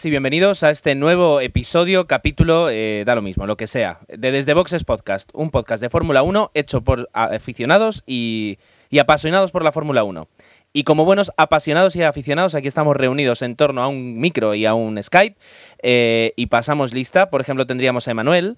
buenas 0.00 0.06
y 0.06 0.10
bienvenidos 0.10 0.62
a 0.62 0.70
este 0.70 0.94
nuevo 0.94 1.42
episodio, 1.42 2.06
capítulo, 2.06 2.70
eh, 2.70 3.02
da 3.04 3.14
lo 3.14 3.20
mismo, 3.20 3.46
lo 3.46 3.58
que 3.58 3.66
sea, 3.66 4.00
de 4.08 4.30
Desde 4.30 4.54
Boxes 4.54 4.84
Podcast, 4.84 5.28
un 5.34 5.50
podcast 5.50 5.82
de 5.82 5.90
Fórmula 5.90 6.22
1 6.22 6.52
hecho 6.54 6.80
por 6.80 7.10
aficionados 7.12 8.02
y, 8.06 8.58
y 8.88 8.98
apasionados 8.98 9.50
por 9.50 9.62
la 9.62 9.72
Fórmula 9.72 10.02
1. 10.02 10.26
Y 10.72 10.84
como 10.84 11.04
buenos 11.04 11.32
apasionados 11.36 11.96
y 11.96 12.02
aficionados, 12.02 12.54
aquí 12.54 12.66
estamos 12.66 12.96
reunidos 12.96 13.42
en 13.42 13.56
torno 13.56 13.82
a 13.82 13.88
un 13.88 14.18
micro 14.18 14.54
y 14.54 14.64
a 14.64 14.72
un 14.72 15.02
Skype 15.02 15.36
eh, 15.82 16.32
y 16.34 16.46
pasamos 16.46 16.94
lista. 16.94 17.28
Por 17.28 17.42
ejemplo, 17.42 17.66
tendríamos 17.66 18.08
a 18.08 18.12
Emanuel. 18.12 18.56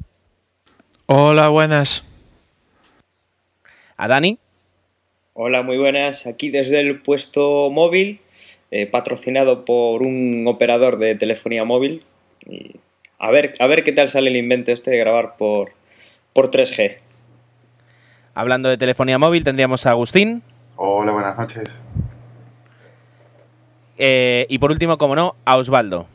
Hola, 1.06 1.48
buenas. 1.48 2.06
A 3.96 4.06
Dani. 4.06 4.38
Hola, 5.32 5.62
muy 5.62 5.78
buenas. 5.78 6.28
Aquí 6.28 6.50
desde 6.50 6.78
el 6.78 7.00
puesto 7.00 7.68
móvil 7.70 8.20
eh, 8.74 8.86
patrocinado 8.86 9.66
por 9.66 10.02
un 10.02 10.46
operador 10.48 10.96
de 10.96 11.14
telefonía 11.14 11.62
móvil. 11.62 12.04
Y 12.46 12.76
a, 13.18 13.30
ver, 13.30 13.52
a 13.60 13.66
ver 13.66 13.84
qué 13.84 13.92
tal 13.92 14.08
sale 14.08 14.30
el 14.30 14.36
invento 14.36 14.72
este 14.72 14.90
de 14.90 14.96
grabar 14.96 15.36
por, 15.36 15.72
por 16.32 16.50
3G. 16.50 16.96
Hablando 18.34 18.70
de 18.70 18.78
telefonía 18.78 19.18
móvil, 19.18 19.44
tendríamos 19.44 19.84
a 19.84 19.90
Agustín. 19.90 20.42
Hola, 20.76 21.12
buenas 21.12 21.36
noches. 21.36 21.82
Eh, 23.98 24.46
y 24.48 24.58
por 24.58 24.70
último, 24.70 24.96
como 24.96 25.16
no, 25.16 25.36
a 25.44 25.58
Osvaldo. 25.58 26.06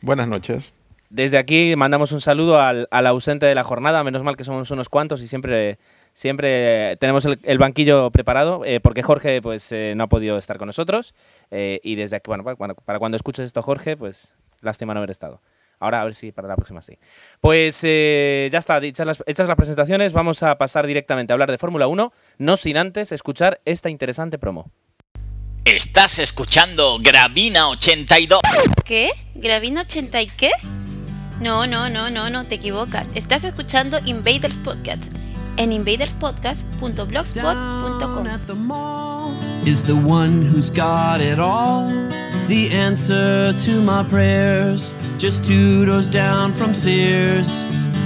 Buenas 0.00 0.28
noches. 0.28 0.74
Desde 1.10 1.38
aquí 1.38 1.74
mandamos 1.76 2.12
un 2.12 2.20
saludo 2.20 2.60
al, 2.60 2.86
al, 2.92 3.08
ausente 3.08 3.46
de 3.46 3.56
la 3.56 3.64
jornada, 3.64 4.04
menos 4.04 4.22
mal 4.22 4.36
que 4.36 4.44
somos 4.44 4.70
unos 4.70 4.88
cuantos 4.88 5.22
y 5.22 5.26
siempre 5.26 5.76
Siempre 6.14 6.96
tenemos 6.98 7.24
el, 7.24 7.58
banquillo 7.58 8.10
preparado 8.12 8.64
eh, 8.64 8.78
porque 8.78 9.02
Jorge 9.02 9.42
pues 9.42 9.72
eh, 9.72 9.94
no 9.96 10.04
ha 10.04 10.06
podido 10.06 10.38
estar 10.38 10.58
con 10.58 10.68
nosotros 10.68 11.12
eh, 11.50 11.80
y 11.82 11.96
desde 11.96 12.16
aquí, 12.16 12.28
bueno, 12.28 12.44
para, 12.44 13.00
cuando 13.00 13.16
escuches 13.16 13.44
esto 13.44 13.62
Jorge, 13.62 13.96
pues 13.96 14.32
lástima 14.60 14.94
no 14.94 15.00
haber 15.00 15.10
estado. 15.10 15.42
Ahora 15.80 16.00
a 16.00 16.04
ver 16.04 16.14
si 16.14 16.30
para 16.30 16.46
la 16.46 16.54
próxima 16.54 16.82
sí. 16.82 16.98
Pues 17.40 17.82
ya 17.82 18.58
está, 18.58 18.78
hechas 18.78 19.06
las, 19.06 19.24
hechas 19.26 19.48
las 19.48 19.56
presentaciones, 19.56 20.12
vamos 20.12 20.44
a 20.44 20.56
pasar 20.56 20.86
directamente 20.86 21.32
a 21.32 21.34
hablar 21.34 21.50
de 21.50 21.58
Fórmula 21.58 21.88
1, 21.88 22.12
no 22.38 22.56
sin 22.56 22.76
antes 22.76 23.10
escuchar 23.10 23.60
esta 23.64 23.90
interesante 23.90 24.38
promo. 24.38 24.70
Estás 25.64 26.20
escuchando 26.20 26.98
Gravina 27.00 27.68
82. 27.70 28.40
¿Qué? 28.84 29.10
¿Gravina 29.34 29.80
80 29.80 30.22
y 30.22 30.26
qué? 30.28 30.50
No, 31.40 31.66
no, 31.66 31.90
no, 31.90 32.08
no, 32.08 32.30
no, 32.30 32.46
te 32.46 32.54
equivocas. 32.54 33.08
Estás 33.16 33.42
escuchando 33.42 33.98
Invaders 34.06 34.58
Podcast 34.58 35.12
en 35.56 35.70
invaderspodcast.blogspot.com. 35.70 38.26
Is 39.66 39.84
the 39.84 39.94
one 39.94 40.42
who's 40.42 40.70
got 40.70 41.20
it 41.20 41.38
all, 41.38 41.88
the 42.48 42.68
answer 42.70 43.54
to 43.64 43.80
my 43.80 44.02
prayers, 44.04 44.92
just 45.18 45.44
two 45.44 45.84
doors 45.86 46.08
down 46.08 46.52
from 46.52 46.74
Sears. 46.74 47.64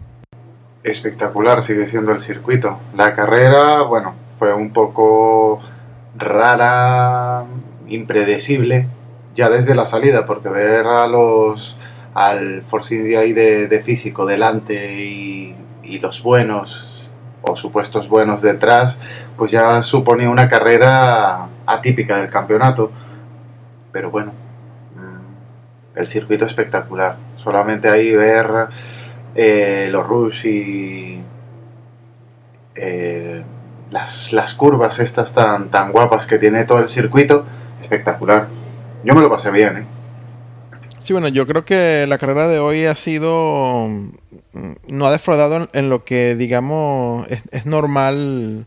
Espectacular 0.84 1.62
sigue 1.62 1.88
siendo 1.88 2.12
el 2.12 2.20
circuito. 2.20 2.78
La 2.94 3.14
carrera, 3.14 3.80
bueno, 3.80 4.14
fue 4.38 4.52
un 4.52 4.74
poco 4.74 5.62
rara, 6.18 7.44
impredecible, 7.88 8.88
ya 9.34 9.48
desde 9.48 9.74
la 9.74 9.86
salida, 9.86 10.26
porque 10.26 10.50
ver 10.50 10.86
a 10.86 11.06
los 11.06 11.78
al 12.12 12.60
Force 12.68 12.94
India 12.94 13.20
ahí 13.20 13.32
de 13.32 13.82
físico 13.82 14.26
delante 14.26 15.02
y 15.02 15.54
y 15.88 15.98
los 15.98 16.22
buenos 16.22 17.10
o 17.42 17.56
supuestos 17.56 18.08
buenos 18.08 18.42
detrás, 18.42 18.98
pues 19.36 19.50
ya 19.50 19.82
suponía 19.82 20.28
una 20.28 20.48
carrera 20.48 21.46
atípica 21.66 22.18
del 22.18 22.30
campeonato. 22.30 22.90
Pero 23.92 24.10
bueno, 24.10 24.32
mm, 24.96 25.98
el 25.98 26.06
circuito 26.06 26.44
espectacular. 26.44 27.16
Solamente 27.42 27.88
ahí 27.88 28.14
ver 28.14 28.68
eh, 29.34 29.88
los 29.90 30.06
rush 30.06 30.46
y 30.46 31.22
eh, 32.74 33.42
las, 33.90 34.32
las, 34.32 34.54
curvas 34.54 34.98
estas 34.98 35.32
tan, 35.32 35.70
tan 35.70 35.92
guapas 35.92 36.26
que 36.26 36.38
tiene 36.38 36.64
todo 36.64 36.80
el 36.80 36.88
circuito, 36.88 37.44
espectacular. 37.80 38.48
Yo 39.04 39.14
me 39.14 39.20
lo 39.20 39.30
pasé 39.30 39.50
bien, 39.50 39.76
¿eh? 39.78 39.97
Sí, 41.08 41.14
bueno, 41.14 41.28
yo 41.28 41.46
creo 41.46 41.64
que 41.64 42.04
la 42.06 42.18
carrera 42.18 42.48
de 42.48 42.58
hoy 42.58 42.84
ha 42.84 42.94
sido. 42.94 43.88
Mm, 44.52 44.72
no 44.88 45.06
ha 45.06 45.10
defraudado 45.10 45.66
en, 45.72 45.88
lo 45.88 46.04
que, 46.04 46.34
digamos, 46.34 47.26
es, 47.50 47.64
normal 47.64 48.66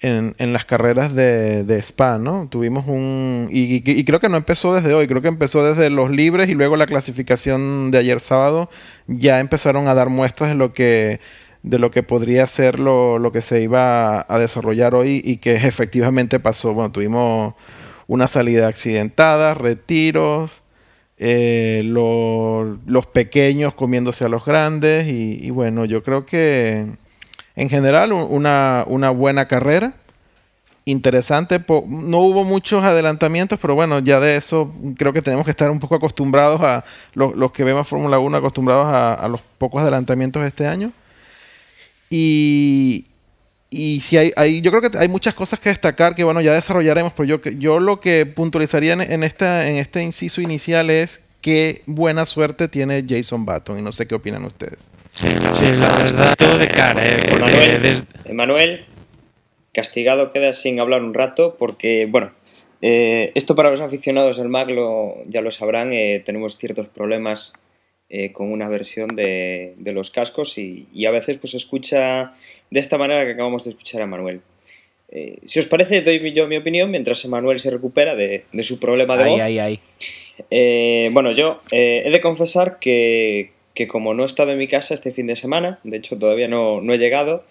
en, 0.00 0.34
en, 0.38 0.52
las 0.54 0.64
carreras 0.64 1.14
de, 1.14 1.66
Spa, 1.82 2.16
¿no? 2.16 2.48
Tuvimos 2.48 2.86
un. 2.86 3.50
Y, 3.52 3.82
y, 3.84 4.04
creo 4.06 4.20
que 4.20 4.30
no 4.30 4.38
empezó 4.38 4.72
desde 4.72 4.94
hoy, 4.94 5.06
creo 5.06 5.20
que 5.20 5.28
empezó 5.28 5.66
desde 5.66 5.90
los 5.90 6.08
libres 6.10 6.48
y 6.48 6.54
luego 6.54 6.76
la 6.76 6.86
clasificación 6.86 7.90
de 7.90 7.98
ayer 7.98 8.22
sábado. 8.22 8.70
Ya 9.06 9.38
empezaron 9.40 9.86
a 9.86 9.94
dar 9.94 10.08
muestras 10.08 10.48
de 10.48 10.56
lo 10.56 10.72
que 10.72 11.20
de 11.62 11.78
lo 11.78 11.90
que 11.90 12.02
podría 12.02 12.46
ser 12.46 12.80
lo, 12.80 13.18
lo 13.18 13.32
que 13.32 13.42
se 13.42 13.60
iba 13.60 14.24
a 14.26 14.38
desarrollar 14.38 14.94
hoy 14.94 15.20
y 15.22 15.36
que 15.36 15.52
efectivamente 15.56 16.40
pasó. 16.40 16.72
Bueno, 16.72 16.90
tuvimos 16.90 17.54
una 18.06 18.28
salida 18.28 18.66
accidentada, 18.66 19.52
retiros, 19.52 20.62
eh, 21.18 21.82
los 21.84 23.06
pequeños 23.06 23.74
comiéndose 23.74 24.24
a 24.24 24.28
los 24.28 24.44
grandes 24.44 25.06
y, 25.08 25.50
bueno, 25.50 25.84
yo 25.84 26.02
creo 26.02 26.26
que 26.26 26.86
en 27.54 27.68
general 27.70 28.12
una, 28.12 28.84
una 28.86 29.10
buena 29.10 29.46
carrera, 29.48 29.94
interesante, 30.84 31.58
no 31.58 32.18
hubo 32.18 32.44
muchos 32.44 32.84
adelantamientos, 32.84 33.58
pero 33.60 33.74
bueno, 33.74 33.98
ya 33.98 34.20
de 34.20 34.36
eso 34.36 34.72
creo 34.96 35.12
que 35.12 35.22
tenemos 35.22 35.44
que 35.44 35.50
estar 35.50 35.70
un 35.70 35.80
poco 35.80 35.96
acostumbrados 35.96 36.60
a 36.60 36.84
los, 37.14 37.50
que 37.50 37.64
vemos 37.64 37.88
Fórmula 37.88 38.18
1, 38.18 38.36
acostumbrados 38.36 38.86
a, 38.86 39.14
a 39.14 39.28
los 39.28 39.40
pocos 39.58 39.82
adelantamientos 39.82 40.42
de 40.42 40.48
este 40.48 40.66
año. 40.66 40.92
Y, 42.08 43.04
y 43.70 44.00
si 44.00 44.16
hay, 44.16 44.32
hay, 44.36 44.60
yo 44.60 44.70
creo 44.70 44.90
que 44.90 44.96
hay 44.96 45.08
muchas 45.08 45.34
cosas 45.34 45.58
que 45.58 45.70
destacar 45.70 46.14
que 46.14 46.24
bueno 46.24 46.40
ya 46.40 46.54
desarrollaremos, 46.54 47.12
pero 47.16 47.24
yo, 47.24 47.50
yo 47.50 47.80
lo 47.80 48.00
que 48.00 48.26
puntualizaría 48.26 48.92
en, 48.92 49.22
esta, 49.24 49.68
en 49.68 49.76
este 49.76 50.02
inciso 50.02 50.40
inicial 50.40 50.90
es 50.90 51.22
qué 51.40 51.82
buena 51.86 52.26
suerte 52.26 52.68
tiene 52.68 53.04
Jason 53.08 53.44
Button 53.44 53.78
y 53.78 53.82
no 53.82 53.92
sé 53.92 54.06
qué 54.06 54.14
opinan 54.14 54.44
ustedes. 54.44 54.78
Sí, 55.10 55.28
sí 55.52 55.66
la 55.72 55.88
verdad, 55.96 56.34
todo 56.36 56.58
de 56.58 56.68
cara. 56.68 57.00
Eh, 57.04 58.02
Emanuel, 58.26 58.84
castigado 59.72 60.30
queda 60.30 60.52
sin 60.52 60.78
hablar 60.78 61.02
un 61.02 61.14
rato 61.14 61.56
porque, 61.58 62.06
bueno, 62.06 62.32
eh, 62.82 63.32
esto 63.34 63.54
para 63.54 63.70
los 63.70 63.80
aficionados 63.80 64.36
del 64.36 64.48
Mac 64.48 64.68
ya 65.26 65.40
lo 65.40 65.50
sabrán, 65.50 65.92
eh, 65.92 66.22
tenemos 66.24 66.56
ciertos 66.56 66.88
problemas 66.88 67.54
eh, 68.08 68.32
con 68.32 68.52
una 68.52 68.68
versión 68.68 69.16
de, 69.16 69.74
de 69.78 69.92
los 69.92 70.10
cascos 70.10 70.58
y, 70.58 70.86
y, 70.92 71.06
a 71.06 71.10
veces 71.10 71.38
pues 71.38 71.54
escucha 71.54 72.34
de 72.70 72.80
esta 72.80 72.98
manera 72.98 73.24
que 73.24 73.32
acabamos 73.32 73.64
de 73.64 73.70
escuchar 73.70 74.02
a 74.02 74.06
Manuel. 74.06 74.42
Eh, 75.08 75.38
si 75.44 75.60
os 75.60 75.66
parece, 75.66 76.02
doy 76.02 76.32
yo 76.32 76.48
mi 76.48 76.56
opinión 76.56 76.90
mientras 76.90 77.24
Emanuel 77.24 77.60
se 77.60 77.70
recupera 77.70 78.14
de, 78.16 78.44
de 78.52 78.62
su 78.62 78.78
problema 78.80 79.16
de 79.16 79.24
voz. 79.24 79.40
Eh, 80.50 81.10
bueno, 81.12 81.32
yo 81.32 81.58
he 81.70 82.10
de 82.10 82.20
confesar 82.20 82.78
que, 82.78 83.52
que 83.74 83.88
como 83.88 84.14
no 84.14 84.24
he 84.24 84.26
estado 84.26 84.52
en 84.52 84.58
mi 84.58 84.66
casa 84.66 84.94
este 84.94 85.12
fin 85.12 85.26
de 85.26 85.36
semana, 85.36 85.80
de 85.84 85.96
hecho 85.96 86.18
todavía 86.18 86.48
no, 86.48 86.80
no 86.80 86.92
he 86.92 86.98
llegado, 86.98 87.44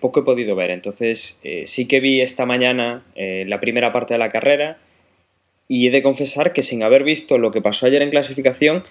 poco 0.00 0.20
he 0.20 0.24
podido 0.24 0.56
ver. 0.56 0.70
Entonces 0.70 1.40
eh, 1.44 1.62
sí 1.66 1.86
que 1.86 2.00
vi 2.00 2.20
esta 2.20 2.46
mañana 2.46 3.04
la 3.14 3.60
primera 3.60 3.92
parte 3.92 4.14
de 4.14 4.18
la 4.18 4.28
carrera 4.28 4.78
y 5.68 5.86
he 5.86 5.90
de 5.90 6.02
confesar 6.02 6.52
que 6.52 6.62
sin 6.62 6.82
haber 6.82 7.04
visto 7.04 7.38
lo 7.38 7.50
que 7.50 7.60
pasó 7.60 7.86
ayer 7.86 8.02
en 8.02 8.10
clasificación, 8.10 8.82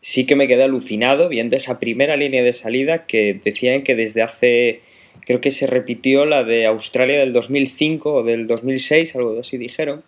sí 0.00 0.26
que 0.26 0.36
me 0.36 0.48
quedé 0.48 0.64
alucinado 0.64 1.28
viendo 1.28 1.56
esa 1.56 1.80
primera 1.80 2.16
línea 2.16 2.42
de 2.42 2.52
salida 2.52 3.06
que 3.06 3.34
decían 3.34 3.82
que 3.82 3.94
desde 3.96 4.22
hace, 4.22 4.80
creo 5.24 5.40
que 5.40 5.50
se 5.50 5.66
repitió 5.66 6.26
la 6.26 6.44
de 6.44 6.66
Australia 6.66 7.18
del 7.18 7.32
2005 7.32 8.12
o 8.12 8.22
del 8.22 8.46
2006, 8.46 9.16
algo 9.16 9.38
así 9.40 9.58
dijeron, 9.58 10.04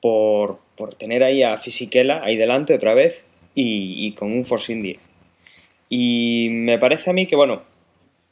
por, 0.00 0.58
por 0.76 0.94
tener 0.94 1.22
ahí 1.24 1.42
a 1.42 1.58
Fisichella 1.58 2.22
ahí 2.24 2.36
delante 2.36 2.74
otra 2.74 2.94
vez 2.94 3.26
y, 3.54 4.06
y 4.06 4.12
con 4.12 4.32
un 4.32 4.44
Force 4.44 4.72
India. 4.72 4.98
Y 5.88 6.48
me 6.50 6.78
parece 6.78 7.10
a 7.10 7.12
mí 7.12 7.26
que, 7.26 7.36
bueno, 7.36 7.62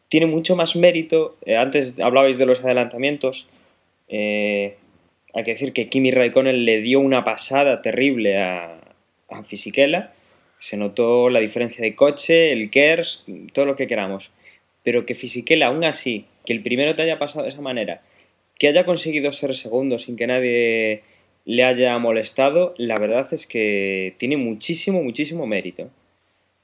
tiene 0.08 0.26
mucho 0.26 0.56
más 0.56 0.76
mérito. 0.76 1.36
eh, 1.46 1.56
antes 1.56 1.98
hablabais 2.00 2.36
de 2.36 2.46
los 2.46 2.60
adelantamientos. 2.64 3.48
eh, 4.08 4.76
hay 5.34 5.44
que 5.44 5.52
decir 5.52 5.72
que 5.72 5.88
Kimi 5.88 6.10
Raikkonen 6.10 6.66
le 6.66 6.82
dio 6.82 7.00
una 7.00 7.24
pasada 7.24 7.80
terrible 7.80 8.38
a, 8.38 8.78
a 9.30 9.42
Fisichella. 9.42 10.12
Se 10.62 10.76
notó 10.76 11.28
la 11.28 11.40
diferencia 11.40 11.82
de 11.82 11.96
coche, 11.96 12.52
el 12.52 12.70
KERS, 12.70 13.26
todo 13.52 13.66
lo 13.66 13.74
que 13.74 13.88
queramos. 13.88 14.30
Pero 14.84 15.04
que 15.04 15.16
Fisichella, 15.16 15.66
aún 15.66 15.82
así, 15.82 16.26
que 16.46 16.52
el 16.52 16.62
primero 16.62 16.94
te 16.94 17.02
haya 17.02 17.18
pasado 17.18 17.42
de 17.42 17.48
esa 17.48 17.60
manera, 17.60 18.00
que 18.60 18.68
haya 18.68 18.86
conseguido 18.86 19.32
ser 19.32 19.56
segundo 19.56 19.98
sin 19.98 20.14
que 20.14 20.28
nadie 20.28 21.02
le 21.46 21.64
haya 21.64 21.98
molestado, 21.98 22.76
la 22.78 22.96
verdad 23.00 23.26
es 23.34 23.48
que 23.48 24.14
tiene 24.18 24.36
muchísimo, 24.36 25.02
muchísimo 25.02 25.48
mérito. 25.48 25.90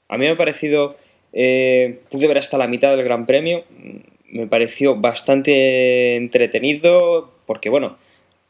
A 0.07 0.17
mí 0.17 0.23
me 0.23 0.31
ha 0.31 0.37
parecido, 0.37 0.95
eh, 1.33 1.99
pude 2.09 2.29
ver 2.29 2.37
hasta 2.37 2.57
la 2.57 2.69
mitad 2.69 2.95
del 2.95 3.03
Gran 3.03 3.25
Premio, 3.25 3.65
me 4.29 4.47
pareció 4.47 4.95
bastante 4.95 6.15
entretenido, 6.15 7.33
porque 7.45 7.67
bueno, 7.67 7.97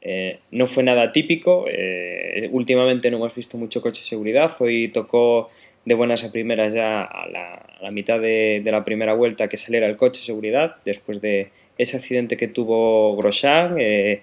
eh, 0.02 0.40
no 0.52 0.68
fue 0.68 0.84
nada 0.84 1.12
típico, 1.12 1.66
eh, 1.68 2.50
últimamente 2.52 3.12
no 3.12 3.18
hemos 3.18 3.36
visto 3.36 3.58
mucho 3.58 3.82
coche 3.82 4.02
de 4.02 4.08
seguridad, 4.08 4.52
hoy 4.60 4.90
tocó 4.90 5.50
de 5.86 5.96
buenas 5.96 6.24
a 6.24 6.32
primeras 6.32 6.74
ya 6.74 7.04
a 7.04 7.28
la, 7.28 7.92
mitad 7.92 8.20
de, 8.20 8.62
de 8.64 8.72
la 8.72 8.84
primera 8.84 9.14
vuelta 9.14 9.50
que 9.50 9.58
saliera 9.58 9.88
el 9.88 9.98
coche 9.98 10.20
de 10.20 10.26
seguridad, 10.26 10.78
después 10.86 11.20
de 11.22 11.50
ese 11.80 11.98
accidente 11.98 12.38
que 12.38 12.48
tuvo 12.48 13.16
Grosjean, 13.16 13.76
eh, 13.80 14.22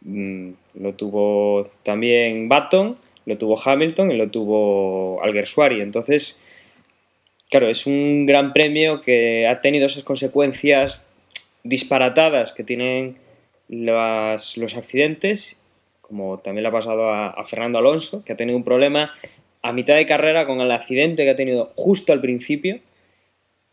mm, 0.00 0.50
lo 0.80 0.94
tuvo 0.94 1.70
también 1.82 2.48
Baton, 2.48 2.96
lo 3.26 3.38
tuvo 3.38 3.60
Hamilton 3.62 4.10
y 4.10 4.16
lo 4.16 4.30
tuvo 4.30 5.22
Alguersuari. 5.22 5.80
Entonces, 5.80 6.40
claro, 7.50 7.68
es 7.68 7.86
un 7.86 8.26
gran 8.26 8.52
premio 8.52 9.00
que 9.00 9.46
ha 9.46 9.60
tenido 9.60 9.86
esas 9.86 10.04
consecuencias 10.04 11.06
disparatadas 11.64 12.52
que 12.52 12.64
tienen 12.64 13.18
los 13.68 14.76
accidentes, 14.76 15.62
como 16.00 16.38
también 16.38 16.62
le 16.62 16.68
ha 16.68 16.72
pasado 16.72 17.10
a, 17.10 17.28
a 17.28 17.44
Fernando 17.44 17.78
Alonso, 17.78 18.24
que 18.24 18.32
ha 18.32 18.36
tenido 18.36 18.56
un 18.56 18.64
problema 18.64 19.12
a 19.62 19.72
mitad 19.72 19.96
de 19.96 20.06
carrera 20.06 20.46
con 20.46 20.60
el 20.60 20.70
accidente 20.70 21.24
que 21.24 21.30
ha 21.30 21.36
tenido 21.36 21.72
justo 21.76 22.12
al 22.12 22.20
principio. 22.20 22.80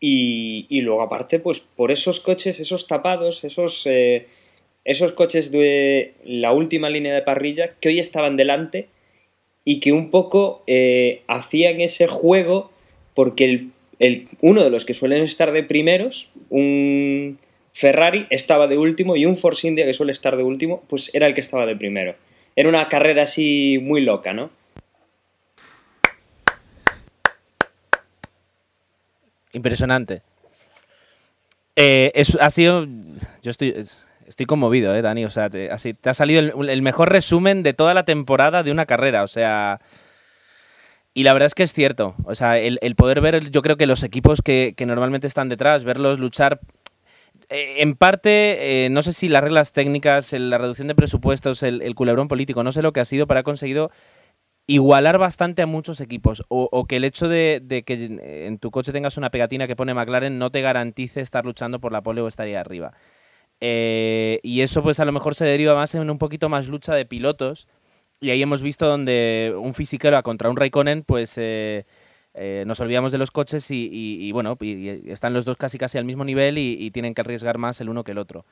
Y, 0.00 0.66
y 0.68 0.82
luego 0.82 1.02
aparte, 1.02 1.38
pues 1.38 1.60
por 1.60 1.90
esos 1.90 2.20
coches, 2.20 2.60
esos 2.60 2.86
tapados, 2.88 3.44
esos, 3.44 3.86
eh, 3.86 4.26
esos 4.84 5.12
coches 5.12 5.50
de 5.50 6.14
la 6.24 6.52
última 6.52 6.90
línea 6.90 7.14
de 7.14 7.22
parrilla 7.22 7.74
que 7.80 7.88
hoy 7.88 8.00
estaban 8.00 8.36
delante 8.36 8.88
y 9.64 9.80
que 9.80 9.92
un 9.92 10.10
poco 10.10 10.62
eh, 10.66 11.22
hacían 11.26 11.80
ese 11.80 12.06
juego 12.06 12.70
porque 13.14 13.44
el, 13.44 13.70
el- 13.98 14.28
uno 14.42 14.62
de 14.62 14.68
los 14.70 14.84
que 14.84 14.92
suelen 14.92 15.22
estar 15.22 15.52
de 15.52 15.62
primeros, 15.62 16.30
un 16.50 17.38
Ferrari, 17.74 18.28
estaba 18.30 18.68
de 18.68 18.78
último 18.78 19.16
y 19.16 19.26
un 19.26 19.36
Force 19.36 19.66
India 19.66 19.84
que 19.84 19.92
suele 19.94 20.12
estar 20.12 20.36
de 20.36 20.44
último, 20.44 20.84
pues 20.88 21.12
era 21.12 21.26
el 21.26 21.34
que 21.34 21.40
estaba 21.40 21.66
de 21.66 21.74
primero. 21.74 22.14
Era 22.54 22.68
una 22.68 22.88
carrera 22.88 23.24
así 23.24 23.80
muy 23.82 24.00
loca, 24.00 24.32
¿no? 24.32 24.50
Impresionante. 29.52 30.22
Eh, 31.74 32.12
es- 32.14 32.36
ha 32.40 32.50
sido. 32.50 32.86
Yo 33.42 33.50
estoy. 33.50 33.74
es- 33.76 34.00
Estoy 34.26 34.46
conmovido, 34.46 34.94
eh, 34.94 35.02
Dani. 35.02 35.26
O 35.26 35.30
sea, 35.30 35.50
te, 35.50 35.70
así, 35.70 35.92
te 35.92 36.08
ha 36.08 36.14
salido 36.14 36.40
el, 36.40 36.80
mejor 36.82 37.12
resumen 37.12 37.62
de 37.62 37.74
toda 37.74 37.92
la 37.92 38.04
temporada 38.06 38.62
de 38.62 38.70
una 38.70 38.86
carrera. 38.86 39.22
O 39.22 39.28
sea. 39.28 39.80
Y 41.12 41.24
la 41.24 41.32
verdad 41.34 41.48
es 41.48 41.54
que 41.54 41.62
es 41.64 41.74
cierto. 41.74 42.14
O 42.24 42.34
sea, 42.34 42.58
el, 42.58 42.78
poder 42.96 43.20
ver, 43.20 43.50
yo 43.50 43.60
creo 43.62 43.76
que 43.76 43.86
los 43.86 44.02
equipos 44.02 44.40
que 44.42 44.74
normalmente 44.86 45.26
están 45.26 45.48
detrás, 45.48 45.84
verlos 45.84 46.18
luchar. 46.20 46.60
Eh, 47.48 47.76
en 47.78 47.94
parte, 47.94 48.84
eh, 48.86 48.90
no 48.90 49.02
sé 49.02 49.12
si 49.12 49.28
las 49.28 49.42
reglas 49.42 49.72
técnicas, 49.72 50.32
la 50.32 50.58
reducción 50.58 50.88
de 50.88 50.94
presupuestos, 50.94 51.62
el, 51.62 51.82
el 51.82 51.94
culebrón 51.94 52.28
político, 52.28 52.62
no 52.62 52.72
sé 52.72 52.82
lo 52.82 52.92
que 52.92 53.00
ha 53.00 53.04
sido, 53.04 53.26
pero 53.26 53.40
ha 53.40 53.44
conseguido 53.44 53.90
igualar 54.66 55.18
bastante 55.18 55.62
a 55.62 55.66
muchos 55.66 56.00
equipos 56.00 56.42
o, 56.48 56.86
que 56.86 56.96
el 56.96 57.04
hecho 57.04 57.28
de, 57.28 57.84
que 57.86 58.46
en 58.46 58.58
tu 58.58 58.70
coche 58.70 58.92
tengas 58.92 59.16
una 59.16 59.30
pegatina 59.30 59.66
que 59.66 59.76
pone 59.76 59.94
McLaren 59.94 60.38
no 60.38 60.50
te 60.50 60.62
garantice 60.62 61.20
estar 61.20 61.44
luchando 61.44 61.80
por 61.80 61.92
la 61.92 62.02
pole 62.02 62.22
o 62.22 62.28
estar 62.28 62.46
ahí 62.46 62.54
arriba. 62.54 62.94
Eh, 63.60 64.40
y 64.42 64.62
eso 64.62 64.82
pues 64.82 65.00
a 65.00 65.04
lo 65.04 65.12
mejor 65.12 65.34
se 65.34 65.44
deriva 65.44 65.74
más 65.74 65.94
en 65.94 66.10
un 66.10 66.18
poquito 66.18 66.48
más 66.48 66.68
lucha 66.68 66.94
de 66.94 67.06
pilotos 67.06 67.68
y 68.20 68.30
ahí 68.30 68.42
hemos 68.42 68.62
visto 68.62 68.86
donde 68.86 69.54
un 69.56 69.74
fisiquero 69.74 70.22
contra 70.22 70.50
un 70.50 70.56
Raikkonen 70.56 71.02
pues 71.04 71.38
eh, 72.34 72.64
nos 72.66 72.80
olvidamos 72.80 73.12
de 73.12 73.18
los 73.18 73.30
coches 73.30 73.66
y, 73.70 74.30
bueno, 74.32 74.56
y- 74.60 75.10
están 75.10 75.32
los 75.32 75.44
dos 75.44 75.56
casi 75.56 75.78
casi 75.78 75.98
al 75.98 76.04
mismo 76.04 76.24
nivel 76.24 76.58
y, 76.58 76.90
tienen 76.90 77.14
que 77.14 77.20
arriesgar 77.22 77.58
más 77.58 77.80
el 77.80 77.88
uno 77.88 78.04
que 78.04 78.12
el 78.12 78.18
otro. 78.18 78.44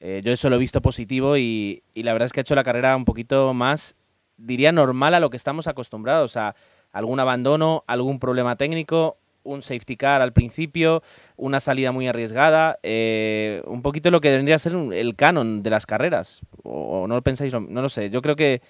Eh, 0.00 0.20
yo 0.24 0.32
eso 0.32 0.50
lo 0.50 0.56
he 0.56 0.58
visto 0.58 0.80
positivo 0.82 1.36
y, 1.36 1.82
la 1.94 2.12
verdad 2.12 2.26
es 2.26 2.32
que 2.32 2.40
ha 2.40 2.42
hecho 2.42 2.54
la 2.54 2.64
carrera 2.64 2.96
un 2.96 3.04
poquito 3.04 3.54
más, 3.54 3.96
diría, 4.36 4.72
normal 4.72 5.14
a 5.14 5.20
lo 5.20 5.30
que 5.30 5.36
estamos 5.36 5.66
acostumbrados. 5.66 6.36
A 6.36 6.54
algún 6.92 7.20
abandono, 7.20 7.84
algún 7.86 8.18
problema 8.18 8.56
técnico, 8.56 9.16
un 9.44 9.62
safety 9.62 9.96
car 9.96 10.20
al 10.20 10.32
principio, 10.32 11.02
una 11.36 11.58
salida 11.60 11.90
muy 11.90 12.06
arriesgada, 12.06 12.78
eh, 12.82 13.62
un 13.66 13.80
poquito 13.82 14.10
lo 14.10 14.20
que 14.20 14.30
vendría 14.30 14.56
a 14.56 14.58
ser 14.58 14.74
el 14.74 15.16
canon 15.16 15.62
de 15.62 15.70
las 15.70 15.86
carreras. 15.86 16.42
O, 16.62 17.06
no 17.08 17.14
lo 17.14 17.22
pensáis, 17.22 17.52
lo- 17.52 17.60
no 17.60 17.80
lo 17.82 17.88
sé. 17.88 18.10
Yo 18.10 18.20
creo 18.22 18.36
que 18.36 18.60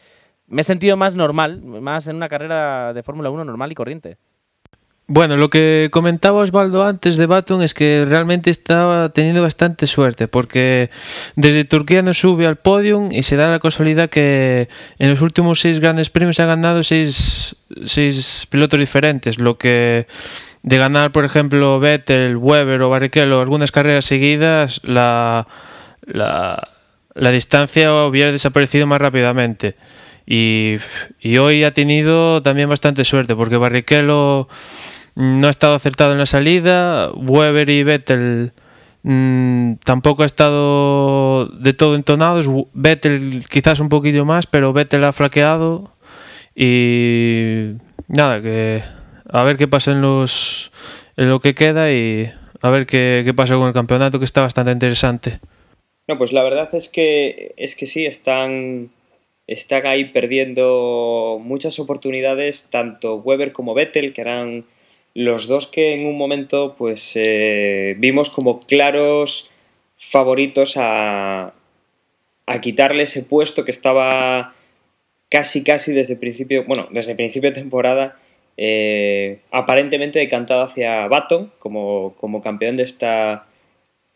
me 0.46 0.62
he 0.62 0.64
sentido 0.64 0.96
más 0.96 1.14
normal, 1.16 1.62
más 1.62 2.06
en 2.06 2.16
una 2.16 2.28
carrera 2.28 2.92
de 2.94 3.02
Fórmula 3.02 3.30
1 3.30 3.44
normal 3.44 3.72
y 3.72 3.74
corriente. 3.74 4.18
Bueno, 5.08 5.36
lo 5.36 5.50
que 5.50 5.88
comentaba 5.90 6.40
Osvaldo 6.40 6.84
antes 6.84 7.16
de 7.16 7.26
Baton 7.26 7.62
es 7.62 7.74
que 7.74 8.06
realmente 8.08 8.50
estaba 8.50 9.08
teniendo 9.10 9.42
bastante 9.42 9.86
suerte 9.86 10.28
porque 10.28 10.90
desde 11.34 11.64
Turquía 11.64 12.02
no 12.02 12.14
sube 12.14 12.46
al 12.46 12.56
podium 12.56 13.10
y 13.10 13.24
se 13.24 13.36
da 13.36 13.50
la 13.50 13.58
casualidad 13.58 14.08
que 14.08 14.68
en 14.98 15.10
los 15.10 15.20
últimos 15.20 15.60
seis 15.60 15.80
grandes 15.80 16.08
premios 16.08 16.38
ha 16.40 16.46
ganado 16.46 16.84
seis, 16.84 17.56
seis 17.84 18.46
pilotos 18.48 18.78
diferentes, 18.78 19.38
lo 19.38 19.58
que 19.58 20.06
de 20.62 20.78
ganar, 20.78 21.10
por 21.10 21.24
ejemplo, 21.24 21.80
Vettel, 21.80 22.36
Weber 22.36 22.80
o 22.82 22.88
Barrichello 22.88 23.40
algunas 23.40 23.72
carreras 23.72 24.04
seguidas, 24.04 24.80
la, 24.84 25.48
la, 26.06 26.68
la 27.14 27.30
distancia 27.30 27.92
hubiera 28.06 28.30
desaparecido 28.30 28.86
más 28.86 29.00
rápidamente. 29.00 29.74
Y, 30.26 30.76
y 31.20 31.38
hoy 31.38 31.64
ha 31.64 31.72
tenido 31.72 32.42
también 32.42 32.68
bastante 32.68 33.04
suerte 33.04 33.34
porque 33.34 33.56
Barrichello 33.56 34.48
no 35.14 35.46
ha 35.46 35.50
estado 35.50 35.74
acertado 35.74 36.12
en 36.12 36.18
la 36.18 36.26
salida, 36.26 37.10
Weber 37.14 37.68
y 37.68 37.82
Vettel 37.82 38.52
mm, 39.02 39.74
tampoco 39.84 40.22
ha 40.22 40.26
estado 40.26 41.46
de 41.46 41.72
todo 41.74 41.96
entonados, 41.96 42.48
Vettel 42.72 43.44
quizás 43.48 43.80
un 43.80 43.88
poquillo 43.88 44.24
más, 44.24 44.46
pero 44.46 44.72
Vettel 44.72 45.04
ha 45.04 45.12
flaqueado 45.12 45.92
y 46.54 47.72
nada, 48.08 48.40
que 48.40 48.82
a 49.28 49.42
ver 49.42 49.56
qué 49.56 49.68
pasa 49.68 49.92
en 49.92 50.02
los 50.02 50.70
en 51.16 51.28
lo 51.28 51.40
que 51.40 51.54
queda 51.54 51.92
y 51.92 52.30
a 52.62 52.70
ver 52.70 52.86
qué, 52.86 53.22
qué 53.24 53.34
pasa 53.34 53.54
con 53.56 53.66
el 53.66 53.74
campeonato 53.74 54.18
que 54.18 54.24
está 54.24 54.40
bastante 54.40 54.72
interesante. 54.72 55.40
No, 56.08 56.18
pues 56.18 56.32
la 56.32 56.42
verdad 56.42 56.74
es 56.74 56.88
que 56.88 57.54
es 57.56 57.76
que 57.76 57.86
sí, 57.86 58.06
están, 58.06 58.90
están 59.46 59.86
ahí 59.86 60.06
perdiendo 60.06 61.40
muchas 61.42 61.78
oportunidades, 61.78 62.70
tanto 62.70 63.16
Weber 63.16 63.52
como 63.52 63.74
Vettel, 63.74 64.12
que 64.12 64.20
eran 64.20 64.64
los 65.14 65.46
dos 65.46 65.66
que 65.66 65.94
en 65.94 66.06
un 66.06 66.16
momento 66.16 66.74
pues 66.76 67.12
eh, 67.16 67.94
vimos 67.98 68.30
como 68.30 68.60
claros 68.60 69.50
favoritos 69.96 70.74
a, 70.76 71.54
a 72.46 72.60
quitarle 72.60 73.04
ese 73.04 73.22
puesto 73.22 73.64
que 73.64 73.70
estaba 73.70 74.54
casi 75.28 75.64
casi 75.64 75.92
desde 75.92 76.14
el 76.14 76.18
principio, 76.18 76.64
bueno, 76.66 76.88
desde 76.90 77.12
el 77.12 77.16
principio 77.16 77.50
de 77.50 77.60
temporada 77.60 78.16
eh, 78.56 79.40
aparentemente 79.50 80.18
decantado 80.18 80.62
hacia 80.62 81.06
Baton 81.08 81.52
como, 81.58 82.14
como 82.18 82.42
campeón 82.42 82.76
de 82.76 82.82
esta, 82.82 83.46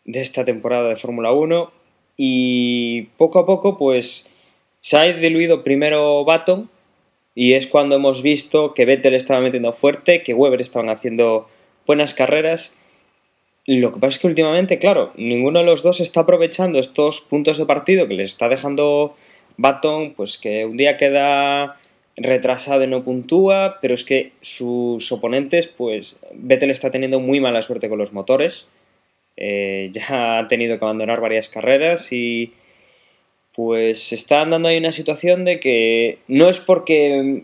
de 0.05 0.21
esta 0.21 0.45
temporada 0.45 0.89
de 0.89 0.95
Fórmula 0.95 1.31
1 1.31 1.71
y 2.17 3.03
poco 3.17 3.39
a 3.39 3.45
poco 3.45 3.77
pues 3.77 4.33
se 4.87 4.95
ha 4.95 5.03
diluido 5.03 5.65
primero 5.65 6.23
Baton 6.23 6.69
y 7.35 7.55
es 7.55 7.67
cuando 7.67 7.97
hemos 7.97 8.21
visto 8.21 8.73
que 8.73 8.85
Vettel 8.85 9.15
estaba 9.15 9.41
metiendo 9.41 9.73
fuerte, 9.73 10.23
que 10.23 10.33
Weber 10.33 10.61
estaban 10.61 10.87
haciendo 10.87 11.49
buenas 11.85 12.13
carreras. 12.13 12.77
Lo 13.65 13.93
que 13.93 13.99
pasa 13.99 14.11
es 14.11 14.19
que 14.19 14.27
últimamente, 14.27 14.79
claro, 14.79 15.11
ninguno 15.17 15.59
de 15.59 15.65
los 15.65 15.83
dos 15.83 15.99
está 15.99 16.21
aprovechando 16.21 16.79
estos 16.79 17.19
puntos 17.19 17.57
de 17.57 17.65
partido 17.65 18.07
que 18.07 18.13
les 18.13 18.31
está 18.31 18.47
dejando 18.47 19.17
Baton, 19.57 20.13
pues 20.13 20.37
que 20.37 20.63
un 20.63 20.77
día 20.77 20.95
queda 20.95 21.75
retrasado 22.15 22.85
y 22.85 22.87
no 22.87 23.03
puntúa, 23.03 23.79
pero 23.81 23.93
es 23.93 24.05
que 24.05 24.31
sus 24.39 25.11
oponentes, 25.11 25.67
pues 25.67 26.21
Vettel 26.31 26.71
está 26.71 26.91
teniendo 26.91 27.19
muy 27.19 27.41
mala 27.41 27.61
suerte 27.61 27.89
con 27.89 27.97
los 27.97 28.13
motores. 28.13 28.69
Eh, 29.35 29.89
ya 29.91 30.39
ha 30.39 30.47
tenido 30.47 30.79
que 30.79 30.85
abandonar 30.85 31.19
varias 31.19 31.49
carreras 31.49 32.13
y 32.13 32.53
pues 33.57 34.13
está 34.13 34.41
andando 34.43 34.69
ahí 34.69 34.77
una 34.77 34.91
situación 34.91 35.43
de 35.43 35.59
que 35.59 36.19
no 36.27 36.47
es 36.47 36.59
porque 36.59 37.41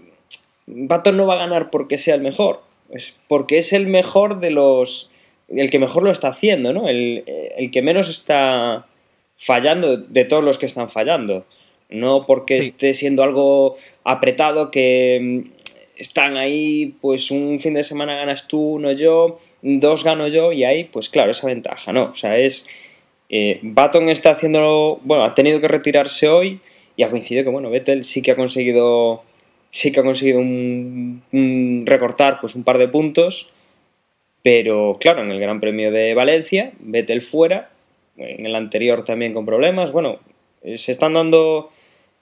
Baton 0.68 1.18
no 1.18 1.26
va 1.26 1.34
a 1.34 1.38
ganar 1.38 1.72
porque 1.72 1.98
sea 1.98 2.14
el 2.14 2.22
mejor, 2.22 2.62
es 2.92 3.16
porque 3.28 3.58
es 3.58 3.74
el 3.74 3.88
mejor 3.88 4.40
de 4.40 4.52
los... 4.52 5.10
el 5.50 5.72
que 5.72 5.80
mejor 5.80 6.04
lo 6.04 6.12
está 6.12 6.28
haciendo, 6.28 6.72
¿no? 6.72 6.88
El, 6.88 7.24
el 7.58 7.72
que 7.72 7.82
menos 7.82 8.10
está 8.10 8.86
fallando 9.36 9.98
de 9.98 10.24
todos 10.26 10.44
los 10.44 10.60
que 10.60 10.68
están 10.68 10.88
fallando 10.92 11.46
no 11.90 12.28
porque 12.28 12.62
Sí. 12.62 12.70
esté 12.70 12.94
siendo 12.94 13.24
algo 13.24 13.76
apretado 14.04 14.70
que 14.70 15.20
mm, 15.20 15.52
están 15.98 16.38
ahí, 16.38 16.94
pues 17.02 17.32
un 17.32 17.60
fin 17.60 17.74
de 17.74 17.84
semana 17.84 18.16
ganas 18.16 18.48
tú, 18.48 18.74
uno 18.76 18.92
yo, 18.92 19.40
dos 19.64 20.04
gano 20.04 20.28
yo 20.28 20.52
y 20.52 20.64
ahí, 20.64 20.84
pues 20.84 21.10
claro, 21.10 21.32
esa 21.32 21.48
ventaja, 21.48 21.92
¿no? 21.92 22.12
O 22.12 22.16
sea, 22.16 22.38
es... 22.38 22.68
Eh, 23.30 23.60
Baton 23.64 24.10
está 24.10 24.32
haciéndolo, 24.32 25.00
bueno, 25.04 25.24
ha 25.24 25.34
tenido 25.34 25.60
que 25.62 25.68
retirarse 25.68 26.28
hoy 26.28 26.60
y 26.96 27.04
ha 27.04 27.10
coincidido 27.10 27.44
que, 27.44 27.50
bueno, 27.50 27.70
Vettel 27.70 28.06
sí 28.06 28.22
que 28.22 28.32
ha 28.32 28.36
conseguido, 28.36 29.24
sí 29.70 29.92
que 29.92 30.00
ha 30.00 30.04
conseguido 30.04 30.40
un, 30.40 31.84
recortar 31.86 32.40
pues 32.40 32.56
un 32.56 32.64
par 32.64 32.78
de 32.78 32.88
puntos, 32.88 33.52
pero 34.44 34.98
claro, 35.00 35.24
en 35.24 35.32
el 35.32 35.40
Gran 35.40 35.60
Premio 35.60 35.92
de 35.92 36.14
Valencia, 36.14 36.74
Vettel 36.80 37.22
fuera, 37.22 37.72
en 38.18 38.46
el 38.46 38.56
anterior 38.56 39.04
también 39.04 39.34
con 39.34 39.46
problemas, 39.46 39.92
bueno, 39.92 40.20
eh, 40.62 40.78
se 40.78 40.92
están 40.92 41.14
dando 41.14 41.72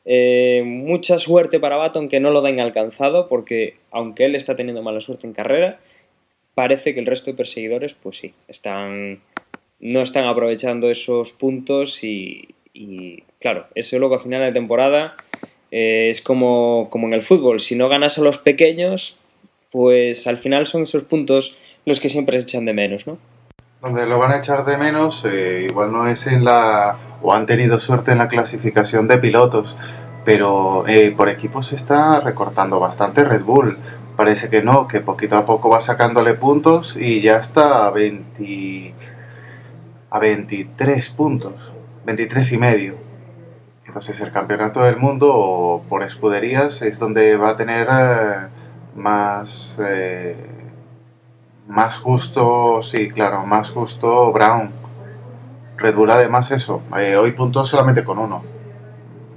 eh, 0.05 0.63
mucha 0.65 1.19
suerte 1.19 1.59
para 1.59 1.75
Baton 1.75 2.07
que 2.07 2.19
no 2.19 2.31
lo 2.31 2.41
den 2.41 2.59
alcanzado 2.59 3.27
porque 3.27 3.75
aunque 3.91 4.25
él 4.25 4.35
está 4.35 4.55
teniendo 4.55 4.81
mala 4.81 4.99
suerte 4.99 5.27
en 5.27 5.33
carrera, 5.33 5.79
parece 6.55 6.93
que 6.93 6.99
el 6.99 7.05
resto 7.05 7.31
de 7.31 7.37
perseguidores 7.37 7.93
pues 7.93 8.17
sí, 8.17 8.33
están 8.47 9.21
no 9.81 10.01
están 10.01 10.25
aprovechando 10.25 10.89
esos 10.89 11.33
puntos 11.33 12.03
y, 12.03 12.47
claro, 13.39 13.67
eso 13.75 13.99
luego 13.99 14.15
a 14.15 14.19
final 14.19 14.41
de 14.41 14.51
temporada 14.51 15.15
eh, 15.71 16.09
es 16.09 16.21
como, 16.21 16.89
como 16.89 17.07
en 17.07 17.13
el 17.13 17.21
fútbol, 17.21 17.59
si 17.59 17.75
no 17.75 17.89
ganas 17.89 18.17
a 18.17 18.21
los 18.21 18.37
pequeños 18.37 19.21
pues 19.71 20.27
al 20.27 20.37
final 20.37 20.67
son 20.67 20.83
esos 20.83 21.03
puntos 21.03 21.57
los 21.85 21.99
que 21.99 22.09
siempre 22.09 22.37
se 22.37 22.43
echan 22.43 22.65
de 22.65 22.73
menos, 22.73 23.07
¿no? 23.07 23.17
Donde 23.81 24.05
lo 24.05 24.19
van 24.19 24.31
a 24.31 24.37
echar 24.37 24.63
de 24.65 24.77
menos, 24.77 25.23
eh, 25.25 25.65
igual 25.67 25.91
no 25.91 26.07
es 26.07 26.27
en 26.27 26.43
la. 26.43 26.97
o 27.21 27.33
han 27.33 27.47
tenido 27.47 27.79
suerte 27.79 28.11
en 28.11 28.19
la 28.19 28.27
clasificación 28.27 29.07
de 29.07 29.17
pilotos, 29.17 29.75
pero 30.23 30.87
eh, 30.87 31.11
por 31.15 31.29
equipos 31.29 31.67
se 31.67 31.75
está 31.75 32.19
recortando 32.19 32.79
bastante 32.79 33.23
Red 33.23 33.43
Bull. 33.43 33.77
Parece 34.15 34.49
que 34.49 34.61
no, 34.61 34.87
que 34.87 34.99
poquito 34.99 35.35
a 35.35 35.45
poco 35.45 35.69
va 35.69 35.81
sacándole 35.81 36.35
puntos 36.35 36.95
y 36.95 37.21
ya 37.21 37.37
está 37.37 37.87
a 37.87 37.91
20. 37.91 38.93
A 40.11 40.19
23 40.19 41.09
puntos, 41.09 41.53
23 42.05 42.51
y 42.51 42.57
medio. 42.57 42.95
Entonces 43.85 44.19
el 44.21 44.31
campeonato 44.31 44.81
del 44.83 44.97
mundo 44.97 45.81
por 45.89 46.03
escuderías 46.03 46.81
es 46.81 46.99
donde 46.99 47.35
va 47.37 47.49
a 47.51 47.57
tener 47.57 47.87
eh, 47.91 48.47
más. 48.95 49.75
eh, 49.79 50.35
más 51.67 51.97
justo, 51.97 52.81
sí, 52.83 53.09
claro, 53.09 53.45
más 53.45 53.69
justo 53.69 54.31
Brown. 54.33 54.71
Red 55.77 55.95
Bull 55.95 56.11
además 56.11 56.51
eso, 56.51 56.81
eh, 56.97 57.15
hoy 57.15 57.31
puntuó 57.31 57.65
solamente 57.65 58.03
con 58.03 58.19
uno. 58.19 58.43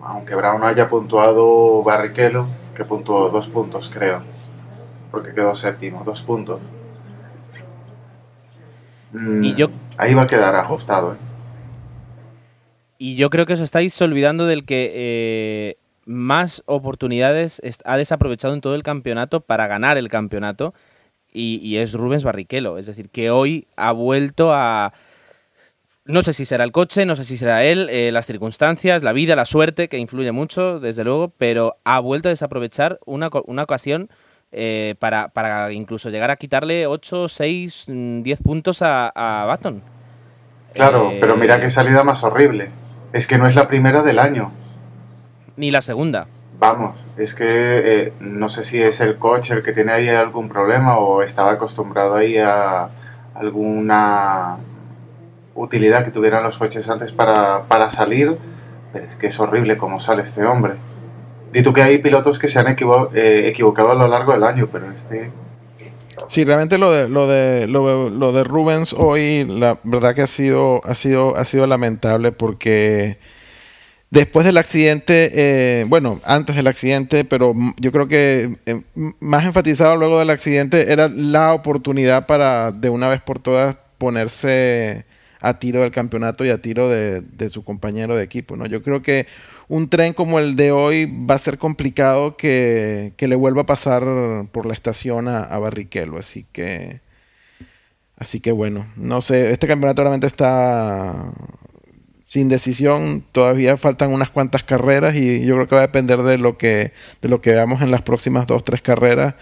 Aunque 0.04 0.34
Brown 0.34 0.62
haya 0.64 0.88
puntuado 0.88 1.82
Barrichello, 1.82 2.46
que 2.74 2.84
puntuó 2.84 3.30
dos 3.30 3.48
puntos 3.48 3.88
creo. 3.92 4.22
Porque 5.10 5.32
quedó 5.32 5.54
séptimo, 5.54 6.02
dos 6.04 6.22
puntos. 6.22 6.60
Mm, 9.12 9.44
Y 9.44 9.54
yo- 9.54 9.68
Ahí 9.96 10.14
va 10.14 10.22
a 10.22 10.26
quedar 10.26 10.54
ajustado. 10.56 11.14
¿eh? 11.14 11.16
Y 12.98 13.16
yo 13.16 13.30
creo 13.30 13.46
que 13.46 13.54
os 13.54 13.60
estáis 13.60 14.00
olvidando 14.00 14.46
del 14.46 14.64
que 14.64 14.92
eh, 14.94 15.76
más 16.04 16.62
oportunidades 16.66 17.60
ha 17.84 17.96
desaprovechado 17.96 18.54
en 18.54 18.60
todo 18.60 18.74
el 18.74 18.82
campeonato 18.82 19.40
para 19.40 19.66
ganar 19.66 19.98
el 19.98 20.08
campeonato 20.08 20.74
y, 21.36 21.76
es 21.78 21.92
Rubens 21.92 22.22
Barrichello. 22.22 22.78
Es 22.78 22.86
decir, 22.86 23.10
que 23.10 23.30
hoy 23.30 23.66
ha 23.76 23.90
vuelto 23.90 24.52
a... 24.54 24.92
No 26.04 26.22
sé 26.22 26.32
si 26.32 26.44
será 26.44 26.64
el 26.64 26.70
coche, 26.70 27.06
no 27.06 27.16
sé 27.16 27.24
si 27.24 27.36
será 27.36 27.64
él, 27.64 27.88
eh, 27.90 28.12
las 28.12 28.26
circunstancias, 28.26 29.02
la 29.02 29.12
vida, 29.12 29.34
la 29.34 29.46
suerte, 29.46 29.88
que 29.88 29.98
influye 29.98 30.32
mucho, 30.32 30.78
desde 30.78 31.02
luego, 31.02 31.30
pero 31.36 31.78
ha 31.82 31.98
vuelto 31.98 32.28
a 32.28 32.30
desaprovechar 32.30 33.00
una, 33.06 33.30
una 33.46 33.62
ocasión 33.62 34.10
eh, 34.56 34.94
para, 34.98 35.28
para 35.28 35.72
incluso 35.72 36.10
llegar 36.10 36.30
a 36.30 36.36
quitarle 36.36 36.86
8, 36.86 37.28
6, 37.28 37.86
10 37.88 38.42
puntos 38.42 38.82
a, 38.82 39.08
a 39.08 39.44
Baton. 39.46 39.82
Claro, 40.72 41.10
Eh, 41.10 41.18
pero 41.20 41.36
mira 41.36 41.58
qué 41.60 41.70
salida 41.70 42.04
más 42.04 42.22
horrible. 42.24 42.70
Es 43.12 43.26
que 43.26 43.36
no 43.38 43.46
es 43.48 43.54
la 43.54 43.66
primera 43.68 44.02
del 44.02 44.18
año. 44.18 44.52
Ni 45.56 45.70
la 45.70 45.82
segunda. 45.82 46.26
Vamos, 46.58 46.96
es 47.16 47.34
que 47.34 47.44
eh, 47.48 48.12
no 48.20 48.48
sé 48.48 48.62
si 48.64 48.80
es 48.80 49.00
el 49.00 49.18
coche 49.18 49.54
el 49.54 49.62
que 49.62 49.72
tiene 49.72 49.92
ahí 49.92 50.08
algún 50.08 50.48
problema 50.48 50.98
o 50.98 51.22
estaba 51.22 51.52
acostumbrado 51.52 52.14
ahí 52.14 52.38
a 52.38 52.88
alguna 53.34 54.56
utilidad 55.56 56.04
que 56.04 56.10
tuvieran 56.10 56.42
los 56.42 56.56
coches 56.58 56.88
antes 56.88 57.12
para, 57.12 57.64
para 57.64 57.90
salir, 57.90 58.38
pero 58.92 59.04
es 59.04 59.16
que 59.16 59.26
es 59.28 59.38
horrible 59.40 59.76
cómo 59.76 60.00
sale 60.00 60.22
este 60.22 60.44
hombre. 60.44 60.74
Di 61.54 61.62
tú 61.62 61.72
que 61.72 61.82
hay 61.82 61.98
pilotos 61.98 62.38
que 62.38 62.48
se 62.48 62.58
han 62.58 62.66
eh, 62.68 63.42
equivocado 63.46 63.92
a 63.92 63.94
lo 63.94 64.08
largo 64.08 64.32
del 64.32 64.42
año, 64.42 64.68
pero 64.70 64.90
este 64.90 65.30
Sí, 66.28 66.44
realmente 66.44 66.78
lo 66.78 66.90
de 66.90 67.08
lo 67.08 67.26
de 67.28 67.66
lo, 67.68 68.32
de 68.32 68.44
Rubens 68.44 68.92
hoy, 68.92 69.44
la 69.48 69.78
verdad 69.84 70.14
que 70.14 70.22
ha 70.22 70.26
sido 70.26 70.80
ha 70.84 70.94
sido 70.94 71.36
ha 71.36 71.44
sido 71.44 71.66
lamentable 71.66 72.32
porque 72.32 73.18
después 74.10 74.46
del 74.46 74.56
accidente, 74.56 75.30
eh, 75.34 75.84
bueno, 75.88 76.20
antes 76.24 76.56
del 76.56 76.66
accidente, 76.66 77.24
pero 77.24 77.54
yo 77.78 77.92
creo 77.92 78.08
que 78.08 78.56
eh, 78.66 78.80
m- 78.96 79.14
más 79.20 79.44
enfatizado 79.44 79.96
luego 79.96 80.18
del 80.18 80.30
accidente 80.30 80.92
era 80.92 81.08
la 81.08 81.52
oportunidad 81.54 82.26
para 82.26 82.72
de 82.72 82.90
una 82.90 83.08
vez 83.08 83.20
por 83.20 83.38
todas 83.38 83.76
ponerse 83.98 85.04
a 85.40 85.58
tiro 85.58 85.82
del 85.82 85.90
campeonato 85.90 86.44
y 86.44 86.50
a 86.50 86.58
tiro 86.62 86.88
de, 86.88 87.20
de 87.20 87.50
su 87.50 87.64
compañero 87.64 88.16
de 88.16 88.24
equipo, 88.24 88.56
¿no? 88.56 88.66
Yo 88.66 88.82
creo 88.82 89.02
que 89.02 89.26
un 89.68 89.88
tren 89.88 90.12
como 90.12 90.38
el 90.38 90.56
de 90.56 90.72
hoy 90.72 91.06
va 91.06 91.34
a 91.34 91.38
ser 91.38 91.58
complicado 91.58 92.36
que, 92.36 93.12
le 93.18 93.36
vuelva 93.36 93.62
a 93.62 93.66
pasar 93.66 94.04
por 94.52 94.66
la 94.66 94.74
estación 94.74 95.28
a, 95.28 95.40
a 95.40 95.58
Barrichello, 95.58 96.18
así 96.18 96.46
que 96.52 97.00
así 98.18 98.40
que 98.40 98.52
bueno, 98.52 98.86
no 98.96 99.22
sé, 99.22 99.50
este 99.50 99.66
campeonato 99.66 100.02
realmente 100.02 100.26
está 100.26 101.32
sin 102.26 102.48
decisión, 102.48 103.24
todavía 103.32 103.76
faltan 103.76 104.12
unas 104.12 104.30
cuantas 104.30 104.64
carreras 104.64 105.14
y 105.16 105.44
yo 105.44 105.54
creo 105.54 105.68
que 105.68 105.74
va 105.76 105.82
a 105.82 105.86
depender 105.86 106.22
de 106.22 106.36
lo 106.38 106.58
que 106.58 106.92
de 107.22 107.28
lo 107.28 107.40
que 107.40 107.52
veamos 107.52 107.80
en 107.80 107.90
las 107.90 108.02
próximas 108.02 108.46
dos 108.46 108.64
tres 108.64 108.82
carreras 108.82 109.34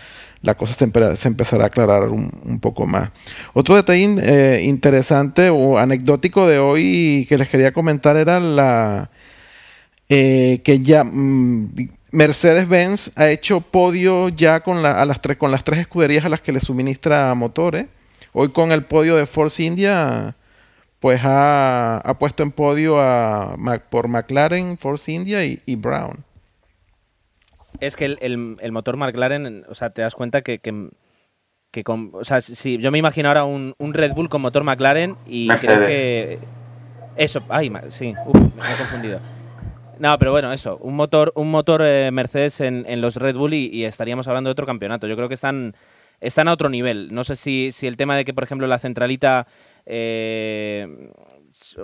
la 0.43 0.57
cosa 0.57 0.75
se, 0.75 0.87
empe- 0.87 1.15
se 1.17 1.29
empezará 1.29 1.65
a 1.65 1.67
aclarar 1.69 2.09
un, 2.09 2.31
un 2.45 2.59
poco 2.59 2.85
más. 2.85 3.11
Otro 3.55 3.77
detalle 3.77 4.17
eh, 4.23 4.63
interesante 4.65 5.51
o 5.51 5.79
anecdótico 5.79 6.49
de 6.49 6.59
hoy 6.59 7.27
que 7.29 7.39
les 7.39 7.49
quería 7.49 7.73
comentar 7.73 8.17
era 8.17 8.41
la 8.41 9.11
eh, 10.15 10.61
que 10.63 10.81
ya 10.81 11.05
mm, 11.05 11.73
Mercedes-Benz 12.11 13.13
ha 13.17 13.31
hecho 13.31 13.63
podio 13.63 14.29
ya 14.29 14.61
con, 14.61 14.83
la- 14.83 15.01
a 15.01 15.07
las 15.07 15.23
tres, 15.23 15.39
con 15.39 15.51
las 15.51 15.65
tres 15.65 15.81
escuderías 15.81 16.27
a 16.27 16.29
las 16.29 16.43
que 16.43 16.53
le 16.53 16.61
suministra 16.61 17.35
motores. 17.35 17.87
Hoy 18.35 18.51
con 18.51 18.73
el 18.73 18.85
podio 18.85 19.17
de 19.17 19.25
Force 19.25 19.63
India, 19.63 20.37
pues 21.01 21.21
ha, 21.25 21.97
ha 21.97 22.19
puesto 22.19 22.43
en 22.43 22.51
podio 22.51 23.01
a, 23.01 23.55
Mac- 23.57 23.85
por 23.89 24.09
McLaren, 24.09 24.77
Force 24.77 25.11
India 25.11 25.45
y, 25.47 25.59
y 25.65 25.77
Brown. 25.77 26.23
Es 27.81 27.97
que 27.97 28.05
el, 28.05 28.19
el- 28.21 28.57
el 28.61 28.73
motor 28.73 28.99
McLaren, 28.99 29.65
o 29.69 29.75
sea, 29.75 29.91
te 29.91 30.03
das 30.03 30.15
cuenta 30.15 30.43
que, 30.43 30.59
que, 30.59 30.91
que 31.71 31.85
con, 31.85 32.11
o 32.13 32.25
sea, 32.25 32.43
si 32.43 32.77
yo 32.77 32.91
me 32.91 32.99
imagino 32.99 33.29
ahora 33.29 33.45
un, 33.45 33.75
un 33.79 33.95
Red 33.95 34.13
Bull 34.13 34.29
con 34.29 34.43
motor 34.43 34.63
McLaren 34.63 35.17
y 35.27 35.49
creo 35.49 35.79
que 35.87 36.39
eso, 37.17 37.43
ay, 37.49 37.73
sí, 37.91 38.15
uf, 38.27 38.37
me 38.37 38.73
he 38.75 38.77
confundido. 38.77 39.21
No, 40.03 40.19
pero 40.19 40.33
bueno, 40.33 40.53
eso, 40.53 40.79
un 40.79 40.97
motor, 40.97 41.33
un 41.37 41.49
motor 41.49 41.81
eh, 41.85 42.11
Mercedes 42.11 42.61
en, 42.61 43.01
los 43.01 43.15
Red 43.15 43.37
Bull 43.37 43.55
y, 43.55 43.85
estaríamos 43.85 44.27
hablando 44.27 44.49
de 44.49 44.53
otro 44.53 44.67
campeonato. 44.67 45.07
Yo 45.07 45.15
creo 45.15 45.29
que 45.29 45.37
están, 45.37 45.77
están 46.21 46.49
a 46.49 46.53
otro 46.53 46.69
nivel. 46.69 47.15
No 47.15 47.23
sé 47.23 47.37
si, 47.37 47.71
si 47.71 47.87
el 47.87 47.97
tema 47.97 48.17
de 48.17 48.25
que, 48.25 48.35
por 48.35 48.43
ejemplo, 48.43 48.67
la 48.67 48.81
centralita 48.81 49.47
eh, 49.87 51.09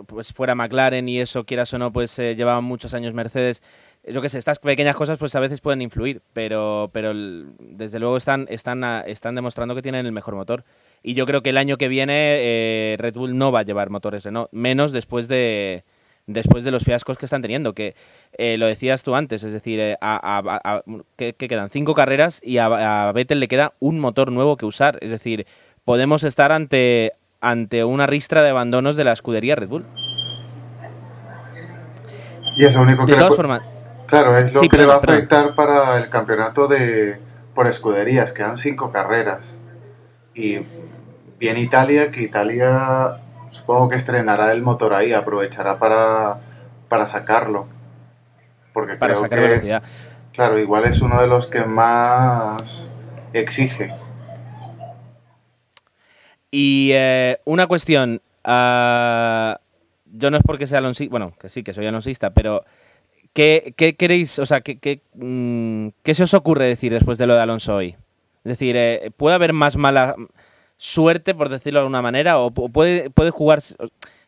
pues 0.08 0.32
fuera 0.32 0.56
McLaren 0.56 1.08
y 1.08 1.20
eso, 1.20 1.44
quieras 1.44 1.72
o 1.74 1.78
no, 1.78 1.92
pues 1.92 2.18
eh, 2.18 2.34
llevaban 2.34 2.64
muchos 2.64 2.92
años 2.92 3.14
Mercedes. 3.14 3.62
Yo 4.04 4.20
qué 4.20 4.28
sé, 4.28 4.38
estas 4.38 4.58
pequeñas 4.58 4.96
cosas 4.96 5.16
pues 5.16 5.36
a 5.36 5.40
veces 5.40 5.60
pueden 5.60 5.80
influir, 5.80 6.20
pero, 6.32 6.90
pero 6.92 7.12
desde 7.14 8.00
luego 8.00 8.16
están, 8.16 8.46
están, 8.50 8.82
están 9.06 9.36
demostrando 9.36 9.76
que 9.76 9.82
tienen 9.82 10.06
el 10.06 10.12
mejor 10.12 10.34
motor. 10.34 10.64
Y 11.04 11.14
yo 11.14 11.24
creo 11.24 11.44
que 11.44 11.50
el 11.50 11.56
año 11.56 11.76
que 11.78 11.86
viene 11.86 12.96
Red 12.98 13.14
Bull 13.14 13.38
no 13.38 13.52
va 13.52 13.60
a 13.60 13.64
llevar 13.64 13.90
motores 13.90 14.24
Renault, 14.24 14.50
menos 14.50 14.90
después 14.90 15.28
de 15.28 15.84
después 16.28 16.62
de 16.62 16.70
los 16.70 16.84
fiascos 16.84 17.18
que 17.18 17.26
están 17.26 17.42
teniendo, 17.42 17.72
que 17.72 17.96
eh, 18.36 18.56
lo 18.58 18.66
decías 18.66 19.02
tú 19.02 19.16
antes, 19.16 19.42
es 19.42 19.52
decir, 19.52 19.80
eh, 19.80 19.96
a, 20.00 20.16
a- 20.38 20.60
a- 20.76 20.82
que, 21.16 21.32
que 21.32 21.48
quedan 21.48 21.70
cinco 21.70 21.94
carreras 21.94 22.40
y 22.44 22.58
a, 22.58 23.10
Vettel 23.12 23.40
le 23.40 23.48
queda 23.48 23.72
un 23.80 23.98
motor 23.98 24.30
nuevo 24.30 24.56
que 24.56 24.66
usar, 24.66 24.98
es 25.00 25.10
decir, 25.10 25.46
podemos 25.84 26.22
estar 26.22 26.52
ante, 26.52 27.12
ante 27.40 27.82
una 27.82 28.06
ristra 28.06 28.42
de 28.42 28.50
abandonos 28.50 28.94
de 28.96 29.04
la 29.04 29.12
escudería 29.12 29.56
Red 29.56 29.68
Bull. 29.68 29.84
Y 32.56 32.64
es 32.64 32.74
lo 32.74 32.82
único 32.82 33.06
que 33.06 33.12
De 33.12 33.16
le 33.16 33.18
todas 33.18 33.32
pu- 33.32 33.36
formas, 33.36 33.62
Claro, 34.06 34.36
es 34.36 34.52
lo 34.54 34.60
Sí, 34.60 34.68
que 34.68 34.78
le 34.78 34.86
va 34.86 34.94
a 34.94 34.98
afectar 34.98 35.54
para 35.54 35.96
el 35.98 36.08
campeonato 36.08 36.66
de 36.66 37.18
por 37.54 37.66
escuderías. 37.66 38.32
Quedan 38.32 38.56
cinco 38.56 38.90
carreras. 38.90 39.54
Y 40.34 40.60
bien 41.38 41.58
Italia, 41.58 42.10
que 42.10 42.22
Italia 42.22 43.18
supongo 43.50 43.88
que 43.88 43.96
estrenará 43.96 44.52
el 44.52 44.62
motor 44.62 44.94
ahí, 44.94 45.12
aprovechará 45.12 45.78
para, 45.78 46.38
para 46.88 47.06
sacarlo. 47.06 47.66
Porque 48.72 48.94
para 48.94 49.14
creo 49.14 49.22
sacar 49.24 49.38
que, 49.38 49.48
velocidad. 49.48 49.82
claro, 50.32 50.58
igual 50.58 50.84
es 50.84 51.00
uno 51.00 51.20
de 51.20 51.26
los 51.26 51.46
que 51.46 51.64
más 51.64 52.86
exige. 53.32 53.94
Y 56.50 56.90
eh, 56.92 57.38
una 57.44 57.66
cuestión, 57.66 58.22
ah, 58.44 59.58
yo 60.06 60.30
no 60.30 60.36
es 60.38 60.42
porque 60.44 60.66
sea 60.66 60.78
alonsista, 60.78 61.10
bueno, 61.10 61.32
que 61.38 61.48
sí, 61.48 61.62
que 61.62 61.74
soy 61.74 61.86
alonsista, 61.86 62.30
pero 62.30 62.64
¿qué, 63.34 63.74
qué 63.76 63.96
queréis, 63.96 64.38
o 64.38 64.46
sea, 64.46 64.62
qué, 64.62 64.78
qué, 64.78 65.02
mm, 65.14 65.88
qué 66.02 66.14
se 66.14 66.22
os 66.22 66.34
ocurre 66.34 66.64
decir 66.64 66.92
después 66.92 67.18
de 67.18 67.26
lo 67.26 67.34
de 67.34 67.42
Alonso 67.42 67.76
hoy? 67.76 67.96
Es 68.44 68.50
decir, 68.52 68.76
eh, 68.76 69.10
¿puede 69.16 69.34
haber 69.34 69.52
más 69.52 69.76
mala 69.76 70.16
suerte, 70.78 71.34
por 71.34 71.50
decirlo 71.50 71.80
de 71.80 71.82
alguna 71.84 72.02
manera, 72.02 72.38
o 72.40 72.52
pu- 72.52 72.72
puede, 72.72 73.10
puede 73.10 73.30
jugar... 73.32 73.62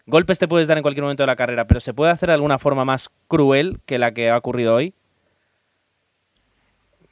Golpes 0.07 0.39
te 0.41 0.49
puedes 0.49 0.69
dar 0.69 0.77
en 0.79 0.83
cualquier 0.83 1.05
momento 1.05 1.23
de 1.23 1.29
la 1.29 1.37
carrera, 1.37 1.67
pero 1.67 1.81
¿se 1.81 1.95
puede 1.95 2.13
hacer 2.13 2.29
de 2.29 2.35
alguna 2.35 2.59
forma 2.59 2.85
más 2.85 3.11
cruel 3.29 3.81
que 3.87 3.99
la 3.99 4.13
que 4.13 4.31
ha 4.31 4.37
ocurrido 4.39 4.75
hoy? 4.75 4.95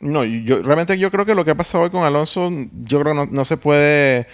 No, 0.00 0.25
yo 0.25 0.62
realmente 0.62 0.97
yo 0.99 1.11
creo 1.11 1.26
que 1.26 1.35
lo 1.35 1.45
que 1.45 1.50
ha 1.52 1.57
pasado 1.57 1.83
hoy 1.85 1.90
con 1.90 2.04
Alonso, 2.04 2.50
yo 2.85 3.00
creo 3.00 3.14
que 3.14 3.18
no, 3.18 3.26
no 3.26 3.45
se 3.45 3.57
puede 3.57 4.28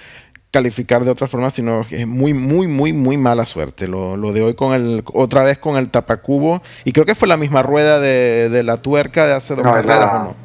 calificar 0.51 1.05
de 1.05 1.11
otra 1.13 1.29
forma, 1.29 1.51
sino 1.51 1.85
que 1.89 2.03
es 2.03 2.07
muy, 2.09 2.35
muy, 2.35 2.67
muy, 2.69 2.93
muy 2.93 3.19
mala 3.19 3.47
suerte. 3.47 3.89
Lo, 3.89 4.17
lo 4.17 4.33
de 4.33 4.43
hoy 4.43 4.55
con 4.55 4.75
el, 4.75 5.05
otra 5.15 5.45
vez 5.45 5.59
con 5.59 5.77
el 5.79 5.91
tapacubo, 5.91 6.63
y 6.85 6.93
creo 6.93 7.07
que 7.07 7.15
fue 7.17 7.29
la 7.29 7.37
misma 7.39 7.63
rueda 7.63 8.01
de, 8.01 8.51
de 8.51 8.63
la 8.65 8.79
tuerca 8.83 9.27
de 9.27 9.35
hace 9.35 9.57
dos 9.57 9.67
No, 9.67 9.71
carreras, 9.71 10.11
la- 10.11 10.13
¿o 10.13 10.21
no? 10.21 10.37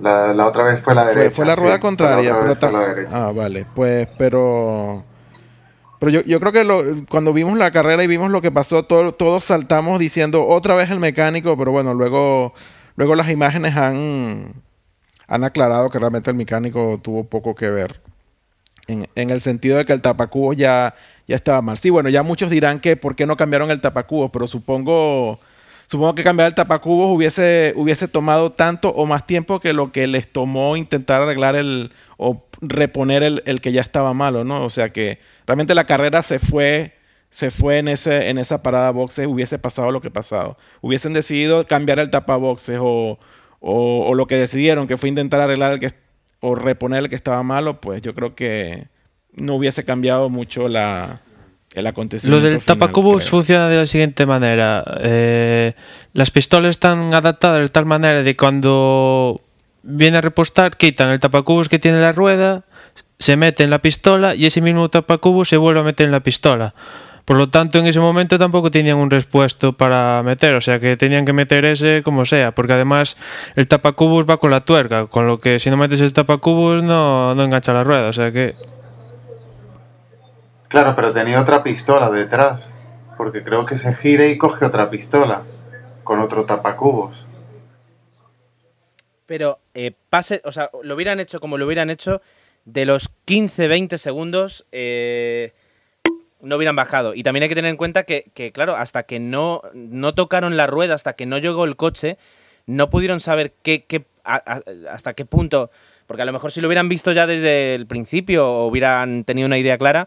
La, 0.00 0.34
la 0.34 0.46
otra 0.46 0.64
vez 0.64 0.80
fue 0.82 0.94
la 0.94 1.04
derecha. 1.06 1.34
fue 1.34 1.46
la 1.46 1.54
rueda 1.54 1.68
fue 1.68 1.76
la 1.76 1.80
contraria. 1.80 2.36
pero 2.40 2.54
fue 2.56 2.72
la 2.72 2.86
derecha. 2.94 3.10
ah, 3.28 3.32
vale. 3.32 3.66
Pues, 3.74 4.08
pero. 4.18 5.04
Pero 5.98 6.10
yo, 6.12 6.20
yo 6.22 6.38
creo 6.40 6.52
que 6.52 6.64
lo- 6.64 6.84
cuando 7.08 7.32
vimos 7.32 7.56
la 7.56 7.70
carrera 7.70 8.04
y 8.04 8.06
vimos 8.06 8.30
lo 8.30 8.42
que 8.42 8.50
pasó, 8.52 8.82
todo- 8.82 9.12
todos 9.14 9.44
saltamos 9.44 9.98
diciendo 9.98 10.46
otra 10.46 10.74
vez 10.74 10.90
el 10.90 10.98
mecánico, 11.00 11.56
pero 11.56 11.72
bueno, 11.72 11.94
luego, 11.94 12.52
luego 12.96 13.14
las 13.14 13.30
imágenes 13.30 13.74
han, 13.76 14.52
han 15.26 15.44
aclarado 15.44 15.88
que 15.88 15.98
realmente 15.98 16.28
el 16.30 16.36
mecánico 16.36 17.00
tuvo 17.02 17.24
poco 17.24 17.54
que 17.54 17.70
ver. 17.70 17.98
En, 18.88 19.08
en 19.14 19.30
el 19.30 19.40
sentido 19.40 19.78
de 19.78 19.86
que 19.86 19.94
el 19.94 20.02
tapacubos 20.02 20.54
ya, 20.56 20.94
ya 21.26 21.34
estaba 21.34 21.62
mal. 21.62 21.78
Sí, 21.78 21.88
bueno, 21.88 22.10
ya 22.10 22.22
muchos 22.22 22.50
dirán 22.50 22.78
que 22.78 22.96
por 22.96 23.16
qué 23.16 23.24
no 23.26 23.36
cambiaron 23.38 23.70
el 23.70 23.80
tapacubos, 23.80 24.30
pero 24.30 24.46
supongo, 24.46 25.40
supongo 25.86 26.14
que 26.14 26.24
cambiar 26.24 26.48
el 26.48 26.54
tapacubos 26.54 27.14
hubiese, 27.16 27.72
hubiese 27.76 28.08
tomado 28.08 28.52
tanto 28.52 28.90
o 28.90 29.06
más 29.06 29.26
tiempo 29.26 29.60
que 29.60 29.72
lo 29.72 29.92
que 29.92 30.06
les 30.06 30.30
tomó 30.30 30.76
intentar 30.76 31.22
arreglar 31.22 31.56
el 31.56 31.92
o 32.16 32.46
reponer 32.60 33.22
el, 33.22 33.42
el 33.46 33.60
que 33.60 33.72
ya 33.72 33.80
estaba 33.80 34.14
malo, 34.14 34.44
¿no? 34.44 34.64
O 34.64 34.70
sea 34.70 34.92
que 34.92 35.18
realmente 35.46 35.74
la 35.74 35.84
carrera 35.84 36.22
se 36.22 36.38
fue 36.38 36.94
se 37.30 37.50
fue 37.50 37.78
en 37.78 37.88
ese 37.88 38.30
en 38.30 38.38
esa 38.38 38.62
parada 38.62 38.90
boxes, 38.90 39.26
hubiese 39.26 39.58
pasado 39.58 39.90
lo 39.90 40.00
que 40.00 40.10
pasado. 40.10 40.56
Hubiesen 40.80 41.12
decidido 41.12 41.66
cambiar 41.66 41.98
el 41.98 42.10
tapaboxes 42.10 42.78
o, 42.80 43.18
o, 43.60 44.06
o 44.06 44.14
lo 44.14 44.26
que 44.26 44.36
decidieron, 44.36 44.86
que 44.86 44.96
fue 44.96 45.08
intentar 45.08 45.40
arreglar 45.40 45.72
el 45.72 45.80
que 45.80 45.92
o 46.40 46.54
reponer 46.54 47.00
el 47.04 47.08
que 47.08 47.16
estaba 47.16 47.42
malo, 47.42 47.80
pues 47.80 48.02
yo 48.02 48.14
creo 48.14 48.34
que 48.34 48.88
no 49.32 49.54
hubiese 49.56 49.84
cambiado 49.84 50.28
mucho 50.30 50.68
la, 50.68 51.20
el 51.74 51.84
Lo 52.30 52.40
del 52.40 52.60
final, 52.60 52.64
tapacubos 52.64 53.24
creo. 53.24 53.30
funciona 53.30 53.68
de 53.68 53.76
la 53.76 53.86
siguiente 53.86 54.24
manera. 54.24 54.82
Eh, 55.00 55.74
las 56.14 56.30
pistolas 56.30 56.70
están 56.70 57.12
adaptadas 57.12 57.60
de 57.60 57.68
tal 57.68 57.84
manera 57.84 58.22
de 58.22 58.36
cuando 58.36 59.40
viene 59.82 60.18
a 60.18 60.20
repostar, 60.20 60.76
quitan 60.76 61.10
el 61.10 61.20
tapacubos 61.20 61.68
que 61.68 61.78
tiene 61.78 62.00
la 62.00 62.12
rueda, 62.12 62.64
se 63.18 63.36
mete 63.36 63.64
en 63.64 63.70
la 63.70 63.78
pistola 63.80 64.34
y 64.34 64.46
ese 64.46 64.60
mismo 64.60 64.88
tapacubos 64.88 65.48
se 65.48 65.56
vuelve 65.58 65.80
a 65.80 65.82
meter 65.82 66.06
en 66.06 66.12
la 66.12 66.20
pistola. 66.20 66.74
Por 67.26 67.38
lo 67.38 67.48
tanto, 67.48 67.78
en 67.78 67.86
ese 67.86 67.98
momento 67.98 68.38
tampoco 68.38 68.70
tenían 68.70 68.98
un 68.98 69.10
respuesto 69.10 69.72
para 69.72 70.22
meter, 70.22 70.54
o 70.54 70.60
sea 70.60 70.78
que 70.78 70.96
tenían 70.96 71.24
que 71.24 71.32
meter 71.32 71.64
ese 71.64 72.02
como 72.04 72.24
sea, 72.24 72.54
porque 72.54 72.74
además 72.74 73.16
el 73.56 73.66
tapacubos 73.66 74.26
va 74.30 74.36
con 74.36 74.50
la 74.50 74.64
tuerca, 74.64 75.06
con 75.06 75.26
lo 75.26 75.40
que 75.40 75.58
si 75.58 75.68
no 75.68 75.76
metes 75.76 76.00
el 76.00 76.12
tapacubos 76.12 76.84
no, 76.84 77.34
no 77.34 77.42
engancha 77.42 77.72
la 77.72 77.82
rueda, 77.82 78.08
o 78.08 78.12
sea 78.12 78.30
que 78.30 78.54
Claro, 80.68 80.94
pero 80.96 81.12
tenía 81.12 81.40
otra 81.40 81.62
pistola 81.62 82.10
detrás. 82.10 82.62
Porque 83.16 83.42
creo 83.42 83.64
que 83.64 83.78
se 83.78 83.94
gira 83.94 84.26
y 84.26 84.36
coge 84.36 84.64
otra 84.64 84.90
pistola. 84.90 85.42
Con 86.04 86.20
otro 86.20 86.44
tapacubos. 86.44 87.24
Pero 89.26 89.58
eh, 89.74 89.92
pase, 90.10 90.40
o 90.44 90.52
sea, 90.52 90.70
lo 90.82 90.94
hubieran 90.94 91.18
hecho 91.18 91.40
como 91.40 91.58
lo 91.58 91.66
hubieran 91.66 91.90
hecho, 91.90 92.20
de 92.64 92.84
los 92.84 93.10
15-20 93.26 93.98
segundos 93.98 94.66
eh, 94.70 95.52
no 96.40 96.56
hubieran 96.56 96.76
bajado. 96.76 97.14
Y 97.14 97.22
también 97.22 97.42
hay 97.42 97.48
que 97.48 97.54
tener 97.56 97.70
en 97.70 97.76
cuenta 97.76 98.04
que, 98.04 98.30
que, 98.34 98.52
claro, 98.52 98.76
hasta 98.76 99.02
que 99.04 99.18
no, 99.18 99.62
no 99.74 100.14
tocaron 100.14 100.56
la 100.56 100.66
rueda, 100.68 100.94
hasta 100.94 101.14
que 101.14 101.26
no 101.26 101.38
llegó 101.38 101.64
el 101.64 101.76
coche, 101.76 102.18
no 102.66 102.88
pudieron 102.88 103.18
saber 103.20 103.52
qué, 103.62 103.84
qué- 103.84 104.04
hasta 104.24 105.14
qué 105.14 105.24
punto. 105.24 105.70
Porque 106.06 106.22
a 106.22 106.26
lo 106.26 106.32
mejor 106.32 106.52
si 106.52 106.60
lo 106.60 106.68
hubieran 106.68 106.88
visto 106.88 107.10
ya 107.12 107.26
desde 107.26 107.74
el 107.74 107.86
principio 107.86 108.46
o 108.48 108.66
hubieran 108.66 109.24
tenido 109.24 109.46
una 109.46 109.58
idea 109.58 109.76
clara, 109.76 110.06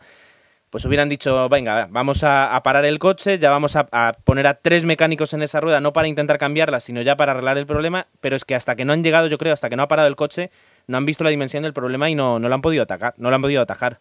pues 0.70 0.86
hubieran 0.86 1.10
dicho, 1.10 1.50
venga, 1.50 1.88
vamos 1.90 2.24
a, 2.24 2.60
parar 2.64 2.86
el 2.86 3.00
coche, 3.00 3.40
ya 3.40 3.50
vamos 3.50 3.76
a, 3.76 3.88
a 3.92 4.14
poner 4.24 4.48
a 4.48 4.56
tres 4.56 4.86
mecánicos 4.86 5.34
en 5.34 5.42
esa 5.42 5.60
rueda, 5.60 5.82
no 5.82 5.94
para 5.94 6.08
intentar 6.08 6.38
cambiarla, 6.38 6.80
sino 6.80 7.02
ya 7.02 7.16
para 7.16 7.32
arreglar 7.32 7.58
el 7.58 7.66
problema, 7.66 8.08
pero 8.22 8.36
es 8.36 8.46
que 8.46 8.56
hasta 8.56 8.76
que 8.76 8.86
no 8.86 8.94
han 8.94 9.04
llegado, 9.04 9.28
yo 9.28 9.38
creo, 9.38 9.54
hasta 9.54 9.70
que 9.70 9.76
no 9.76 9.84
ha 9.84 9.88
parado 9.88 10.08
el 10.08 10.16
coche, 10.16 10.52
no 10.88 10.98
han 10.98 11.06
visto 11.06 11.24
la 11.24 11.30
dimensión 11.30 11.64
del 11.64 11.74
problema 11.74 12.10
y 12.10 12.16
no, 12.16 12.40
no 12.40 12.50
lo 12.50 12.56
han 12.56 12.62
podido 12.62 12.84
atacar, 12.84 13.14
no 13.18 13.30
lo 13.30 13.36
han 13.36 13.42
podido 13.42 13.62
atajar. 13.62 14.00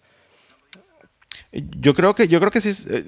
Yo 1.51 1.95
creo 1.95 2.15
que, 2.15 2.29
yo 2.29 2.41
creo 2.41 2.51
que 2.51 2.61
sí, 2.61 2.75
eh, 2.91 3.05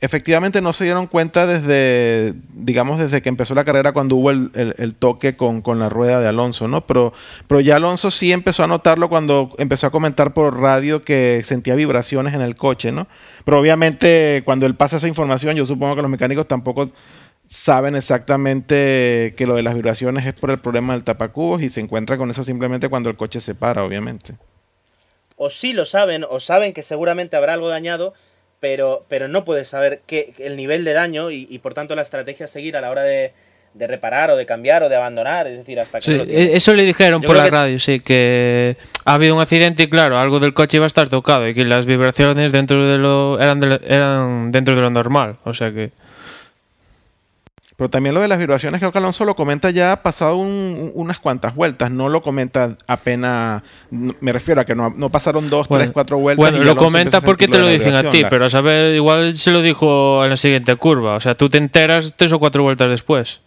efectivamente 0.00 0.60
no 0.60 0.74
se 0.74 0.84
dieron 0.84 1.06
cuenta 1.06 1.46
desde, 1.46 2.34
digamos, 2.52 2.98
desde 2.98 3.22
que 3.22 3.30
empezó 3.30 3.54
la 3.54 3.64
carrera 3.64 3.92
cuando 3.92 4.16
hubo 4.16 4.30
el, 4.30 4.94
toque 4.98 5.34
con, 5.34 5.62
con 5.62 5.78
la 5.78 5.88
rueda 5.88 6.20
de 6.20 6.28
Alonso, 6.28 6.68
¿no? 6.68 6.86
Pero, 6.86 7.14
pero 7.46 7.60
ya 7.60 7.76
Alonso 7.76 8.10
sí 8.10 8.32
empezó 8.32 8.64
a 8.64 8.66
notarlo 8.66 9.08
cuando 9.08 9.54
empezó 9.56 9.86
a 9.86 9.90
comentar 9.90 10.34
por 10.34 10.60
radio 10.60 11.00
que 11.00 11.40
sentía 11.44 11.74
vibraciones 11.74 12.34
en 12.34 12.42
el 12.42 12.54
coche, 12.54 12.92
¿no? 12.92 13.06
Pero 13.46 13.58
obviamente 13.58 14.42
cuando 14.44 14.66
él 14.66 14.74
pasa 14.74 14.98
esa 14.98 15.08
información, 15.08 15.56
yo 15.56 15.64
supongo 15.64 15.96
que 15.96 16.02
los 16.02 16.10
mecánicos 16.10 16.46
tampoco 16.46 16.90
saben 17.48 17.96
exactamente 17.96 19.34
que 19.36 19.46
lo 19.46 19.54
de 19.54 19.62
las 19.62 19.74
vibraciones 19.74 20.26
es 20.26 20.34
por 20.34 20.50
el 20.50 20.58
problema 20.58 20.92
del 20.92 21.02
tapacubos 21.02 21.62
y 21.62 21.70
se 21.70 21.80
encuentra 21.80 22.18
con 22.18 22.30
eso 22.30 22.44
simplemente 22.44 22.90
cuando 22.90 23.08
el 23.08 23.16
coche 23.16 23.40
se 23.40 23.54
para, 23.54 23.84
obviamente. 23.84 24.34
O 25.42 25.48
sí 25.48 25.72
lo 25.72 25.86
saben, 25.86 26.24
o 26.28 26.38
saben 26.38 26.74
que 26.74 26.82
seguramente 26.82 27.34
habrá 27.34 27.54
algo 27.54 27.70
dañado, 27.70 28.12
pero, 28.60 29.06
pero 29.08 29.26
no 29.26 29.42
puedes 29.44 29.68
saber 29.68 30.02
qué, 30.06 30.34
el 30.38 30.54
nivel 30.54 30.84
de 30.84 30.92
daño 30.92 31.30
y, 31.30 31.46
y, 31.48 31.58
por 31.60 31.72
tanto 31.72 31.94
la 31.94 32.02
estrategia 32.02 32.44
a 32.44 32.48
seguir 32.48 32.76
a 32.76 32.82
la 32.82 32.90
hora 32.90 33.00
de, 33.02 33.32
de 33.72 33.86
reparar 33.86 34.30
o 34.30 34.36
de 34.36 34.44
cambiar 34.44 34.82
o 34.82 34.90
de 34.90 34.96
abandonar, 34.96 35.46
es 35.46 35.56
decir, 35.56 35.80
hasta 35.80 36.00
que 36.00 36.04
Sí, 36.04 36.10
no 36.10 36.16
lo 36.18 36.26
tienes. 36.26 36.48
e- 36.48 36.56
eso 36.58 36.74
le 36.74 36.84
dijeron 36.84 37.22
Yo 37.22 37.26
por 37.26 37.36
la 37.38 37.46
es- 37.46 37.52
radio, 37.54 37.80
sí, 37.80 38.00
que 38.00 38.76
ha 39.06 39.14
habido 39.14 39.34
un 39.34 39.40
accidente 39.40 39.84
y 39.84 39.88
claro, 39.88 40.18
algo 40.18 40.40
del 40.40 40.52
coche 40.52 40.76
iba 40.76 40.84
a 40.84 40.88
estar 40.88 41.08
tocado 41.08 41.48
y 41.48 41.54
que 41.54 41.64
las 41.64 41.86
vibraciones 41.86 42.52
dentro 42.52 42.86
de 42.86 42.98
lo 42.98 43.38
eran, 43.40 43.60
de 43.60 43.66
lo- 43.66 43.80
eran 43.82 44.52
dentro 44.52 44.74
de 44.76 44.82
lo 44.82 44.90
normal, 44.90 45.38
o 45.44 45.54
sea 45.54 45.72
que 45.72 45.90
Pero 47.80 47.88
también 47.88 48.14
lo 48.14 48.20
de 48.20 48.28
las 48.28 48.36
vibraciones, 48.36 48.78
creo 48.78 48.92
que 48.92 48.98
Alonso 48.98 49.24
lo 49.24 49.34
comenta 49.34 49.70
ya 49.70 50.02
pasado 50.02 50.36
un- 50.36 50.48
un- 50.48 50.92
unas 50.94 51.18
cuantas 51.18 51.54
vueltas, 51.54 51.90
no 51.90 52.10
lo 52.10 52.20
comenta 52.20 52.76
apenas, 52.86 53.62
me 53.90 54.32
refiero 54.34 54.60
a 54.60 54.66
que 54.66 54.74
no, 54.74 54.90
no 54.90 55.08
pasaron 55.08 55.48
dos, 55.48 55.66
Bueno, 55.66 55.84
tres, 55.84 55.92
cuatro 55.94 56.18
vueltas. 56.18 56.50
bueno, 56.50 56.62
y 56.62 56.66
lo 56.66 56.76
comenta 56.76 57.22
porque 57.22 57.48
te 57.48 57.58
lo 57.58 57.66
dicen 57.68 57.94
a 57.94 58.10
ti, 58.10 58.20
La- 58.20 58.28
pero 58.28 58.44
a 58.44 58.50
saber, 58.50 58.94
igual 58.94 59.34
se 59.34 59.50
lo 59.50 59.62
dijo 59.62 60.22
en 60.22 60.28
la 60.28 60.36
siguiente 60.36 60.76
curva, 60.76 61.14
o 61.16 61.20
sea, 61.22 61.34
tú 61.36 61.48
te 61.48 61.56
enteras 61.56 62.12
tres 62.18 62.34
o 62.34 62.38
cuatro 62.38 62.62
vueltas 62.62 62.90
después. 62.90 63.40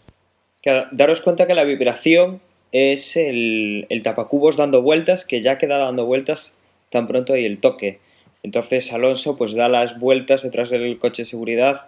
Claro, 0.63 0.87
daros 0.93 1.21
cuenta 1.21 1.45
que 1.45 1.53
la 1.53 1.63
vibración 1.63 2.41
es 2.71 3.15
el, 3.17 3.85
el 3.89 4.01
tapacubos 4.01 4.57
dando 4.57 4.81
vueltas, 4.81 5.25
que 5.25 5.43
ya 5.43 5.59
queda 5.59 5.77
dando 5.77 6.07
vueltas 6.07 6.57
tan 6.89 7.05
pronto 7.05 7.33
hay 7.33 7.45
el 7.45 7.59
toque. 7.59 7.99
Entonces 8.41 8.91
Alonso 8.93 9.37
pues 9.37 9.53
da 9.53 9.69
las 9.69 9.99
vueltas 9.99 10.41
detrás 10.41 10.71
del 10.71 10.97
coche 10.97 11.21
de 11.21 11.27
seguridad 11.27 11.81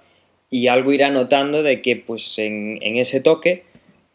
y 0.58 0.68
algo 0.68 0.94
irá 0.94 1.10
notando 1.10 1.64
de 1.64 1.82
que 1.82 1.96
pues 1.96 2.38
en, 2.40 2.80
en 2.82 2.96
ese 2.98 3.20
toque 3.22 3.64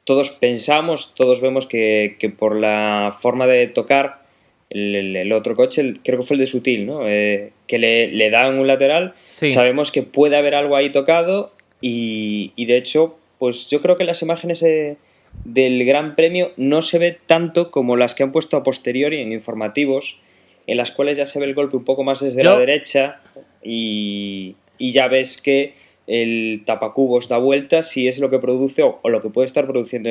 todos 0.05 0.31
pensamos, 0.31 1.15
todos 1.15 1.41
vemos 1.41 1.67
que, 1.67 2.17
que 2.19 2.31
por 2.31 2.57
la 2.57 3.15
forma 3.19 3.47
de 3.47 3.67
tocar 3.67 4.23
el, 4.71 4.95
el- 4.97 5.17
el 5.17 5.33
otro 5.33 5.55
coche, 5.57 5.83
el- 5.83 6.01
creo 6.03 6.21
que 6.21 6.27
fue 6.27 6.35
el 6.37 6.41
de 6.41 6.47
Sutil, 6.47 6.87
¿no? 6.87 7.07
Eh, 7.09 7.53
que 7.67 7.79
le, 7.79 8.09
le 8.09 8.31
dan 8.31 8.59
un 8.59 8.67
lateral, 8.67 9.13
Sí. 9.33 9.49
sabemos 9.51 9.93
que 9.93 10.03
puede 10.03 10.37
haber 10.37 10.55
algo 10.55 10.77
ahí 10.77 10.91
tocado 10.91 11.53
y, 11.81 12.53
y 12.57 12.65
de 12.67 12.77
hecho, 12.79 13.19
pues 13.39 13.69
yo 13.69 13.81
creo 13.83 13.97
que 13.97 14.05
las 14.05 14.23
imágenes 14.23 14.61
de- 14.61 14.97
del 15.45 15.85
Gran 15.85 16.17
Premio 16.17 16.53
no 16.57 16.83
se 16.83 16.99
ve 16.99 17.19
tanto 17.27 17.71
como 17.71 17.97
las 17.97 18.15
que 18.15 18.23
han 18.23 18.33
puesto 18.33 18.57
a 18.57 18.63
posteriori 18.63 19.19
en 19.21 19.33
informativos, 19.33 20.21
en 20.67 20.77
las 20.77 20.91
cuales 20.91 21.19
ya 21.19 21.27
se 21.27 21.39
ve 21.39 21.45
el 21.47 21.55
golpe 21.55 21.77
un 21.77 21.85
poco 21.85 22.03
más 22.05 22.21
desde 22.21 22.43
Yo- 22.43 22.53
la 22.53 22.59
derecha 22.59 23.21
y, 23.63 24.57
y 24.79 24.93
ya 24.93 25.09
ves 25.09 25.41
que 25.41 25.75
el 26.11 26.63
tapacubos 26.67 27.29
da 27.29 27.39
vueltas 27.39 27.97
y 27.97 28.09
es 28.09 28.19
lo 28.19 28.31
que 28.31 28.41
produce 28.41 28.83
o, 28.83 29.01
lo 29.05 29.23
que 29.23 29.31
puede 29.31 29.47
estar 29.47 29.67
produciendo 29.67 30.11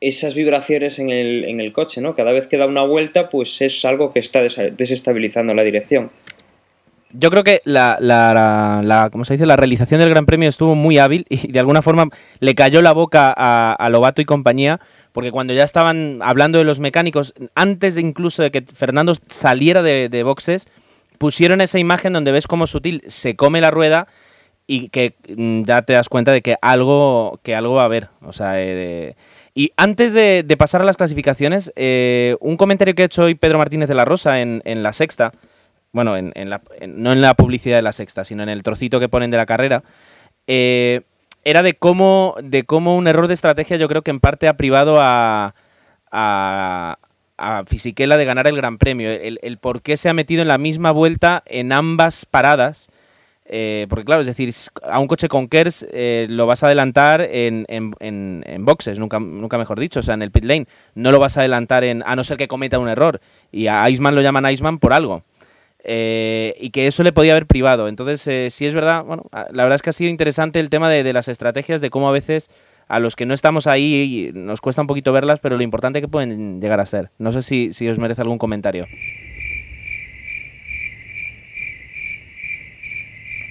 esas 0.00 0.34
vibraciones 0.34 0.98
en 0.98 1.10
el, 1.10 1.44
en 1.44 1.60
el 1.60 1.72
coche, 1.72 2.00
¿no? 2.00 2.14
Cada 2.14 2.32
vez 2.32 2.46
que 2.46 2.56
da 2.56 2.66
una 2.66 2.82
vuelta, 2.82 3.28
pues 3.28 3.60
es 3.60 3.84
algo 3.84 4.12
que 4.12 4.20
está 4.20 4.40
desestabilizando 4.42 5.54
la 5.54 5.64
dirección. 5.64 6.10
Yo 7.12 7.30
creo 7.30 7.44
que 7.44 7.60
la, 7.64 7.98
la, 8.00 9.08
¿cómo 9.12 9.24
se 9.24 9.34
dice? 9.34 9.46
la 9.46 9.56
realización 9.56 10.00
del 10.00 10.10
Gran 10.10 10.26
Premio 10.26 10.48
estuvo 10.48 10.74
muy 10.74 10.98
hábil 10.98 11.26
y 11.28 11.52
de 11.52 11.58
alguna 11.58 11.82
forma 11.82 12.08
le 12.40 12.54
cayó 12.54 12.82
la 12.82 12.92
boca 12.92 13.32
a, 13.36 13.88
Lobato 13.90 14.22
y 14.22 14.26
compañía, 14.26 14.80
porque 15.12 15.30
cuando 15.30 15.52
ya 15.52 15.64
estaban 15.64 16.20
hablando 16.22 16.58
de 16.58 16.64
los 16.64 16.80
mecánicos, 16.80 17.34
antes 17.54 17.94
de 17.94 18.00
incluso 18.00 18.42
de 18.42 18.50
que 18.50 18.62
Fernando 18.62 19.14
saliera 19.28 19.82
de 19.82 20.22
boxes, 20.22 20.68
pusieron 21.18 21.60
esa 21.60 21.78
imagen 21.78 22.12
donde 22.12 22.32
ves 22.32 22.46
cómo 22.46 22.66
Sutil 22.66 23.02
se 23.08 23.36
come 23.36 23.60
la 23.60 23.70
rueda 23.70 24.08
y 24.70 24.90
que 24.90 25.14
mm, 25.36 25.64
ya 25.64 25.82
te 25.82 25.94
das 25.94 26.08
cuenta 26.08 26.30
de 26.30 26.42
que 26.42 26.56
algo, 26.62 27.40
que 27.42 27.56
algo 27.56 27.74
va 27.74 27.82
a 27.82 27.86
haber. 27.86 28.10
O 28.22 28.32
sea, 28.32 28.52
eh, 28.62 29.16
y 29.54 29.72
antes 29.76 30.12
de, 30.12 30.44
pasar 30.56 30.82
a 30.82 30.84
las 30.84 30.96
clasificaciones, 30.96 31.72
eh, 31.74 32.36
un 32.40 32.56
comentario 32.56 32.94
que 32.94 33.02
ha 33.02 33.06
hecho 33.06 33.24
hoy 33.24 33.34
Pedro 33.34 33.58
Martínez 33.58 33.88
de 33.88 33.94
la 33.96 34.04
Rosa 34.04 34.40
en, 34.40 34.62
en 34.64 34.82
la 34.84 34.92
sexta, 34.92 35.32
bueno, 35.90 36.16
en, 36.16 36.32
en 36.36 36.50
la- 36.50 36.60
no 36.86 37.12
en 37.12 37.22
la 37.22 37.32
publicidad 37.34 37.76
de 37.76 37.82
la 37.82 37.92
sexta, 37.92 38.24
sino 38.24 38.42
en 38.44 38.50
el 38.50 38.62
trocito 38.62 39.00
que 39.00 39.08
ponen 39.08 39.30
de 39.30 39.38
la 39.38 39.46
carrera, 39.46 39.82
eh, 40.46 41.00
era 41.44 41.62
de 41.62 41.74
cómo, 41.74 42.34
de 42.42 42.64
cómo 42.64 42.94
un 42.96 43.06
error 43.08 43.26
de 43.26 43.34
estrategia 43.34 43.78
yo 43.78 43.88
creo 43.88 44.02
que 44.02 44.10
en 44.10 44.20
parte 44.20 44.48
ha 44.48 44.56
privado 44.58 44.96
a, 45.00 45.54
a, 46.12 46.98
a 47.38 47.64
Fisichella 47.66 48.18
de 48.18 48.24
ganar 48.26 48.46
el 48.46 48.56
Gran 48.56 48.76
Premio. 48.76 49.10
El, 49.10 49.38
el 49.42 49.56
por 49.56 49.80
qué 49.80 49.96
se 49.96 50.10
ha 50.10 50.14
metido 50.14 50.42
en 50.42 50.48
la 50.48 50.58
misma 50.58 50.90
vuelta 50.90 51.42
en 51.46 51.72
ambas 51.72 52.26
paradas. 52.26 52.88
Eh, 53.50 53.86
porque 53.88 54.04
claro, 54.04 54.20
es 54.20 54.26
decir, 54.26 54.54
a 54.82 54.98
un 54.98 55.06
coche 55.08 55.28
con 55.28 55.48
KERS 55.48 55.86
eh, 55.90 56.26
lo 56.28 56.46
vas 56.46 56.62
a 56.62 56.66
adelantar 56.66 57.22
en, 57.22 57.64
en- 57.68 57.94
en- 58.46 58.64
boxes, 58.64 58.98
nunca, 58.98 59.18
nunca 59.18 59.56
mejor 59.58 59.80
dicho, 59.80 60.00
o 60.00 60.02
sea, 60.02 60.14
en 60.14 60.22
el 60.22 60.30
pit 60.30 60.44
lane. 60.44 60.66
No 60.94 61.10
lo 61.12 61.18
vas 61.18 61.36
a 61.36 61.40
adelantar 61.40 61.82
en, 61.84 62.02
a 62.06 62.14
no 62.14 62.24
ser 62.24 62.36
que 62.36 62.46
cometa 62.48 62.78
un 62.78 62.88
error. 62.88 63.20
Y 63.50 63.66
a 63.68 63.88
Iceman 63.88 64.14
lo 64.14 64.20
llaman 64.20 64.50
Iceman 64.50 64.78
por 64.78 64.92
algo. 64.92 65.22
Eh, 65.84 66.54
y 66.60 66.70
que 66.70 66.86
eso 66.86 67.02
le 67.02 67.12
podía 67.12 67.32
haber 67.32 67.46
privado. 67.46 67.88
Entonces, 67.88 68.26
eh, 68.26 68.48
sí 68.50 68.66
es 68.66 68.74
verdad, 68.74 69.04
bueno, 69.04 69.24
la 69.32 69.62
verdad 69.62 69.76
es 69.76 69.82
que 69.82 69.90
ha 69.90 69.94
sido 69.94 70.10
interesante 70.10 70.60
el 70.60 70.68
tema 70.70 70.90
de, 70.90 71.02
de 71.02 71.12
las 71.12 71.28
estrategias, 71.28 71.80
de 71.80 71.88
cómo 71.90 72.08
a 72.08 72.12
veces 72.12 72.50
a 72.88 73.00
los 73.00 73.16
que 73.16 73.26
no 73.26 73.34
estamos 73.34 73.66
ahí 73.66 74.30
nos 74.34 74.60
cuesta 74.60 74.80
un 74.82 74.86
poquito 74.88 75.12
verlas, 75.12 75.40
pero 75.40 75.56
lo 75.56 75.62
importante 75.62 76.00
que 76.00 76.08
pueden 76.08 76.60
llegar 76.60 76.80
a 76.80 76.86
ser. 76.86 77.10
No 77.18 77.32
sé 77.32 77.42
si, 77.42 77.72
si 77.72 77.88
os 77.88 77.98
merece 77.98 78.22
algún 78.22 78.38
comentario. 78.38 78.86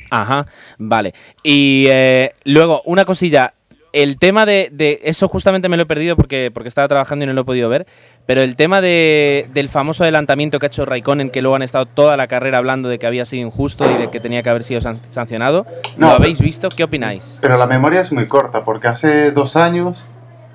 Ajá, 0.09 0.45
vale. 0.77 1.13
Y 1.43 1.85
eh, 1.89 2.33
luego, 2.45 2.81
una 2.85 3.05
cosilla. 3.05 3.53
El 3.93 4.19
tema 4.19 4.45
de, 4.45 4.69
de- 4.71 4.99
Eso 5.03 5.27
justamente 5.27 5.69
me 5.69 5.77
lo 5.77 5.83
he 5.83 5.85
perdido 5.87 6.15
porque, 6.15 6.51
porque 6.53 6.67
estaba 6.69 6.87
trabajando 6.87 7.23
y 7.23 7.27
no 7.27 7.33
lo 7.33 7.41
he 7.41 7.45
podido 7.45 7.67
ver. 7.69 7.87
Pero 8.27 8.41
el 8.41 8.55
tema 8.57 8.81
de, 8.81 9.47
del 9.53 9.69
famoso 9.69 10.03
adelantamiento 10.03 10.59
que 10.59 10.65
ha 10.65 10.67
hecho 10.67 10.85
Raikkonen, 10.85 11.29
que 11.31 11.41
luego 11.41 11.55
han 11.55 11.61
estado 11.63 11.85
toda 11.85 12.17
la 12.17 12.27
carrera 12.27 12.57
hablando 12.57 12.89
de 12.89 12.99
que 12.99 13.07
había 13.07 13.25
sido 13.25 13.47
injusto 13.47 13.89
y 13.89 13.93
de 13.95 14.09
que 14.11 14.19
tenía 14.19 14.43
que 14.43 14.49
haber 14.49 14.63
sido 14.65 14.81
san- 14.81 14.97
sancionado. 15.11 15.65
No, 15.95 16.07
¿Lo 16.09 16.13
habéis 16.15 16.41
visto? 16.41 16.69
¿Qué 16.69 16.83
opináis? 16.83 17.39
Pero 17.41 17.57
la 17.57 17.65
memoria 17.65 18.01
es 18.01 18.11
muy 18.11 18.27
corta, 18.27 18.65
porque 18.65 18.87
hace 18.89 19.31
dos 19.31 19.55
años 19.55 20.05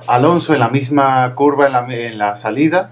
Alonso 0.06 0.52
en 0.52 0.60
la 0.60 0.68
misma 0.68 1.34
curva 1.34 1.66
en 1.66 1.72
la, 1.72 1.86
en 1.88 2.18
la 2.18 2.36
salida 2.36 2.90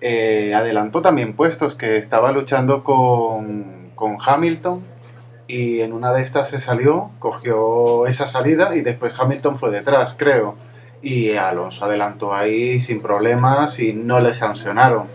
eh, 0.00 0.52
adelantó 0.54 1.02
también 1.02 1.32
puestos 1.34 1.74
que 1.74 1.96
estaba 1.96 2.30
luchando 2.30 2.82
con, 2.84 3.90
con 3.94 4.18
Hamilton 4.24 4.82
y 5.48 5.80
en 5.80 5.92
una 5.92 6.12
de 6.12 6.22
estas 6.22 6.50
se 6.50 6.60
salió, 6.60 7.10
cogió 7.18 8.06
esa 8.06 8.28
salida 8.28 8.76
y 8.76 8.82
después 8.82 9.14
Hamilton 9.18 9.58
fue 9.58 9.70
detrás, 9.70 10.14
creo. 10.16 10.54
Y 11.02 11.34
Alonso 11.34 11.84
adelantó 11.84 12.34
ahí 12.34 12.80
sin 12.80 13.02
problemas 13.02 13.80
y 13.80 13.92
no 13.92 14.20
le 14.20 14.34
sancionaron. 14.34 15.06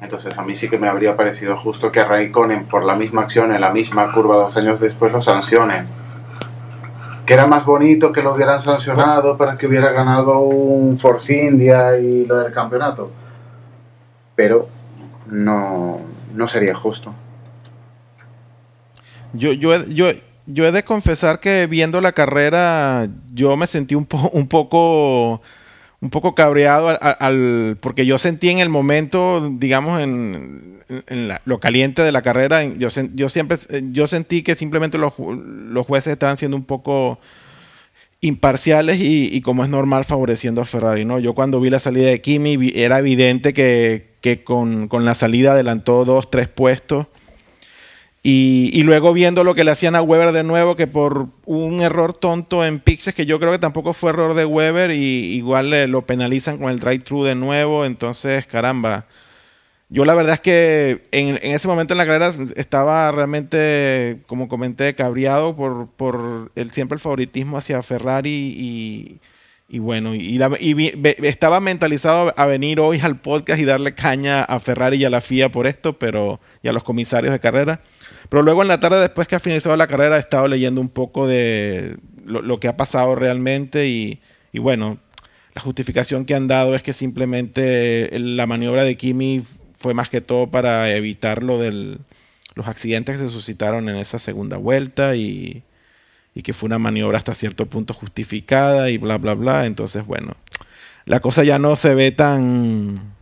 Entonces 0.00 0.38
a 0.38 0.42
mí 0.42 0.54
sí 0.54 0.70
que 0.70 0.78
me 0.78 0.88
habría 0.88 1.16
parecido 1.16 1.56
justo 1.56 1.92
que 1.92 2.02
Raikkonen 2.02 2.64
por 2.64 2.84
la 2.84 2.94
misma 2.94 3.22
acción 3.22 3.52
en 3.52 3.60
la 3.60 3.70
misma 3.70 4.10
curva 4.12 4.36
dos 4.36 4.56
años 4.56 4.80
después 4.80 5.12
lo 5.12 5.20
sancionen 5.20 6.00
que 7.30 7.34
era 7.34 7.46
más 7.46 7.64
bonito 7.64 8.10
que 8.10 8.22
lo 8.22 8.34
hubieran 8.34 8.60
sancionado 8.60 9.36
para 9.36 9.56
que 9.56 9.68
hubiera 9.68 9.92
ganado 9.92 10.40
un 10.40 10.98
Force 10.98 11.32
India 11.32 11.96
y 11.96 12.26
lo 12.26 12.36
del 12.38 12.52
campeonato. 12.52 13.12
Pero 14.34 14.66
no, 15.28 16.00
no 16.34 16.48
sería 16.48 16.74
justo. 16.74 17.14
Yo, 19.32 19.52
yo, 19.52 19.84
yo, 19.86 20.10
yo 20.46 20.66
he 20.66 20.72
de 20.72 20.82
confesar 20.82 21.40
que 21.40 21.66
viendo 21.66 22.00
la 22.00 22.12
carrera 22.12 23.08
yo 23.32 23.56
me 23.56 23.66
sentí 23.66 23.94
un, 23.94 24.06
po- 24.06 24.30
un 24.32 24.48
poco 24.48 25.40
un 26.00 26.08
poco 26.08 26.34
cabreado 26.34 26.98
al, 27.02 27.76
porque 27.80 28.06
yo 28.06 28.16
sentí 28.18 28.48
en 28.48 28.58
el 28.60 28.70
momento, 28.70 29.50
digamos, 29.58 30.00
en, 30.00 30.80
lo 31.44 31.60
caliente 31.60 32.00
de 32.02 32.10
la 32.10 32.22
carrera, 32.22 32.64
yo, 32.64 32.88
siempre 32.90 33.58
yo 33.92 34.06
sentí 34.06 34.42
que 34.42 34.54
simplemente 34.54 34.96
los, 34.96 35.12
ju- 35.12 35.36
los 35.40 35.86
jueces 35.86 36.14
estaban 36.14 36.38
siendo 36.38 36.56
un 36.56 36.64
poco 36.64 37.20
imparciales 38.22 38.96
y, 38.98 39.28
y 39.34 39.40
como 39.40 39.62
es 39.62 39.70
normal 39.70 40.04
favoreciendo 40.04 40.60
a 40.60 40.66
Ferrari, 40.66 41.04
¿no? 41.04 41.18
Yo 41.18 41.34
cuando 41.34 41.60
vi 41.60 41.70
la 41.70 41.80
salida 41.80 42.08
de 42.08 42.20
Kimi 42.20 42.72
era 42.74 42.98
evidente 42.98 43.52
que, 43.54 44.08
que 44.20 44.42
con, 44.42 44.88
con 44.88 45.04
la 45.04 45.14
salida 45.14 45.52
adelantó 45.52 46.04
dos, 46.04 46.30
tres 46.30 46.48
puestos. 46.48 47.06
Y, 48.22 48.82
luego 48.82 49.14
viendo 49.14 49.44
lo 49.44 49.54
que 49.54 49.64
le 49.64 49.70
hacían 49.70 49.96
a 49.96 50.02
Weber 50.02 50.32
de 50.32 50.42
nuevo, 50.42 50.76
que 50.76 50.86
por 50.86 51.28
un 51.46 51.80
error 51.80 52.12
tonto 52.12 52.64
en 52.66 52.78
Pixes, 52.78 53.14
que 53.14 53.24
yo 53.24 53.40
creo 53.40 53.52
que 53.52 53.58
tampoco 53.58 53.94
fue 53.94 54.10
error 54.10 54.34
de 54.34 54.44
Weber, 54.44 54.90
y 54.90 55.36
igual 55.36 55.70
le- 55.70 55.86
lo 55.88 56.02
penalizan 56.02 56.58
con 56.58 56.70
el 56.70 56.80
drive-thru 56.80 57.24
de 57.24 57.34
nuevo, 57.34 57.86
entonces, 57.86 58.46
caramba. 58.46 59.06
Yo 59.88 60.04
la 60.04 60.14
verdad 60.14 60.34
es 60.34 60.40
que 60.40 61.08
en, 61.10 61.36
ese 61.42 61.66
momento 61.66 61.94
en 61.94 61.98
la 61.98 62.06
carrera 62.06 62.32
estaba 62.56 63.10
realmente, 63.10 64.20
como 64.28 64.48
comenté, 64.48 64.94
cabreado 64.94 65.56
por, 65.56 65.88
por 65.88 66.52
el, 66.54 66.70
siempre 66.70 66.94
el 66.94 67.00
favoritismo 67.00 67.58
hacia 67.58 67.82
Ferrari 67.82 69.20
y, 69.68 69.78
bueno, 69.80 70.14
y, 70.14 70.38
estaba 71.22 71.58
mentalizado 71.58 72.32
a 72.36 72.46
venir 72.46 72.78
hoy 72.78 73.00
al 73.00 73.16
podcast 73.18 73.60
y 73.60 73.64
darle 73.64 73.94
caña 73.94 74.44
a 74.44 74.60
Ferrari 74.60 74.98
y 74.98 75.04
a 75.04 75.10
la 75.10 75.20
FIA 75.20 75.48
por 75.50 75.66
esto, 75.66 75.98
pero 75.98 76.38
y 76.62 76.68
a 76.68 76.72
los 76.72 76.84
comisarios 76.84 77.32
de 77.32 77.40
carrera. 77.40 77.80
Pero 78.30 78.42
luego 78.44 78.62
en 78.62 78.68
la 78.68 78.80
tarde, 78.80 79.00
después 79.00 79.28
que 79.28 79.34
ha 79.34 79.40
finalizado 79.40 79.76
la 79.76 79.88
carrera, 79.88 80.16
he 80.16 80.20
estado 80.20 80.46
leyendo 80.46 80.80
un 80.80 80.88
poco 80.88 81.26
de 81.26 81.96
lo, 82.24 82.60
que 82.60 82.68
ha 82.68 82.76
pasado 82.76 83.16
realmente 83.16 83.88
y, 83.88 84.20
bueno, 84.54 84.98
la 85.54 85.60
justificación 85.60 86.24
que 86.24 86.36
han 86.36 86.46
dado 86.46 86.76
es 86.76 86.82
que 86.84 86.92
simplemente 86.92 88.08
la 88.18 88.46
maniobra 88.46 88.84
de 88.84 88.96
Kimi 88.96 89.42
fue 89.78 89.94
más 89.94 90.08
que 90.08 90.20
todo 90.20 90.46
para 90.46 90.94
evitar 90.94 91.42
lo 91.42 91.58
del, 91.58 91.98
los 92.54 92.68
accidentes 92.68 93.18
que 93.18 93.26
se 93.26 93.32
suscitaron 93.32 93.88
en 93.88 93.96
esa 93.96 94.20
segunda 94.20 94.58
vuelta 94.58 95.16
y, 95.16 95.64
y 96.32 96.42
que 96.42 96.52
fue 96.52 96.68
una 96.68 96.78
maniobra 96.78 97.18
hasta 97.18 97.34
cierto 97.34 97.66
punto 97.66 97.94
justificada 97.94 98.90
y 98.90 98.98
bla, 98.98 99.18
bla, 99.18 99.34
bla. 99.34 99.66
Entonces, 99.66 100.06
bueno, 100.06 100.36
la 101.04 101.18
cosa 101.18 101.42
ya 101.42 101.58
no 101.58 101.74
se 101.74 101.96
ve 101.96 102.12
tan, 102.12 103.12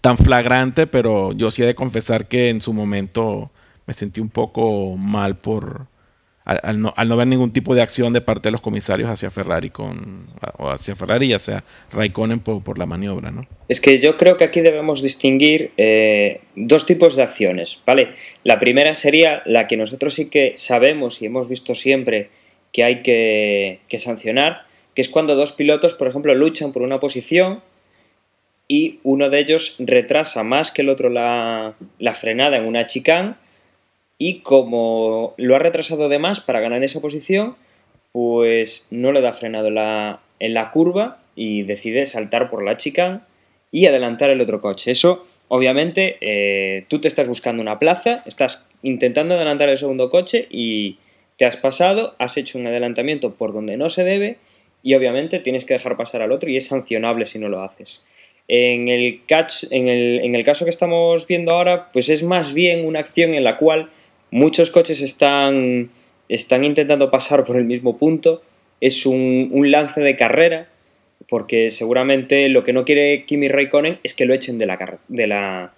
tan 0.00 0.18
flagrante, 0.18 0.88
pero 0.88 1.32
yo 1.32 1.52
sí 1.52 1.62
he 1.62 1.66
de 1.66 1.76
confesar 1.76 2.26
que 2.26 2.50
en 2.50 2.60
su 2.60 2.72
momento 2.72 3.51
me 3.86 3.94
sentí 3.94 4.20
un 4.20 4.28
poco 4.28 4.96
mal 4.96 5.36
por 5.36 5.86
al, 6.44 6.80
no, 6.80 6.92
al 6.96 7.08
no 7.08 7.16
ver 7.16 7.28
ningún 7.28 7.52
tipo 7.52 7.74
de 7.74 7.82
acción 7.82 8.12
de 8.12 8.20
parte 8.20 8.48
de 8.48 8.52
los 8.52 8.60
comisarios 8.60 9.08
hacia 9.08 9.30
Ferrari 9.30 9.70
con 9.70 10.26
o 10.58 10.70
hacia 10.70 10.96
Ferrari 10.96 11.26
y 11.26 11.32
hacia 11.34 11.62
Raikkonen 11.92 12.40
por, 12.40 12.64
por 12.64 12.78
la 12.78 12.86
maniobra, 12.86 13.30
¿no? 13.30 13.46
Es 13.68 13.80
que 13.80 14.00
yo 14.00 14.16
creo 14.16 14.36
que 14.36 14.44
aquí 14.44 14.60
debemos 14.60 15.02
distinguir 15.02 15.70
eh, 15.76 16.40
dos 16.56 16.84
tipos 16.84 17.14
de 17.14 17.22
acciones, 17.22 17.80
¿vale? 17.86 18.14
La 18.42 18.58
primera 18.58 18.94
sería 18.94 19.42
la 19.46 19.68
que 19.68 19.76
nosotros 19.76 20.14
sí 20.14 20.26
que 20.26 20.52
sabemos 20.56 21.22
y 21.22 21.26
hemos 21.26 21.48
visto 21.48 21.74
siempre 21.74 22.30
que 22.72 22.82
hay 22.82 23.02
que, 23.02 23.80
que 23.88 23.98
sancionar, 23.98 24.64
que 24.94 25.02
es 25.02 25.08
cuando 25.08 25.36
dos 25.36 25.52
pilotos, 25.52 25.94
por 25.94 26.08
ejemplo, 26.08 26.34
luchan 26.34 26.72
por 26.72 26.82
una 26.82 26.98
posición 26.98 27.62
y 28.66 28.98
uno 29.04 29.30
de 29.30 29.38
ellos 29.38 29.76
retrasa 29.78 30.42
más 30.42 30.72
que 30.72 30.82
el 30.82 30.88
otro 30.88 31.08
la, 31.08 31.74
la 31.98 32.14
frenada 32.14 32.56
en 32.56 32.64
una 32.64 32.86
chicane 32.86 33.34
y 34.24 34.38
como 34.38 35.34
lo 35.36 35.56
ha 35.56 35.58
retrasado 35.58 36.08
de 36.08 36.20
más 36.20 36.40
para 36.40 36.60
ganar 36.60 36.84
esa 36.84 37.00
posición, 37.00 37.56
pues 38.12 38.86
no 38.92 39.10
le 39.10 39.20
da 39.20 39.32
frenado 39.32 39.68
la, 39.72 40.20
en 40.38 40.54
la 40.54 40.70
curva 40.70 41.18
y 41.34 41.64
decide 41.64 42.06
saltar 42.06 42.48
por 42.48 42.62
la 42.62 42.76
chicane 42.76 43.18
y 43.72 43.86
adelantar 43.86 44.30
el 44.30 44.40
otro 44.40 44.60
coche. 44.60 44.92
Eso, 44.92 45.26
obviamente, 45.48 46.18
eh, 46.20 46.84
tú 46.86 47.00
te 47.00 47.08
estás 47.08 47.26
buscando 47.26 47.62
una 47.62 47.80
plaza, 47.80 48.22
estás 48.24 48.68
intentando 48.84 49.34
adelantar 49.34 49.68
el 49.68 49.76
segundo 49.76 50.08
coche 50.08 50.46
y 50.52 50.98
te 51.36 51.44
has 51.44 51.56
pasado, 51.56 52.14
has 52.20 52.36
hecho 52.36 52.58
un 52.58 52.68
adelantamiento 52.68 53.34
por 53.34 53.52
donde 53.52 53.76
no 53.76 53.90
se 53.90 54.04
debe 54.04 54.36
y 54.84 54.94
obviamente 54.94 55.40
tienes 55.40 55.64
que 55.64 55.74
dejar 55.74 55.96
pasar 55.96 56.22
al 56.22 56.30
otro 56.30 56.48
y 56.48 56.56
es 56.56 56.66
sancionable 56.66 57.26
si 57.26 57.40
no 57.40 57.48
lo 57.48 57.60
haces. 57.60 58.04
En 58.46 58.86
el, 58.86 59.22
catch, 59.26 59.64
en 59.70 59.88
el, 59.88 60.20
en 60.22 60.36
el 60.36 60.44
caso 60.44 60.64
que 60.64 60.70
estamos 60.70 61.26
viendo 61.26 61.52
ahora, 61.52 61.90
pues 61.92 62.08
es 62.08 62.22
más 62.22 62.52
bien 62.52 62.86
una 62.86 63.00
acción 63.00 63.34
en 63.34 63.42
la 63.42 63.56
cual 63.56 63.90
muchos 64.32 64.70
coches 64.70 65.00
están, 65.00 65.90
están 66.28 66.64
intentando 66.64 67.12
pasar 67.12 67.44
por 67.44 67.56
el 67.56 67.64
mismo 67.64 67.96
punto, 67.96 68.42
es 68.80 69.06
un, 69.06 69.50
un 69.52 69.70
lance 69.70 70.00
de 70.00 70.16
carrera 70.16 70.68
porque 71.28 71.70
seguramente 71.70 72.48
lo 72.48 72.64
que 72.64 72.72
no 72.72 72.84
quiere 72.84 73.24
Kimi 73.24 73.48
Raikkonen 73.48 73.98
es 74.02 74.14
que 74.14 74.26
lo 74.26 74.34
echen 74.34 74.58
de 74.58 74.66
la, 74.66 74.98
de 75.08 75.26
la, 75.26 75.72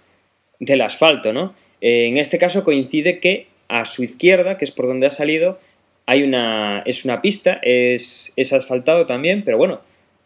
del 0.59 0.81
asfalto, 0.81 1.33
¿no? 1.33 1.55
Eh, 1.81 2.07
en 2.07 2.17
este 2.17 2.37
caso 2.37 2.63
coincide 2.63 3.19
que 3.19 3.47
a 3.67 3.85
su 3.85 4.03
izquierda, 4.03 4.57
que 4.57 4.65
es 4.65 4.71
por 4.71 4.87
donde 4.87 5.07
ha 5.07 5.11
salido, 5.11 5.59
hay 6.05 6.23
una, 6.23 6.83
es 6.85 7.05
una 7.05 7.21
pista, 7.21 7.59
es, 7.61 8.33
es 8.35 8.53
asfaltado 8.53 9.05
también, 9.05 9.43
pero 9.43 9.57
bueno, 9.57 9.81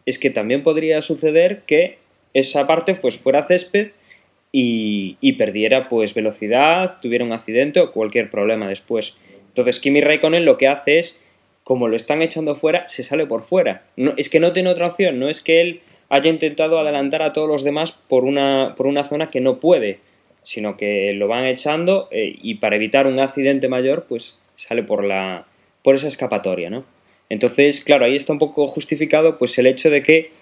es 0.06 0.18
que 0.18 0.30
también 0.30 0.62
podría 0.62 1.02
suceder 1.02 1.62
que 1.66 1.98
esa 2.34 2.66
parte 2.66 2.94
pues 2.94 3.16
fuera 3.16 3.42
césped 3.42 3.92
y, 4.52 5.32
perdiera 5.34 5.88
pues 5.88 6.14
velocidad, 6.14 6.98
tuviera 7.00 7.24
un 7.24 7.32
accidente 7.32 7.80
o 7.80 7.92
cualquier 7.92 8.30
problema 8.30 8.68
después. 8.68 9.16
Entonces 9.48 9.80
Kimi 9.80 10.00
Raikkonen 10.00 10.44
lo 10.44 10.58
que 10.58 10.68
hace 10.68 10.98
es 10.98 11.26
como 11.64 11.88
lo 11.88 11.96
están 11.96 12.22
echando 12.22 12.56
fuera, 12.56 12.86
se 12.88 13.04
sale 13.04 13.26
por 13.26 13.44
fuera. 13.44 13.84
No, 13.96 14.14
es 14.16 14.28
que 14.28 14.40
no 14.40 14.52
tiene 14.52 14.70
otra 14.70 14.88
opción, 14.88 15.18
no 15.18 15.28
es 15.28 15.40
que 15.40 15.60
él 15.60 15.82
haya 16.08 16.30
intentado 16.30 16.78
adelantar 16.78 17.22
a 17.22 17.32
todos 17.32 17.48
los 17.48 17.62
demás 17.62 17.92
por 17.92 18.24
una, 18.24 18.74
por 18.76 18.86
una 18.86 19.04
zona 19.04 19.28
que 19.28 19.40
no 19.40 19.60
puede, 19.60 20.00
sino 20.42 20.76
que 20.76 21.12
lo 21.12 21.28
van 21.28 21.44
echando 21.44 22.08
eh, 22.10 22.36
y 22.42 22.56
para 22.56 22.76
evitar 22.76 23.06
un 23.06 23.20
accidente 23.20 23.68
mayor, 23.68 24.06
pues 24.08 24.40
sale 24.56 24.82
por, 24.82 25.04
la, 25.04 25.46
por 25.82 25.94
esa 25.94 26.08
escapatoria, 26.08 26.70
¿no? 26.70 26.84
Entonces, 27.28 27.80
claro, 27.82 28.04
ahí 28.04 28.16
está 28.16 28.32
un 28.32 28.40
poco 28.40 28.66
justificado 28.66 29.38
pues 29.38 29.56
el 29.58 29.66
hecho 29.66 29.88
de 29.88 30.02
que 30.02 30.32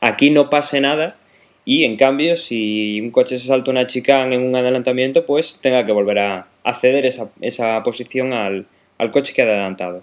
aquí 0.00 0.28
no 0.28 0.50
pase 0.50 0.82
nada 0.82 1.16
y 1.64 1.84
en 1.84 1.96
cambio 1.96 2.36
si 2.36 3.00
un 3.00 3.10
coche 3.10 3.38
se 3.38 3.46
salta 3.46 3.70
una 3.70 3.86
chica 3.86 4.22
en 4.22 4.42
un 4.42 4.54
adelantamiento, 4.56 5.24
pues 5.24 5.60
tenga 5.60 5.84
que 5.84 5.92
volver 5.92 6.18
a, 6.18 6.48
a 6.62 6.74
ceder 6.74 7.06
esa, 7.06 7.30
esa 7.40 7.82
posición 7.82 8.32
al, 8.32 8.66
al 8.98 9.10
coche 9.10 9.34
que 9.34 9.42
ha 9.42 9.46
adelantado 9.46 10.02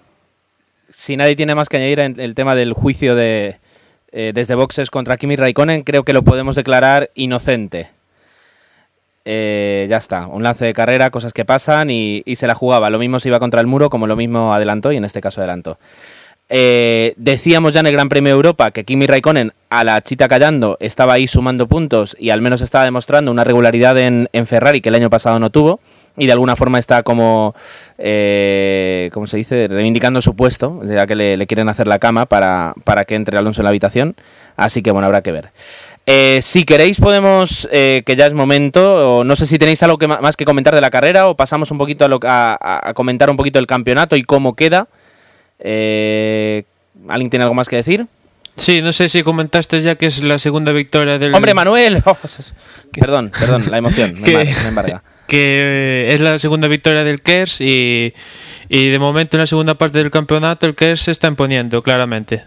si 0.94 1.16
nadie 1.16 1.36
tiene 1.36 1.54
más 1.54 1.68
que 1.68 1.78
añadir 1.78 2.00
en 2.00 2.20
el 2.20 2.34
tema 2.34 2.54
del 2.54 2.72
juicio 2.72 3.14
de 3.14 3.56
eh, 4.12 4.32
desde 4.34 4.54
boxes 4.54 4.90
contra 4.90 5.16
Kimi 5.16 5.36
Raikkonen, 5.36 5.84
creo 5.84 6.04
que 6.04 6.12
lo 6.12 6.22
podemos 6.22 6.54
declarar 6.54 7.10
inocente. 7.14 7.88
Eh, 9.24 9.86
ya 9.88 9.96
está, 9.96 10.26
un 10.26 10.42
lance 10.42 10.64
de 10.64 10.74
carrera, 10.74 11.10
cosas 11.10 11.32
que 11.32 11.44
pasan 11.44 11.90
y, 11.90 12.22
se 12.36 12.46
la 12.46 12.54
jugaba. 12.54 12.90
Lo 12.90 12.98
mismo 12.98 13.20
se 13.20 13.28
iba 13.28 13.38
contra 13.38 13.60
el 13.60 13.66
muro, 13.66 13.88
como 13.88 14.06
lo 14.06 14.16
mismo 14.16 14.52
adelantó 14.52 14.92
y 14.92 14.96
en 14.96 15.04
este 15.04 15.20
caso 15.20 15.40
adelantó. 15.40 15.78
Eh, 16.54 17.14
decíamos 17.16 17.72
ya 17.72 17.80
en 17.80 17.86
el 17.86 17.94
Gran 17.94 18.10
Premio 18.10 18.28
de 18.28 18.36
Europa 18.36 18.72
que 18.72 18.84
Kimi 18.84 19.06
Raikkonen 19.06 19.54
a 19.70 19.84
la 19.84 20.02
chita 20.02 20.28
callando 20.28 20.76
estaba 20.80 21.14
ahí 21.14 21.26
sumando 21.26 21.66
puntos 21.66 22.14
y 22.20 22.28
al 22.28 22.42
menos 22.42 22.60
estaba 22.60 22.84
demostrando 22.84 23.30
una 23.30 23.42
regularidad 23.42 23.96
en, 23.98 24.28
Ferrari 24.44 24.82
que 24.82 24.90
el 24.90 24.94
año 24.94 25.08
pasado 25.08 25.38
no 25.38 25.48
tuvo 25.48 25.80
y 26.14 26.26
de 26.26 26.32
alguna 26.32 26.54
forma 26.54 26.78
está 26.78 27.04
como, 27.04 27.54
eh, 27.96 29.08
¿cómo 29.14 29.26
se 29.26 29.38
dice?, 29.38 29.66
reivindicando 29.66 30.20
su 30.20 30.36
puesto, 30.36 30.82
ya 30.84 31.06
que 31.06 31.14
le, 31.14 31.46
quieren 31.46 31.70
hacer 31.70 31.86
la 31.86 31.98
cama 31.98 32.26
para, 32.26 32.74
para, 32.84 33.06
que 33.06 33.14
entre 33.14 33.38
Alonso 33.38 33.62
en 33.62 33.64
la 33.64 33.70
habitación. 33.70 34.14
Así 34.54 34.82
que 34.82 34.90
bueno, 34.90 35.06
habrá 35.06 35.22
que 35.22 35.32
ver. 35.32 35.52
Eh, 36.04 36.40
si 36.42 36.64
queréis 36.64 37.00
podemos, 37.00 37.66
eh, 37.72 38.02
que 38.04 38.14
ya 38.14 38.26
es 38.26 38.34
momento, 38.34 39.20
o 39.20 39.24
no 39.24 39.36
sé 39.36 39.46
si 39.46 39.56
tenéis 39.56 39.82
algo 39.84 39.96
que 39.96 40.06
más 40.06 40.36
que 40.36 40.44
comentar 40.44 40.74
de 40.74 40.82
la 40.82 40.90
carrera 40.90 41.28
o 41.28 41.34
pasamos 41.34 41.70
un 41.70 41.78
poquito 41.78 42.04
a, 42.04 42.08
lo, 42.08 42.20
a 42.22 42.92
comentar 42.94 43.30
un 43.30 43.38
poquito 43.38 43.58
el 43.58 43.66
campeonato 43.66 44.16
y 44.16 44.22
cómo 44.22 44.54
queda. 44.54 44.88
Eh, 45.62 46.64
¿Alguien 47.08 47.30
tiene 47.30 47.44
algo 47.44 47.54
más 47.54 47.68
que 47.68 47.76
decir? 47.76 48.06
Sí, 48.56 48.82
no 48.82 48.92
sé 48.92 49.08
si 49.08 49.22
comentaste 49.22 49.80
ya 49.80 49.94
que 49.94 50.06
es 50.06 50.22
la 50.22 50.38
segunda 50.38 50.72
victoria 50.72 51.18
del... 51.18 51.34
¡Hombre, 51.34 51.54
Manuel! 51.54 52.02
Oh, 52.94 53.00
perdón, 53.00 53.32
perdón, 53.38 53.70
la 53.70 53.78
emoción, 53.78 54.12
me, 54.20 54.44
me 54.44 54.68
embarga 54.68 55.02
que 55.26 56.08
es 56.10 56.20
la 56.20 56.38
segunda 56.38 56.68
victoria 56.68 57.04
del 57.04 57.22
Kers 57.22 57.62
y, 57.62 58.12
y, 58.68 58.88
de 58.88 58.98
momento 58.98 59.38
en 59.38 59.40
la 59.40 59.46
segunda 59.46 59.74
parte 59.76 59.96
del 59.96 60.10
campeonato 60.10 60.66
el 60.66 60.74
Kers 60.74 61.00
se 61.00 61.10
está 61.10 61.26
imponiendo 61.26 61.82
claramente. 61.82 62.44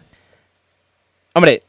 Hombre, 1.34 1.64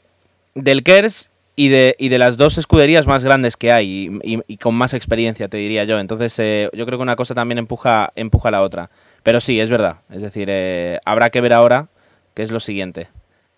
del 0.54 0.82
Kers 0.82 1.30
y 1.56 1.68
de, 1.68 1.96
y 1.98 2.10
de 2.10 2.18
las 2.18 2.36
dos 2.36 2.58
escuderías 2.58 3.06
más 3.06 3.24
grandes 3.24 3.56
que 3.56 3.72
hay 3.72 4.10
y, 4.22 4.40
y, 4.46 4.56
con 4.58 4.74
más 4.74 4.92
experiencia, 4.92 5.48
te 5.48 5.56
diría 5.56 5.84
yo. 5.84 5.98
Entonces 5.98 6.38
eh, 6.38 6.68
yo 6.74 6.84
creo 6.84 6.98
que 6.98 7.02
una 7.02 7.16
cosa 7.16 7.34
también 7.34 7.56
empuja, 7.56 8.12
empuja 8.14 8.48
a 8.50 8.52
la 8.52 8.60
otra. 8.60 8.90
Pero 9.26 9.40
sí, 9.40 9.58
es 9.58 9.68
verdad. 9.68 9.96
Es 10.08 10.22
decir, 10.22 10.46
eh, 10.48 11.00
habrá 11.04 11.30
que 11.30 11.40
ver 11.40 11.52
ahora 11.52 11.88
qué 12.32 12.44
es 12.44 12.52
lo 12.52 12.60
siguiente. 12.60 13.08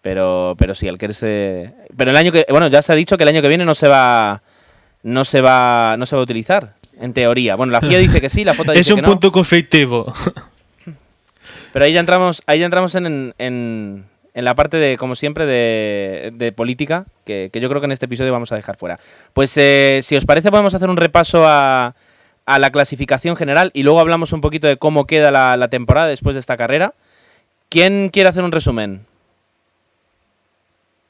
Pero, 0.00 0.54
pero 0.56 0.74
sí, 0.74 0.88
el 0.88 0.96
Kers... 0.96 1.22
Eh, 1.22 1.74
pero 1.94 2.10
el 2.10 2.16
año 2.16 2.32
que... 2.32 2.46
Bueno, 2.48 2.68
ya 2.68 2.80
se 2.80 2.90
ha 2.90 2.96
dicho 2.96 3.18
que 3.18 3.24
el 3.24 3.28
año 3.28 3.42
que 3.42 3.48
viene 3.48 3.66
no 3.66 3.74
se 3.74 3.86
va... 3.86 4.40
No 5.02 5.26
se 5.26 5.42
va, 5.42 5.96
no 5.98 6.06
se 6.06 6.16
va 6.16 6.20
a 6.20 6.22
utilizar 6.22 6.72
en 6.98 7.12
teoría. 7.12 7.54
Bueno, 7.54 7.70
la 7.70 7.82
FIA 7.82 7.98
dice 7.98 8.18
que 8.18 8.30
sí, 8.30 8.44
la 8.44 8.54
foto 8.54 8.72
dice 8.72 8.80
es 8.80 8.98
un 8.98 9.02
punto 9.02 9.30
conflictivo. 9.30 10.10
Pero 11.74 11.84
ahí 11.84 11.92
ya 11.92 12.00
entramos, 12.00 12.42
ahí 12.46 12.60
ya 12.60 12.64
entramos 12.64 12.94
en, 12.94 13.34
en, 13.36 14.06
en 14.32 14.44
la 14.46 14.54
parte 14.54 14.78
de, 14.78 14.96
como 14.96 15.16
siempre, 15.16 15.44
de, 15.44 16.32
de 16.32 16.50
política, 16.50 17.04
que, 17.26 17.50
que, 17.52 17.60
yo 17.60 17.68
creo 17.68 17.82
que 17.82 17.84
en 17.84 17.92
este 17.92 18.06
episodio 18.06 18.32
vamos 18.32 18.52
a 18.52 18.56
dejar 18.56 18.78
fuera. 18.78 18.98
Pues 19.34 19.52
eh, 19.58 20.00
si 20.02 20.16
os 20.16 20.24
parece 20.24 20.50
podemos 20.50 20.72
hacer 20.72 20.88
un 20.88 20.96
repaso 20.96 21.46
a, 21.46 21.94
a, 22.48 22.58
la 22.58 22.70
clasificación 22.70 23.36
general 23.36 23.70
y 23.74 23.82
luego 23.82 24.00
hablamos 24.00 24.32
un 24.32 24.40
poquito 24.40 24.66
de 24.66 24.76
cómo 24.76 25.06
queda 25.06 25.30
la, 25.30 25.68
temporada 25.68 26.08
después 26.08 26.34
de 26.34 26.40
esta 26.40 26.56
carrera. 26.56 26.94
¿Quién 27.68 28.08
quiere 28.10 28.28
hacer 28.28 28.44
un 28.44 28.52
resumen? 28.52 29.06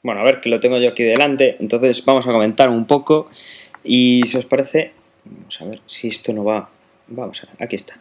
Bueno, 0.03 0.21
a 0.21 0.23
ver, 0.23 0.41
que 0.41 0.49
lo 0.49 0.59
tengo 0.59 0.77
yo 0.77 0.89
aquí 0.89 1.03
delante, 1.03 1.57
entonces 1.59 2.03
vamos 2.05 2.27
a 2.27 2.31
comentar 2.31 2.69
un 2.69 2.85
poco 2.85 3.27
y 3.83 4.23
si 4.25 4.37
os 4.37 4.45
parece, 4.45 4.93
Vamos 5.29 5.61
a 5.61 5.65
ver 5.65 5.79
si 5.85 6.07
esto 6.07 6.33
no 6.33 6.43
va. 6.43 6.69
Vamos 7.07 7.43
a 7.43 7.47
ver, 7.47 7.55
aquí 7.59 7.75
está. 7.75 7.99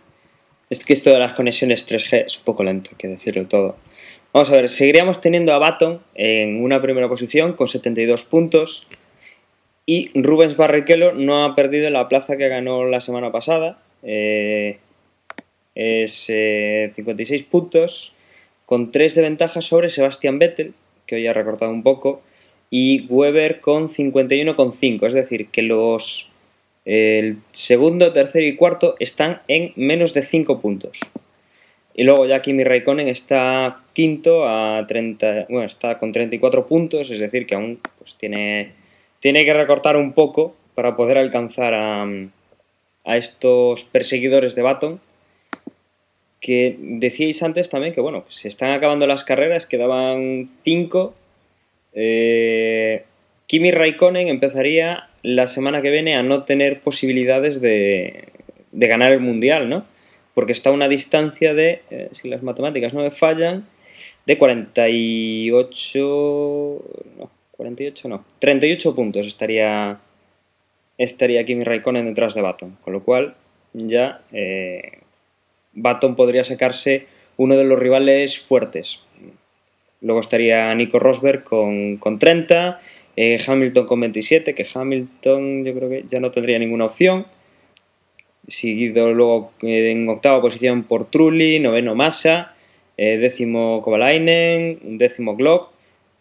Es 0.71 0.85
que 0.85 0.93
esto 0.93 1.11
de 1.11 1.19
las 1.19 1.33
conexiones 1.33 1.87
3G 1.87 2.25
es 2.27 2.39
un 2.39 2.45
poco 2.45 2.63
lento, 2.63 2.91
hay 2.93 2.97
que 2.97 3.09
decirlo 3.09 3.47
todo. 3.49 3.77
Vamos 4.33 4.51
a 4.51 4.57
ver, 4.57 4.69
seguiríamos 4.69 5.21
teniendo 5.21 5.55
a 5.55 5.59
Baton 5.59 6.03
en 6.15 6.63
una 6.63 6.83
primera 6.83 7.09
posición 7.09 7.55
con 7.55 7.69
72 7.69 8.25
puntos. 8.25 8.87
Y 9.91 10.11
Rubens 10.13 10.55
Barrichello 10.59 11.15
no 11.15 11.45
ha 11.45 11.55
perdido 11.55 11.89
la 11.89 12.09
plaza 12.09 12.37
que 12.37 12.49
ganó 12.49 12.85
la 12.85 13.01
semana 13.01 13.33
pasada. 13.33 13.79
Eh, 14.03 14.77
es 15.75 16.27
eh, 16.29 16.91
56 16.93 17.45
puntos, 17.45 18.13
con 18.67 18.91
3 18.91 19.15
de 19.15 19.23
ventaja 19.23 19.63
sobre 19.63 19.89
Sebastian 19.89 20.39
Vettel, 20.39 20.75
que 21.07 21.15
hoy 21.15 21.27
ha 21.27 21.33
recortado 21.33 21.71
un 21.71 21.83
poco, 21.83 22.21
y 22.69 23.07
Weber 23.09 23.63
con 23.63 23.89
51,5. 23.89 25.07
Es 25.07 25.15
decir, 25.15 25.49
que 25.49 25.63
los 25.63 26.33
el 26.85 27.39
segundo, 27.53 28.13
tercero 28.13 28.45
y 28.45 28.57
cuarto 28.57 28.95
están 28.99 29.41
en 29.49 29.73
menos 29.77 30.13
de 30.13 30.21
5 30.21 30.61
puntos. 30.61 31.01
Y 31.95 32.05
luego 32.05 32.27
ya 32.27 32.43
Kimi 32.43 32.63
Raikkonen 32.63 33.09
está 33.09 33.83
quinto 33.95 34.47
a 34.47 34.85
30, 34.87 35.47
bueno, 35.49 35.65
está 35.65 35.97
con 35.97 36.13
34 36.13 36.67
puntos, 36.67 37.11
es 37.11 37.21
decir, 37.21 37.47
que 37.47 37.55
aún 37.55 37.81
pues, 37.99 38.17
tiene, 38.17 38.75
tiene 39.21 39.45
que 39.45 39.55
recortar 39.55 39.97
un 39.97 40.13
poco 40.13 40.55
para 40.75 40.97
poder 40.97 41.19
alcanzar 41.19 41.75
a, 41.75 42.07
a 43.05 43.17
estos 43.17 43.85
perseguidores 43.85 44.55
de 44.55 44.63
Baton. 44.63 45.01
Que 46.41 46.77
decíais 46.79 47.43
antes 47.43 47.69
también 47.69 47.93
que, 47.93 48.01
bueno, 48.01 48.25
se 48.29 48.47
están 48.47 48.71
acabando 48.71 49.07
las 49.09 49.25
carreras, 49.25 49.67
quedaban 49.67 50.49
5. 50.63 51.15
Eh, 51.95 53.05
Kimi 53.47 53.73
Raikkonen 53.73 54.29
empezaría 54.29 55.09
la 55.23 55.49
semana 55.49 55.83
que 55.83 55.91
viene 55.91 56.15
a 56.15 56.23
no 56.23 56.45
tener 56.45 56.81
posibilidades 56.81 57.61
de, 57.61 58.29
de 58.73 58.87
ganar 58.87 59.11
el 59.11 59.21
mundial, 59.21 59.69
¿no? 59.69 59.85
Porque 60.35 60.53
está 60.53 60.71
a 60.71 60.75
una 60.75 60.89
distancia 60.89 61.55
de, 61.55 61.83
eh, 61.91 62.09
si 62.13 62.29
las 62.29 62.45
matemáticas 62.45 62.95
no 62.95 63.01
me 63.01 63.11
fallan, 63.11 63.67
de 64.27 64.39
48. 64.39 65.99
No, 67.19 67.31
48 67.59 68.09
no. 68.09 68.25
38 68.39 68.95
puntos 68.95 69.27
estaría, 69.27 70.01
estaría 70.97 71.45
Kimi 71.45 71.65
Raikkonen 71.65 72.07
detrás 72.07 72.35
de 72.35 72.41
Baton. 72.41 72.79
Con 72.83 72.93
lo 72.93 73.03
cual, 73.03 73.35
ya 73.75 74.23
eh, 74.33 75.01
Baton 75.75 76.15
podría 76.15 76.45
sacarse 76.45 77.07
uno 77.37 77.57
de 77.57 77.65
los 77.65 77.79
rivales 77.79 78.39
fuertes. 78.39 79.03
Luego 80.01 80.21
estaría 80.21 80.73
Nico 80.77 81.01
Rosberg 81.01 81.43
con, 81.43 81.97
con 81.97 82.21
30 82.21 82.79
eh, 83.17 83.39
Hamilton 83.45 83.87
con 83.87 84.01
27, 84.01 84.55
que 84.55 84.67
Hamilton 84.73 85.65
yo 85.65 85.75
creo 85.75 85.89
que 85.89 86.05
ya 86.07 86.21
no 86.21 86.31
tendría 86.31 86.61
ninguna 86.61 86.85
opción. 86.85 87.27
seguido 88.47 89.13
luego 89.13 89.51
eh, 89.63 89.91
en 89.91 90.09
octava 90.09 90.41
posición 90.41 90.85
por 90.85 91.11
Trulli, 91.11 91.59
noveno 91.59 91.97
Massa, 91.97 92.55
décimo 92.97 93.81
Kovalainen, 93.83 94.99
décimo 94.99 95.37
Glock, 95.37 95.73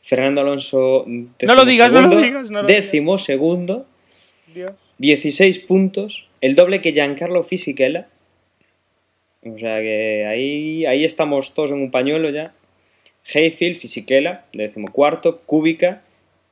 Fernando 0.08 0.39
Alonso 0.39 1.04
No 1.06 1.56
lo 1.56 1.65
digas, 1.65 1.91
no 1.91 2.08
lo 2.08 2.15
digas, 2.15 2.50
no 2.50 2.62
lo 2.62 2.67
décimo 2.67 3.17
segundo, 3.17 3.86
16 5.00 5.60
puntos, 5.60 6.30
el 6.39 6.56
doble 6.56 6.80
que 6.80 6.93
Giancarlo 6.93 7.43
Fisichella. 7.43 8.08
O 9.43 9.58
sea 9.58 9.82
que 9.82 10.26
ahí, 10.26 10.86
ahí 10.86 11.04
estamos 11.04 11.54
todos 11.54 11.72
en 11.72 11.80
un 11.80 11.91
pañuelo 11.91 12.30
ya. 12.30 12.54
Hayfield, 13.36 13.76
Fisichella, 13.76 14.46
décimo 14.54 14.93
cuarto, 14.93 15.41
Kubica, 15.46 16.04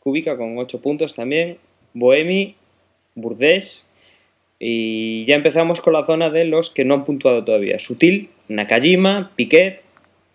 Kubica 0.02 0.36
con 0.36 0.58
8 0.58 0.82
puntos 0.82 1.16
también, 1.16 1.58
Boemi, 1.94 2.56
Burdés, 3.16 3.88
y 4.60 5.24
ya 5.28 5.36
empezamos 5.36 5.80
con 5.80 5.94
la 5.94 6.04
zona 6.04 6.30
de 6.30 6.44
los 6.44 6.72
que 6.72 6.84
no 6.84 6.94
han 6.94 7.06
puntuado 7.06 7.46
todavía. 7.46 7.80
Sutil, 7.80 8.32
Nakajima, 8.50 9.32
Piquet, 9.38 9.82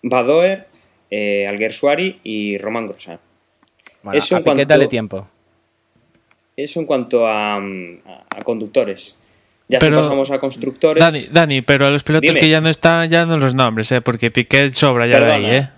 Badoer, 0.02 0.69
eh, 1.10 1.46
Alguersuari 1.48 2.20
y 2.22 2.58
Román 2.58 2.86
Grosjean. 2.86 3.18
Bueno, 4.02 4.18
Eso 4.18 4.34
a 4.34 4.38
en 4.38 4.44
cuanto- 4.44 4.64
dale 4.66 4.86
tiempo. 4.88 5.28
Eso 6.56 6.80
en 6.80 6.86
cuanto 6.86 7.26
a, 7.26 7.58
mm, 7.60 7.98
a- 8.36 8.42
conductores. 8.42 9.16
Ya 9.68 9.78
si 9.80 9.88
pasamos 9.90 10.30
a 10.30 10.40
constructores. 10.40 11.00
Dani, 11.02 11.20
Dani, 11.32 11.62
pero 11.62 11.86
a 11.86 11.90
los 11.90 12.02
pilotos 12.02 12.28
Dime. 12.28 12.40
que 12.40 12.48
ya 12.48 12.60
no 12.60 12.68
están, 12.68 13.08
ya 13.08 13.24
no 13.24 13.36
los 13.38 13.54
nombres, 13.54 13.90
¿eh? 13.92 14.00
Porque 14.00 14.30
Piquet 14.30 14.72
sobra 14.74 15.06
ya 15.06 15.20
de 15.20 15.32
ahí, 15.32 15.46
¿eh? 15.46 15.68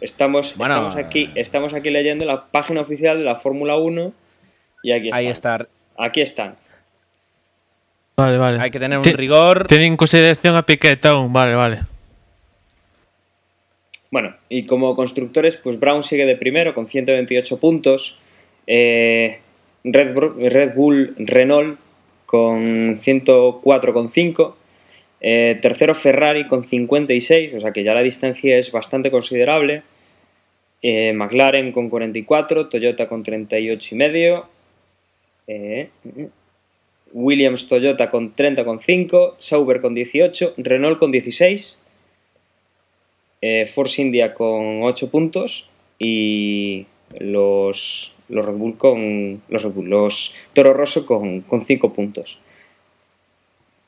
Estamos, 0.00 0.56
Bueno, 0.56 0.74
estamos, 0.74 0.96
aquí, 0.96 1.30
estamos 1.36 1.72
aquí 1.72 1.90
leyendo 1.90 2.24
la 2.24 2.46
página 2.46 2.80
oficial 2.80 3.16
de 3.18 3.24
la 3.24 3.36
Fórmula 3.36 3.76
1 3.76 4.12
y 4.82 4.90
aquí 4.92 5.06
están. 5.08 5.18
Ahí 5.20 5.26
está. 5.28 5.66
Aquí 5.96 6.20
están. 6.20 6.56
Vale, 8.16 8.38
vale. 8.38 8.58
Hay 8.60 8.70
que 8.72 8.80
tener 8.80 8.98
un 8.98 9.04
rigor. 9.04 9.68
Tienen 9.68 9.88
en 9.92 9.96
consideración 9.96 10.56
a 10.56 10.62
Piquet 10.66 11.04
aún, 11.06 11.32
vale, 11.32 11.54
vale. 11.54 11.82
Bueno, 14.10 14.34
y 14.48 14.64
como 14.64 14.96
constructores, 14.96 15.56
pues 15.56 15.78
Brown 15.78 16.02
sigue 16.02 16.24
de 16.24 16.36
primero 16.36 16.74
con 16.74 16.88
128 16.88 17.60
puntos. 17.60 18.20
Eh, 18.66 19.40
Red, 19.84 20.74
Bull 20.74 21.14
Renault 21.18 21.78
con 22.26 22.98
104,5. 22.98 24.54
Eh, 25.20 25.58
tercero 25.60 25.94
Ferrari 25.94 26.46
con 26.46 26.64
56, 26.64 27.54
o 27.54 27.60
sea 27.60 27.72
que 27.72 27.82
ya 27.82 27.92
la 27.92 28.02
distancia 28.02 28.56
es 28.56 28.72
bastante 28.72 29.10
considerable. 29.10 29.82
Eh, 30.80 31.12
McLaren 31.12 31.72
con 31.72 31.90
44, 31.90 32.68
Toyota 32.68 33.08
con 33.08 33.22
38 33.22 33.94
y 33.94 33.98
medio. 33.98 34.48
Eh, 35.48 35.90
Williams 37.12 37.68
Toyota 37.68 38.10
con 38.10 38.34
30,5, 38.34 39.34
Sauber 39.38 39.80
con 39.80 39.94
18, 39.94 40.54
Renault 40.58 40.98
con 40.98 41.10
16 41.10 41.82
eh, 43.40 43.66
Force 43.66 44.02
India 44.02 44.34
con 44.34 44.82
8 44.82 45.10
puntos 45.10 45.70
y 45.98 46.86
los, 47.18 48.14
los 48.28 48.44
Red 48.44 48.54
Bull 48.54 48.76
con 48.76 49.42
los, 49.48 49.62
Red 49.62 49.72
Bull, 49.72 49.88
los 49.88 50.34
Toro 50.52 50.74
Rosso 50.74 51.06
con, 51.06 51.42
con 51.42 51.64
5 51.64 51.92
puntos. 51.92 52.38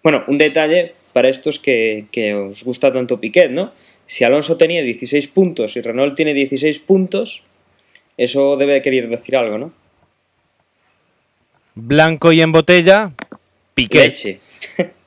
Bueno, 0.02 0.24
un 0.28 0.38
detalle 0.38 0.94
para 1.12 1.28
estos 1.28 1.58
que, 1.58 2.06
que 2.12 2.34
os 2.34 2.64
gusta 2.64 2.92
tanto 2.92 3.20
Piquet, 3.20 3.50
¿no? 3.50 3.72
Si 4.06 4.24
Alonso 4.24 4.56
tenía 4.56 4.82
16 4.82 5.26
puntos 5.28 5.76
y 5.76 5.80
Renault 5.80 6.16
tiene 6.16 6.34
16 6.34 6.78
puntos, 6.80 7.44
eso 8.16 8.56
debe 8.56 8.82
querer 8.82 9.08
decir 9.08 9.36
algo, 9.36 9.58
¿no? 9.58 9.72
Blanco 11.74 12.32
y 12.32 12.40
en 12.40 12.52
botella. 12.52 13.12
Piquet. 13.74 14.08
Leche. 14.08 14.40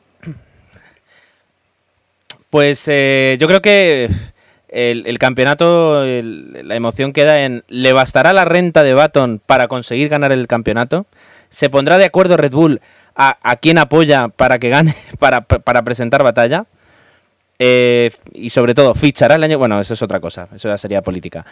Pues 2.50 2.84
eh, 2.86 3.36
yo 3.40 3.48
creo 3.48 3.64
que 3.64 4.08
el, 4.74 5.20
campeonato, 5.20 6.04
la 6.04 6.76
emoción 6.76 7.14
queda 7.14 7.44
en 7.44 7.64
¿le 7.68 7.94
bastará 7.94 8.34
la 8.34 8.46
renta 8.46 8.84
de 8.84 8.94
Baton 8.94 9.42
para 9.46 9.68
conseguir 9.68 10.10
ganar 10.10 10.32
el 10.32 10.48
campeonato? 10.48 11.06
¿Se 11.50 11.70
pondrá 11.70 11.98
de 11.98 12.06
acuerdo 12.06 12.38
Red 12.38 12.52
Bull 12.52 12.82
a, 13.16 13.38
a 13.44 13.56
quién 13.58 13.78
apoya 13.78 14.30
para 14.30 14.58
que 14.58 14.70
gane, 14.70 14.96
para, 15.20 15.42
para 15.42 15.84
presentar 15.84 16.24
batalla? 16.24 16.66
Eh, 17.60 18.10
y 18.34 18.50
sobre 18.50 18.74
todo, 18.74 18.96
¿fichará 18.96 19.36
el 19.36 19.44
año? 19.44 19.58
Bueno, 19.58 19.80
eso 19.80 19.94
es 19.94 20.02
otra 20.02 20.20
cosa, 20.20 20.48
eso 20.56 20.68
ya 20.70 20.78
sería 20.78 21.02
política. 21.02 21.46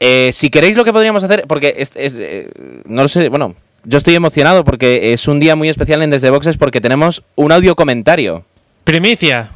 Eh, 0.00 0.30
si 0.32 0.50
queréis 0.50 0.76
lo 0.76 0.84
que 0.84 0.92
podríamos 0.92 1.22
hacer, 1.22 1.44
porque 1.46 1.74
es, 1.78 1.92
es, 1.94 2.16
eh, 2.18 2.50
no 2.84 3.02
lo 3.02 3.08
sé, 3.08 3.28
bueno, 3.28 3.54
yo 3.84 3.98
estoy 3.98 4.14
emocionado 4.14 4.64
porque 4.64 5.12
es 5.12 5.28
un 5.28 5.38
día 5.40 5.56
muy 5.56 5.68
especial 5.68 6.02
en 6.02 6.10
Desde 6.10 6.30
Boxes 6.30 6.56
porque 6.56 6.80
tenemos 6.80 7.22
un 7.34 7.52
audio 7.52 7.76
comentario. 7.76 8.44
Primicia. 8.84 9.52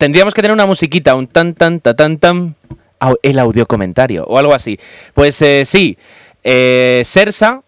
Tendríamos 0.00 0.32
que 0.32 0.40
tener 0.40 0.54
una 0.54 0.64
musiquita, 0.64 1.14
un 1.14 1.26
tan 1.26 1.52
tan 1.52 1.78
ta 1.78 1.94
tan 1.94 2.16
tan, 2.16 2.56
el 3.22 3.38
audio 3.38 3.66
comentario 3.66 4.24
o 4.24 4.38
algo 4.38 4.54
así. 4.54 4.80
Pues 5.12 5.42
eh, 5.42 5.64
sí, 5.66 5.98
eh, 6.42 7.02
Sersa, 7.04 7.60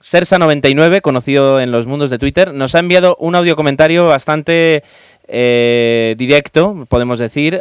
Sersa99, 0.00 1.02
conocido 1.02 1.60
en 1.60 1.70
los 1.70 1.86
mundos 1.86 2.08
de 2.08 2.18
Twitter, 2.18 2.54
nos 2.54 2.74
ha 2.74 2.78
enviado 2.78 3.16
un 3.20 3.34
audio 3.34 3.54
comentario 3.54 4.08
bastante 4.08 4.82
eh, 5.28 6.14
directo, 6.16 6.86
podemos 6.88 7.18
decir, 7.18 7.60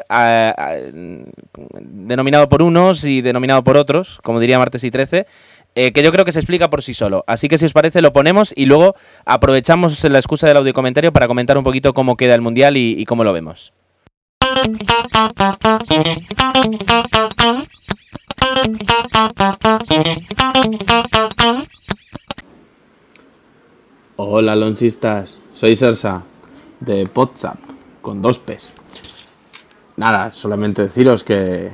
denominado 1.82 2.48
por 2.48 2.62
unos 2.62 3.04
y 3.04 3.22
denominado 3.22 3.62
por 3.66 3.76
otros, 3.76 4.22
como 4.24 4.40
diría 4.40 4.58
Martes 4.58 4.86
y 4.86 4.90
13, 4.90 5.26
eh, 5.76 5.92
que 5.92 6.02
yo 6.02 6.14
creo 6.14 6.24
que 6.24 6.32
se 6.32 6.40
explica 6.40 6.70
por 6.70 6.82
sí 6.82 6.94
solo. 6.94 7.26
Así 7.28 7.50
que 7.50 7.58
si 7.58 7.66
os 7.66 7.74
parece 7.74 8.02
lo 8.02 8.14
ponemos 8.14 8.54
y 8.56 8.68
luego 8.68 8.96
aprovechamos 9.26 10.02
la 10.06 10.18
excusa 10.18 10.48
del 10.48 10.56
audio 10.56 10.72
comentario 10.74 11.12
para 11.12 11.28
comentar 11.28 11.58
un 11.58 11.66
poquito 11.66 11.94
cómo 11.94 12.16
queda 12.16 12.36
el 12.36 12.42
Mundial 12.42 12.78
y 12.78 13.04
cómo 13.04 13.26
lo 13.26 13.34
vemos. 13.34 13.74
Hola, 24.16 24.56
lonsistas. 24.56 25.40
Soy 25.54 25.76
Sersa, 25.76 26.24
de 26.80 27.08
WhatsApp, 27.14 27.58
con 28.02 28.24
dos 28.24 28.40
P's. 28.40 28.70
Nada, 29.96 30.32
solamente 30.32 30.82
deciros 30.84 31.24
que 31.24 31.72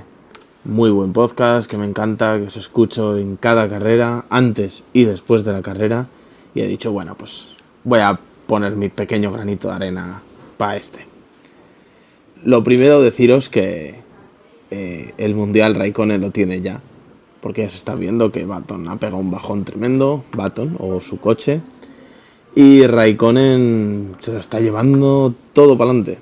muy 0.65 0.91
buen 0.91 1.13
podcast, 1.13 1.69
que 1.69 1.77
me 1.77 1.85
encanta, 1.85 2.37
que 2.37 2.47
os 2.47 2.57
escucho 2.57 3.17
en 3.17 3.37
cada 3.37 3.69
carrera, 3.69 4.25
antes 4.29 4.83
y 4.91 5.05
después 5.05 5.45
de 5.45 5.53
la 5.53 5.61
carrera. 5.61 6.07
Y 6.53 6.61
he 6.61 6.67
dicho, 6.67 6.91
bueno, 6.91 7.15
pues 7.15 7.47
voy 7.85 7.99
a 7.99 8.19
poner 8.45 8.75
mi 8.75 8.89
pequeño 8.89 9.31
granito 9.31 9.69
de 9.69 9.73
arena 9.73 10.21
para 10.57 10.75
este. 10.75 11.12
Lo 12.43 12.63
primero, 12.63 13.01
deciros 13.01 13.47
que 13.47 13.95
eh, 14.69 15.13
el 15.17 15.33
Mundial 15.33 15.75
Raikkonen 15.75 16.19
lo 16.19 16.31
tiene 16.31 16.61
ya. 16.61 16.81
Porque 17.41 17.61
ya 17.61 17.69
se 17.69 17.77
está 17.77 17.95
viendo 17.95 18.31
que 18.31 18.45
Baton 18.45 18.87
ha 18.87 18.97
pegado 18.97 19.17
un 19.17 19.31
bajón 19.31 19.65
tremendo, 19.65 20.23
Baton 20.35 20.77
o 20.79 20.99
su 20.99 21.19
coche. 21.19 21.61
Y 22.55 22.85
Raikkonen 22.85 24.15
se 24.19 24.33
lo 24.33 24.39
está 24.39 24.59
llevando 24.59 25.33
todo 25.53 25.77
para 25.77 25.91
adelante. 25.91 26.19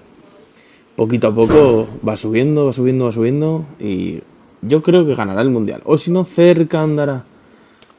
Poquito 0.95 1.27
a 1.27 1.35
poco 1.35 1.87
va 2.07 2.15
subiendo, 2.17 2.65
va 2.65 2.73
subiendo, 2.73 3.05
va 3.05 3.11
subiendo. 3.11 3.65
Y 3.79 4.19
yo 4.61 4.83
creo 4.83 5.05
que 5.05 5.15
ganará 5.15 5.41
el 5.41 5.49
mundial. 5.49 5.81
O 5.85 5.97
si 5.97 6.11
no, 6.11 6.23
cerca 6.23 6.81
andará. 6.81 7.25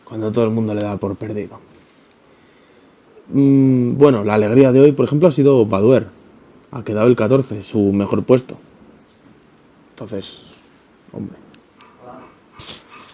Cuando 0.04 0.30
todo 0.30 0.44
el 0.44 0.50
mundo 0.50 0.74
le 0.74 0.82
da 0.82 0.96
por 0.96 1.16
perdido. 1.16 1.58
Mm, 3.32 3.96
bueno, 3.96 4.22
la 4.24 4.34
alegría 4.34 4.70
de 4.70 4.80
hoy, 4.80 4.92
por 4.92 5.06
ejemplo, 5.06 5.28
ha 5.28 5.32
sido 5.32 5.66
Baduer. 5.66 6.21
Ha 6.72 6.82
quedado 6.82 7.06
el 7.06 7.16
14, 7.16 7.62
su 7.62 7.92
mejor 7.92 8.24
puesto. 8.24 8.56
Entonces, 9.90 10.56
hombre. 11.12 11.36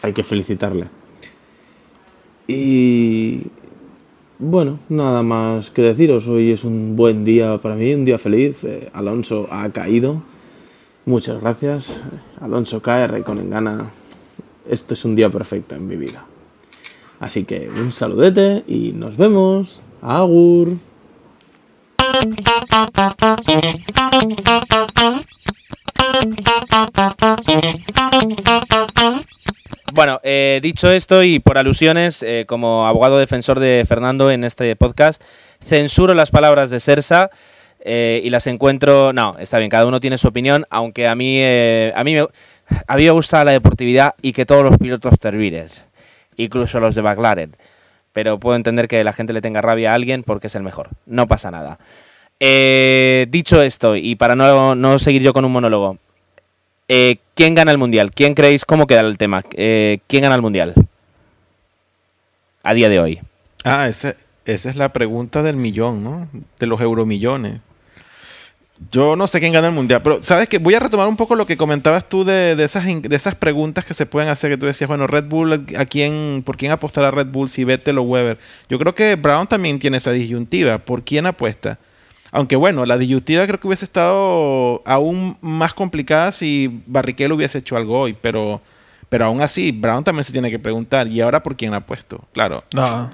Hay 0.03 0.13
que 0.13 0.23
felicitarle. 0.23 0.87
Y 2.47 3.43
bueno, 4.39 4.79
nada 4.89 5.25
más 5.25 5.71
que 5.73 5.83
deciros. 5.83 6.29
Hoy 6.29 6.53
es 6.53 6.63
un 6.63 6.95
buen 6.95 7.25
día 7.25 7.59
para 7.59 7.75
mí, 7.75 7.93
un 7.93 8.05
día 8.05 8.19
feliz. 8.19 8.63
Eh, 8.63 8.89
Alonso 8.93 9.49
ha 9.51 9.69
caído. 9.71 10.23
Muchas 11.05 11.41
gracias. 11.41 12.01
Alonso 12.41 12.81
cae, 12.81 13.09
Raikkonen 13.09 13.51
gana. 13.51 13.91
Este 14.69 14.95
es 14.95 15.05
un 15.05 15.17
día 15.17 15.31
perfecto 15.31 15.75
en 15.75 15.89
mi 15.89 15.97
vida. 15.97 16.25
Así 17.19 17.45
que 17.45 17.69
un 17.69 17.91
saludete 17.91 18.63
y 18.69 18.93
nos 18.93 19.17
vemos. 19.17 19.81
Agur. 20.01 20.77
Bueno, 29.93 30.21
eh, 30.23 30.59
dicho 30.63 30.91
esto 30.91 31.23
y 31.23 31.39
por 31.39 31.59
alusiones, 31.59 32.23
eh, 32.23 32.45
como 32.49 32.87
abogado 32.87 33.19
defensor 33.19 33.61
de 33.61 33.85
Fernando 33.87 34.31
en 34.31 34.43
este 34.45 34.75
podcast, 34.75 35.23
censuro 35.61 36.15
las 36.15 36.31
palabras 36.31 36.71
de 36.71 36.81
Sersa 36.81 37.31
eh, 37.81 38.21
y 38.25 38.31
las 38.31 38.47
encuentro... 38.49 39.13
No, 39.13 39.35
está 39.39 39.59
bien, 39.59 39.71
cada 39.71 39.87
uno 39.87 40.01
tiene 40.01 40.19
su 40.19 40.29
opinión, 40.29 40.67
aunque 40.71 41.07
a 41.07 41.15
mí, 41.15 41.41
a 41.43 42.05
mí, 42.05 42.15
me, 42.15 42.27
a 42.87 42.97
mí 42.97 43.05
me 43.05 43.11
gusta 43.11 43.45
la 43.45 43.53
deportividad 43.53 44.15
y 44.23 44.33
que 44.33 44.45
todos 44.45 44.65
los 44.65 44.77
pilotos 44.77 45.19
terminen, 45.21 45.69
incluso 46.37 46.81
los 46.81 46.97
de 46.97 47.03
McLaren. 47.03 47.57
Pero 48.13 48.41
puedo 48.41 48.57
entender 48.57 48.89
que 48.89 49.05
la 49.05 49.13
gente 49.13 49.33
le 49.33 49.41
tenga 49.41 49.61
rabia 49.61 49.93
a 49.93 49.95
alguien 49.95 50.25
porque 50.25 50.49
es 50.49 50.55
el 50.57 50.65
mejor. 50.65 50.89
No 51.07 51.29
pasa 51.29 51.53
nada. 51.53 51.79
Eh, 52.41 53.27
dicho 53.31 53.63
esto, 53.63 53.97
y 53.97 54.15
para 54.15 54.37
no, 54.37 54.75
no 54.75 54.99
seguir 54.99 55.23
yo 55.23 55.33
con 55.33 55.45
un 55.45 55.53
monólogo, 55.53 55.99
eh, 56.87 57.19
¿quién 57.35 57.55
gana 57.55 57.73
el 57.73 57.79
mundial? 57.79 58.13
¿Quién 58.13 58.35
creéis 58.35 58.65
cómo 58.65 58.87
queda 58.87 59.01
el 59.01 59.19
tema? 59.19 59.45
Eh, 59.53 59.99
¿Quién 60.07 60.23
gana 60.23 60.37
el 60.37 60.43
mundial? 60.43 60.75
A 62.63 62.75
día 62.75 62.89
de 62.89 63.01
hoy. 63.01 63.21
Ah, 63.65 63.89
esa, 63.89 64.15
es 64.45 64.77
la 64.77 64.93
pregunta 64.93 65.43
del 65.43 65.57
millón, 65.57 66.03
¿no? 66.03 66.29
De 66.59 66.67
los 66.67 66.81
euromillones. 66.81 67.61
Yo 68.93 69.17
no 69.17 69.27
sé 69.27 69.41
quién 69.41 69.53
gana 69.53 69.67
el 69.67 69.75
mundial, 69.75 70.03
pero 70.03 70.23
sabes 70.23 70.49
que 70.49 70.59
voy 70.59 70.75
a 70.75 70.79
retomar 70.81 71.09
un 71.09 71.17
poco 71.17 71.35
lo 71.35 71.47
que 71.47 71.57
comentabas 71.57 72.09
tú 72.09 72.23
de, 72.23 72.55
de 72.55 72.63
esas, 72.63 72.85
de 72.85 73.17
esas 73.17 73.35
preguntas 73.35 73.85
que 73.85 73.93
se 73.93 74.07
pueden 74.07 74.31
hacer, 74.31 74.53
que 74.53 74.57
tú 74.57 74.67
decías, 74.67 74.87
bueno, 74.87 75.09
Red 75.09 75.25
Bull, 75.25 75.67
¿a 75.77 75.85
quién, 75.85 76.45
¿por 76.47 76.57
quién 76.57 76.71
apostar 76.71 77.03
a 77.03 77.11
Red 77.11 77.27
Bull 77.27 77.49
si 77.49 77.65
Vettel 77.65 77.99
o 77.99 78.03
Weber? 78.03 78.39
Yo 78.69 78.79
creo 78.79 78.95
que 78.95 79.17
Brown 79.17 79.49
también 79.49 79.81
tiene 79.81 79.97
esa 79.97 80.13
disyuntiva, 80.13 80.79
¿por 80.79 81.03
quién 81.03 81.27
apuesta? 81.27 81.79
Aunque 82.31 82.57
bueno, 82.57 82.85
la 82.85 82.99
disyuntiva 82.99 83.47
creo 83.47 83.59
que 83.59 83.67
hubiese 83.67 83.85
estado 83.85 84.83
aún 84.85 85.37
más 85.41 85.73
complicada 85.75 86.31
si 86.33 86.83
Barrichello 86.87 87.35
hubiese 87.35 87.59
hecho 87.59 87.77
algo 87.77 87.99
hoy, 88.01 88.15
pero, 88.21 88.61
pero 89.09 89.25
aún 89.25 89.41
así, 89.41 89.73
Brown 89.73 90.05
también 90.05 90.25
se 90.25 90.33
tiene 90.33 90.51
que 90.51 90.59
preguntar, 90.59 91.09
¿y 91.09 91.21
ahora 91.21 91.43
por 91.43 91.57
quién 91.57 91.73
apuesto? 91.73 92.21
Claro, 92.33 92.65
No. 92.75 93.11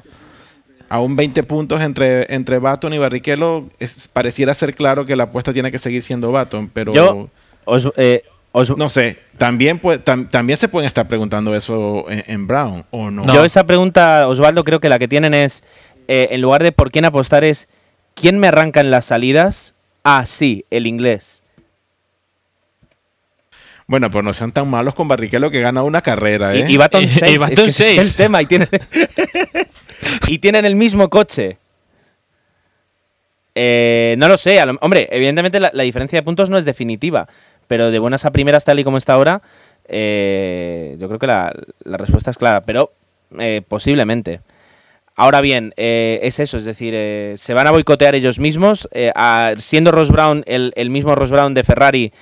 aún 0.88 1.14
20 1.16 1.42
puntos 1.44 1.80
entre, 1.80 2.32
entre 2.34 2.58
Baton 2.58 2.92
y 2.92 2.98
Barrichello, 2.98 3.64
es- 3.78 4.08
pareciera 4.08 4.52
ser 4.54 4.74
claro 4.74 5.06
que 5.06 5.14
la 5.16 5.24
apuesta 5.24 5.52
tiene 5.52 5.70
que 5.70 5.78
seguir 5.78 6.02
siendo 6.02 6.32
Baton, 6.32 6.68
pero 6.68 6.92
Yo 6.92 7.28
os, 7.64 7.88
eh, 7.96 8.22
os- 8.50 8.76
no 8.76 8.88
sé, 8.88 9.18
también, 9.38 9.80
tam- 9.80 10.28
también 10.28 10.56
se 10.56 10.68
pueden 10.68 10.88
estar 10.88 11.06
preguntando 11.06 11.54
eso 11.54 12.04
en, 12.10 12.24
en 12.26 12.46
Brown, 12.48 12.84
¿o 12.90 13.10
no? 13.12 13.24
Yo 13.32 13.44
esa 13.44 13.64
pregunta, 13.64 14.26
Osvaldo, 14.26 14.64
creo 14.64 14.80
que 14.80 14.88
la 14.88 14.98
que 14.98 15.06
tienen 15.08 15.34
es, 15.34 15.62
eh, 16.08 16.28
en 16.32 16.40
lugar 16.40 16.62
de 16.64 16.72
por 16.72 16.90
quién 16.90 17.04
apostar 17.04 17.44
es, 17.44 17.68
¿quién 18.14 18.38
me 18.38 18.48
arranca 18.48 18.80
en 18.80 18.90
las 18.90 19.06
salidas? 19.06 19.74
Ah, 20.02 20.24
sí, 20.26 20.64
el 20.70 20.86
inglés. 20.86 21.42
Bueno, 23.86 24.10
pues 24.10 24.24
no 24.24 24.32
sean 24.32 24.52
tan 24.52 24.68
malos 24.68 24.94
con 24.94 25.08
Barrichello 25.08 25.50
que 25.50 25.60
gana 25.60 25.82
una 25.82 26.00
carrera, 26.00 26.54
¿eh? 26.54 26.64
Y, 26.68 26.72
y 26.74 26.76
Baton 26.78 27.02
Y- 27.02 27.06
y 27.06 27.10
6. 27.10 27.38
Baton 27.38 27.52
es 27.52 27.76
que 27.76 27.84
ese 27.84 27.84
es 27.90 27.96
seis. 27.96 28.10
el 28.10 28.16
tema. 28.16 28.40
Y 28.42 28.46
tienen, 28.46 28.68
y 30.28 30.38
tienen 30.38 30.64
el 30.64 30.74
mismo 30.76 31.10
coche. 31.10 31.58
Eh, 33.54 34.14
no 34.18 34.28
lo 34.28 34.36
sé. 34.38 34.64
lo- 34.64 34.78
hombre, 34.80 35.08
evidentemente 35.12 35.60
la, 35.60 35.70
la 35.74 35.82
diferencia 35.82 36.18
de 36.18 36.22
puntos 36.22 36.48
no 36.50 36.58
es 36.58 36.64
definitiva. 36.64 37.28
Pero 37.66 37.90
de 37.90 37.98
buenas 37.98 38.24
a 38.24 38.30
primeras, 38.30 38.64
tal 38.64 38.78
y 38.78 38.84
como 38.84 38.98
está 38.98 39.14
ahora, 39.14 39.40
eh, 39.86 40.96
yo 40.98 41.06
creo 41.08 41.18
que 41.18 41.26
la, 41.26 41.52
la 41.84 41.96
respuesta 41.96 42.30
es 42.30 42.38
clara. 42.38 42.62
Pero 42.62 42.92
eh, 43.38 43.62
posiblemente. 43.66 44.40
Ahora 45.16 45.40
bien, 45.40 45.72
eh, 45.76 46.18
es 46.22 46.40
eso, 46.40 46.56
es 46.56 46.64
decir, 46.64 46.92
eh, 46.96 47.34
se 47.36 47.54
van 47.54 47.66
a 47.68 47.70
boicotear 47.70 48.14
ellos 48.16 48.38
mismos, 48.40 48.88
eh, 48.92 49.12
a- 49.14 49.52
siendo 49.58 49.92
Ross 49.92 50.10
Brown 50.10 50.42
el, 50.46 50.72
el 50.74 50.90
mismo 50.90 51.14
Ross 51.14 51.30
Brown 51.30 51.54
de 51.54 51.62
Ferrari 51.64 52.12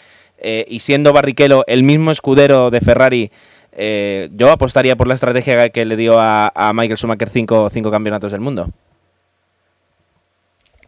y 0.67 0.81
siendo 0.81 1.13
Barrichello 1.13 1.63
el 1.69 1.85
mismo 1.85 2.11
escudero 2.11 2.71
de 2.71 2.81
Ferrari, 2.81 3.31
yo 4.33 4.51
apostaría 4.51 4.97
por 4.97 5.07
la 5.07 5.15
estrategia 5.15 5.69
que 5.71 5.85
le 5.85 5.95
dio 5.97 6.19
a, 6.21 6.51
a 6.53 6.73
Michael 6.73 6.99
Schumacher 6.99 7.29
cinco, 7.31 7.71
cinco 7.71 7.93
campeonatos 7.93 8.33
del 8.33 8.41
mundo. 8.41 8.69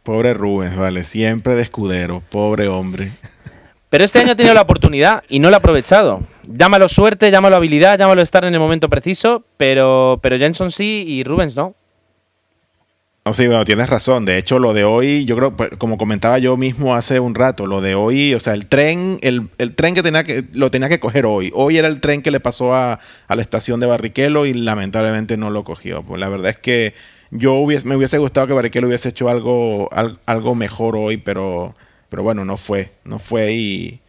Pobre 0.02 0.34
Rubens, 0.34 0.76
vale, 0.76 1.04
siempre 1.04 1.54
de 1.54 1.62
escudero, 1.62 2.20
pobre 2.30 2.66
hombre. 2.66 3.12
Pero 3.88 4.02
este 4.02 4.18
año 4.18 4.32
ha 4.32 4.36
tenido 4.36 4.54
la 4.54 4.62
oportunidad 4.62 5.22
y 5.28 5.38
no 5.38 5.50
la 5.50 5.56
ha 5.56 5.60
aprovechado. 5.60 6.22
Llámalo 6.48 6.88
suerte, 6.88 7.30
llámalo 7.30 7.54
habilidad, 7.54 7.96
llámalo 7.96 8.22
estar 8.22 8.44
en 8.44 8.54
el 8.54 8.60
momento 8.60 8.88
preciso, 8.88 9.44
pero, 9.56 10.18
pero 10.20 10.36
Jenson 10.36 10.72
sí 10.72 11.04
y 11.06 11.22
Rubens 11.22 11.54
no. 11.54 11.74
Sí, 13.32 13.46
bueno, 13.46 13.64
tienes 13.64 13.88
razón. 13.88 14.26
De 14.26 14.36
hecho, 14.36 14.58
lo 14.58 14.74
de 14.74 14.84
hoy, 14.84 15.24
yo 15.24 15.34
creo, 15.36 15.56
pues, 15.56 15.70
como 15.78 15.96
comentaba 15.96 16.38
yo 16.38 16.58
mismo 16.58 16.94
hace 16.94 17.20
un 17.20 17.34
rato, 17.34 17.66
lo 17.66 17.80
de 17.80 17.94
hoy, 17.94 18.34
o 18.34 18.38
sea, 18.40 18.52
el 18.52 18.66
tren, 18.66 19.18
el, 19.22 19.48
el 19.56 19.74
tren 19.74 19.94
que 19.94 20.02
tenía 20.02 20.24
que, 20.24 20.44
lo 20.52 20.70
tenía 20.70 20.90
que 20.90 21.00
coger 21.00 21.24
hoy. 21.24 21.50
Hoy 21.54 21.78
era 21.78 21.88
el 21.88 22.02
tren 22.02 22.20
que 22.20 22.30
le 22.30 22.38
pasó 22.40 22.74
a, 22.74 23.00
a 23.26 23.34
la 23.36 23.40
estación 23.40 23.80
de 23.80 23.86
Barrichello 23.86 24.44
y 24.44 24.52
lamentablemente 24.52 25.38
no 25.38 25.48
lo 25.48 25.64
cogió. 25.64 26.02
Pues 26.02 26.20
la 26.20 26.28
verdad 26.28 26.50
es 26.50 26.58
que 26.58 26.92
yo 27.30 27.54
hubiese, 27.54 27.88
me 27.88 27.96
hubiese 27.96 28.18
gustado 28.18 28.46
que 28.46 28.52
Barrichello 28.52 28.88
hubiese 28.88 29.08
hecho 29.08 29.30
algo, 29.30 29.88
al- 29.90 30.18
algo 30.26 30.54
mejor 30.54 30.94
hoy, 30.94 31.16
pero, 31.16 31.74
pero 32.10 32.22
bueno, 32.22 32.44
no 32.44 32.58
fue, 32.58 32.92
no 33.04 33.18
fue 33.18 33.54
y, 33.54 34.00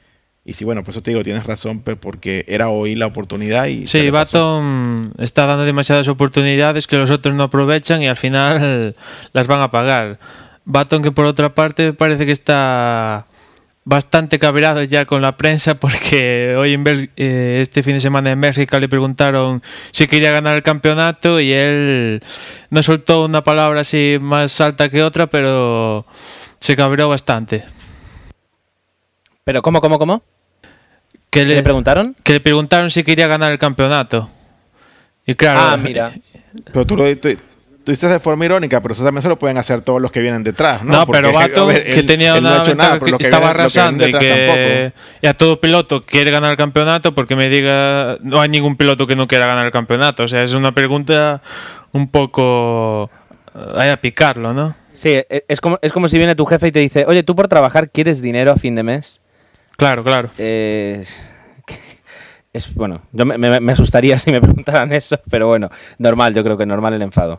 y 0.47 0.53
sí, 0.53 0.63
bueno, 0.63 0.83
por 0.83 0.91
eso 0.91 1.01
te 1.01 1.09
digo, 1.11 1.23
tienes 1.23 1.43
razón, 1.45 1.79
porque 1.81 2.45
era 2.47 2.69
hoy 2.69 2.93
la 2.95 3.07
oportunidad 3.07 3.65
y 3.65 3.87
Sí. 3.87 4.09
Baton 4.11 5.11
está 5.17 5.45
dando 5.47 5.65
demasiadas 5.65 6.07
oportunidades 6.07 6.85
que 6.85 6.97
los 6.97 7.09
otros 7.09 7.33
no 7.33 7.43
aprovechan 7.45 8.01
y 8.03 8.07
al 8.07 8.15
final 8.15 8.95
las 9.33 9.47
van 9.47 9.61
a 9.61 9.71
pagar. 9.71 10.19
Baton 10.65 11.01
que 11.01 11.11
por 11.11 11.25
otra 11.25 11.53
parte 11.55 11.93
parece 11.93 12.25
que 12.27 12.31
está 12.31 13.25
bastante 13.87 14.39
cabreado 14.39 14.81
ya 14.83 15.05
con 15.05 15.21
la 15.21 15.37
prensa 15.37 15.75
porque 15.75 16.55
hoy 16.59 16.73
en 16.73 16.83
Bel- 16.83 17.09
eh, 17.17 17.59
este 17.61 17.81
fin 17.83 17.93
de 17.93 17.99
semana 17.99 18.31
en 18.31 18.39
México 18.39 18.79
le 18.79 18.89
preguntaron 18.89 19.61
si 19.91 20.07
quería 20.07 20.31
ganar 20.31 20.55
el 20.55 20.63
campeonato 20.63 21.39
y 21.39 21.51
él 21.53 22.21
no 22.71 22.81
soltó 22.83 23.25
una 23.25 23.43
palabra 23.43 23.81
así 23.81 24.17
más 24.21 24.59
alta 24.61 24.89
que 24.89 25.01
otra, 25.03 25.27
pero 25.27 26.05
se 26.59 26.75
cabreó 26.75 27.09
bastante. 27.09 27.63
Pero 29.43 29.61
¿cómo, 29.61 29.81
cómo, 29.81 29.99
cómo? 29.99 30.23
Que 31.35 31.45
¿Qué 31.45 31.53
le 31.55 31.63
preguntaron? 31.63 32.15
que 32.23 32.33
le 32.33 32.39
preguntaron 32.39 32.89
si 32.89 33.03
quería 33.03 33.27
ganar 33.27 33.51
el 33.51 33.57
campeonato. 33.57 34.29
Y 35.25 35.35
claro, 35.35 35.59
Ah, 35.61 35.77
mira. 35.77 36.11
Pero 36.71 36.85
tú 36.85 36.95
lo 36.95 37.03
tú, 37.17 37.29
tú 37.83 37.91
dices 37.91 38.09
de 38.09 38.19
forma 38.21 38.45
irónica, 38.45 38.81
pero 38.81 38.93
eso 38.93 39.03
también 39.03 39.21
se 39.21 39.27
lo 39.27 39.37
pueden 39.37 39.57
hacer 39.57 39.81
todos 39.81 40.01
los 40.01 40.09
que 40.11 40.21
vienen 40.21 40.41
detrás, 40.41 40.83
¿no? 40.83 40.93
No, 40.93 41.05
Porque, 41.05 41.21
pero 41.21 41.65
ver, 41.67 41.83
que 41.93 42.03
tenía 42.03 42.33
no 42.33 42.39
una 42.39 42.51
ha 42.51 42.57
hecho 42.59 42.69
ventaja 42.69 42.89
nada, 42.95 42.99
que 43.05 43.11
lo 43.11 43.17
que 43.17 43.23
estaba 43.25 43.47
lo 43.47 43.53
que 43.53 43.59
arrasando 43.61 44.03
y 44.03 44.05
detrás 44.13 44.23
que 44.23 44.91
tampoco. 44.93 45.01
y 45.21 45.27
a 45.27 45.33
todo 45.33 45.59
piloto 45.59 46.01
quiere 46.01 46.31
ganar 46.31 46.51
el 46.51 46.57
campeonato 46.57 47.13
porque 47.13 47.35
me 47.35 47.49
diga 47.49 48.17
no 48.21 48.39
hay 48.39 48.47
ningún 48.47 48.77
piloto 48.77 49.05
que 49.05 49.17
no 49.17 49.27
quiera 49.27 49.45
ganar 49.45 49.65
el 49.65 49.71
campeonato. 49.73 50.23
O 50.23 50.27
sea, 50.29 50.41
es 50.43 50.53
una 50.53 50.71
pregunta 50.73 51.41
un 51.91 52.07
poco 52.09 53.09
eh, 53.53 53.59
hay 53.75 53.89
a 53.89 53.97
picarlo, 53.99 54.53
¿no? 54.53 54.73
Sí, 54.93 55.09
e- 55.09 55.43
es 55.49 55.59
como, 55.59 55.77
es 55.81 55.91
como 55.91 56.07
si 56.07 56.17
viene 56.17 56.35
tu 56.35 56.45
jefe 56.45 56.69
y 56.69 56.71
te 56.71 56.79
dice, 56.79 57.03
oye, 57.05 57.23
tú 57.23 57.35
por 57.35 57.49
trabajar 57.49 57.89
quieres 57.89 58.21
dinero 58.21 58.51
a 58.53 58.55
fin 58.55 58.75
de 58.75 58.83
mes. 58.83 59.19
Claro, 59.77 60.03
claro. 60.03 60.29
Eh, 60.37 61.03
es 62.53 62.73
bueno, 62.75 63.01
yo 63.11 63.25
me, 63.25 63.37
me- 63.37 63.59
me 63.59 63.71
asustaría 63.71 64.17
si 64.19 64.31
me 64.31 64.41
preguntaran 64.41 64.91
eso, 64.93 65.19
pero 65.29 65.47
bueno, 65.47 65.69
normal, 65.97 66.33
yo 66.33 66.43
creo 66.43 66.57
que 66.57 66.65
normal 66.65 66.93
el 66.93 67.01
enfado. 67.01 67.37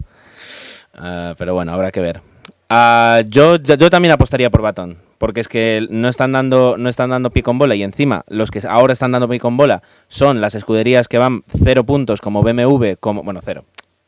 Ah, 0.94 1.34
pero 1.38 1.54
bueno, 1.54 1.72
habrá 1.72 1.90
que 1.92 2.00
ver. 2.00 2.20
Ah, 2.68 3.20
yo, 3.28 3.56
yo, 3.56 3.74
yo 3.76 3.90
también 3.90 4.12
apostaría 4.12 4.50
por 4.50 4.60
Baton, 4.62 4.98
porque 5.18 5.40
es 5.40 5.46
que 5.48 5.86
no 5.88 6.08
están 6.08 6.32
dando 6.32 6.76
no 6.76 6.88
están 6.88 7.10
dando 7.10 7.30
pie 7.30 7.42
con 7.44 7.58
bola 7.58 7.74
y 7.76 7.82
encima 7.84 8.24
los 8.28 8.50
que 8.50 8.60
ahora 8.68 8.92
están 8.92 9.12
dando 9.12 9.28
pie 9.28 9.38
con 9.38 9.56
bola 9.56 9.82
son 10.08 10.40
las 10.40 10.54
escuderías 10.56 11.06
que 11.06 11.18
van 11.18 11.42
cero 11.62 11.84
puntos 11.84 12.20
como 12.20 12.42
BMW, 12.42 12.94
como 12.98 13.22
bueno 13.22 13.40
cero, 13.42 13.64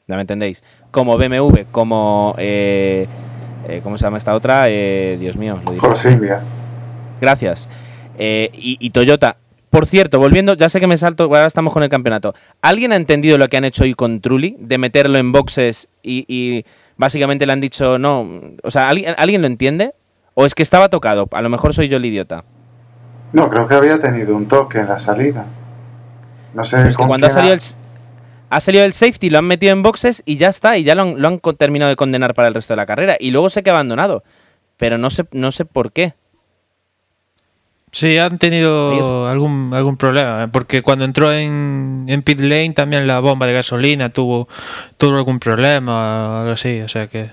ya 0.08 0.16
me 0.16 0.22
entendéis, 0.22 0.64
como 0.90 1.16
BMW, 1.16 1.66
como 1.70 2.34
eh, 2.36 3.06
eh, 3.68 3.80
¿cómo 3.84 3.96
se 3.96 4.04
llama 4.04 4.18
esta 4.18 4.34
otra? 4.34 4.64
Eh, 4.66 5.16
Dios 5.20 5.36
mío, 5.36 5.60
lo 5.64 5.70
diré. 5.70 5.80
Force 5.80 6.10
India. 6.10 6.40
Gracias. 7.20 7.68
Eh, 8.18 8.50
y, 8.52 8.76
y 8.80 8.90
Toyota. 8.90 9.36
Por 9.70 9.86
cierto, 9.86 10.18
volviendo, 10.18 10.54
ya 10.54 10.68
sé 10.68 10.80
que 10.80 10.86
me 10.86 10.96
salto, 10.96 11.24
ahora 11.24 11.46
estamos 11.46 11.72
con 11.72 11.82
el 11.82 11.90
campeonato. 11.90 12.34
¿Alguien 12.62 12.92
ha 12.92 12.96
entendido 12.96 13.36
lo 13.36 13.48
que 13.48 13.58
han 13.58 13.64
hecho 13.64 13.84
hoy 13.84 13.94
con 13.94 14.20
Trulli? 14.20 14.56
De 14.58 14.78
meterlo 14.78 15.18
en 15.18 15.30
boxes 15.30 15.88
y, 16.02 16.24
y 16.26 16.64
básicamente 16.96 17.44
le 17.44 17.52
han 17.52 17.60
dicho 17.60 17.98
no. 17.98 18.28
O 18.62 18.70
sea, 18.70 18.88
¿alguien, 18.88 19.14
¿alguien 19.18 19.42
lo 19.42 19.46
entiende? 19.46 19.92
¿O 20.34 20.46
es 20.46 20.54
que 20.54 20.62
estaba 20.62 20.88
tocado? 20.88 21.28
A 21.32 21.42
lo 21.42 21.48
mejor 21.48 21.74
soy 21.74 21.88
yo 21.88 21.98
el 21.98 22.04
idiota. 22.04 22.44
No, 23.32 23.50
creo 23.50 23.66
que 23.66 23.74
había 23.74 24.00
tenido 24.00 24.36
un 24.36 24.48
toque 24.48 24.78
en 24.78 24.88
la 24.88 24.98
salida. 24.98 25.46
No 26.54 26.64
sé 26.64 26.76
Pero 26.76 26.88
es 26.88 26.94
que 26.94 26.98
con 26.98 27.08
cuando 27.08 27.26
ha 27.26 27.30
salido, 27.30 27.54
el, 27.54 27.60
ha 28.48 28.60
salido 28.60 28.84
el 28.84 28.94
safety, 28.94 29.28
lo 29.30 29.38
han 29.38 29.44
metido 29.44 29.72
en 29.72 29.82
boxes 29.82 30.22
y 30.24 30.38
ya 30.38 30.48
está, 30.48 30.78
y 30.78 30.84
ya 30.84 30.94
lo 30.94 31.02
han, 31.02 31.20
lo 31.20 31.28
han 31.28 31.40
terminado 31.58 31.90
de 31.90 31.96
condenar 31.96 32.34
para 32.34 32.48
el 32.48 32.54
resto 32.54 32.72
de 32.72 32.78
la 32.78 32.86
carrera. 32.86 33.16
Y 33.20 33.30
luego 33.32 33.50
sé 33.50 33.62
que 33.62 33.70
ha 33.70 33.74
abandonado. 33.74 34.22
Pero 34.76 34.96
no 34.96 35.10
sé, 35.10 35.26
no 35.32 35.52
sé 35.52 35.64
por 35.64 35.92
qué. 35.92 36.14
Sí, 37.90 38.18
han 38.18 38.38
tenido 38.38 39.26
algún 39.28 39.72
algún 39.72 39.96
problema, 39.96 40.44
¿eh? 40.44 40.48
porque 40.52 40.82
cuando 40.82 41.04
entró 41.06 41.32
en, 41.32 42.04
en 42.06 42.22
pit 42.22 42.40
lane 42.40 42.72
también 42.74 43.06
la 43.06 43.20
bomba 43.20 43.46
de 43.46 43.54
gasolina 43.54 44.08
tuvo 44.10 44.46
tuvo 44.98 45.16
algún 45.16 45.38
problema 45.40 46.40
algo 46.40 46.52
así, 46.52 46.80
o 46.80 46.88
sea 46.88 47.06
que 47.06 47.30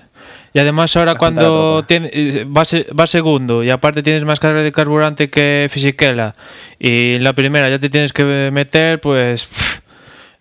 y 0.54 0.58
además 0.58 0.96
ahora 0.96 1.12
cuando 1.18 1.84
tiene, 1.86 2.10
eh, 2.12 2.44
va, 2.44 2.64
se- 2.64 2.86
va 2.98 3.06
segundo 3.06 3.62
y 3.62 3.70
aparte 3.70 4.02
tienes 4.02 4.24
más 4.24 4.40
carga 4.40 4.62
de 4.62 4.72
carburante 4.72 5.28
que 5.28 5.68
Fisichella 5.70 6.32
y 6.78 7.16
en 7.16 7.24
la 7.24 7.34
primera 7.34 7.68
ya 7.68 7.78
te 7.78 7.90
tienes 7.90 8.14
que 8.14 8.50
meter, 8.50 8.98
pues 9.00 9.44
pff, 9.44 9.80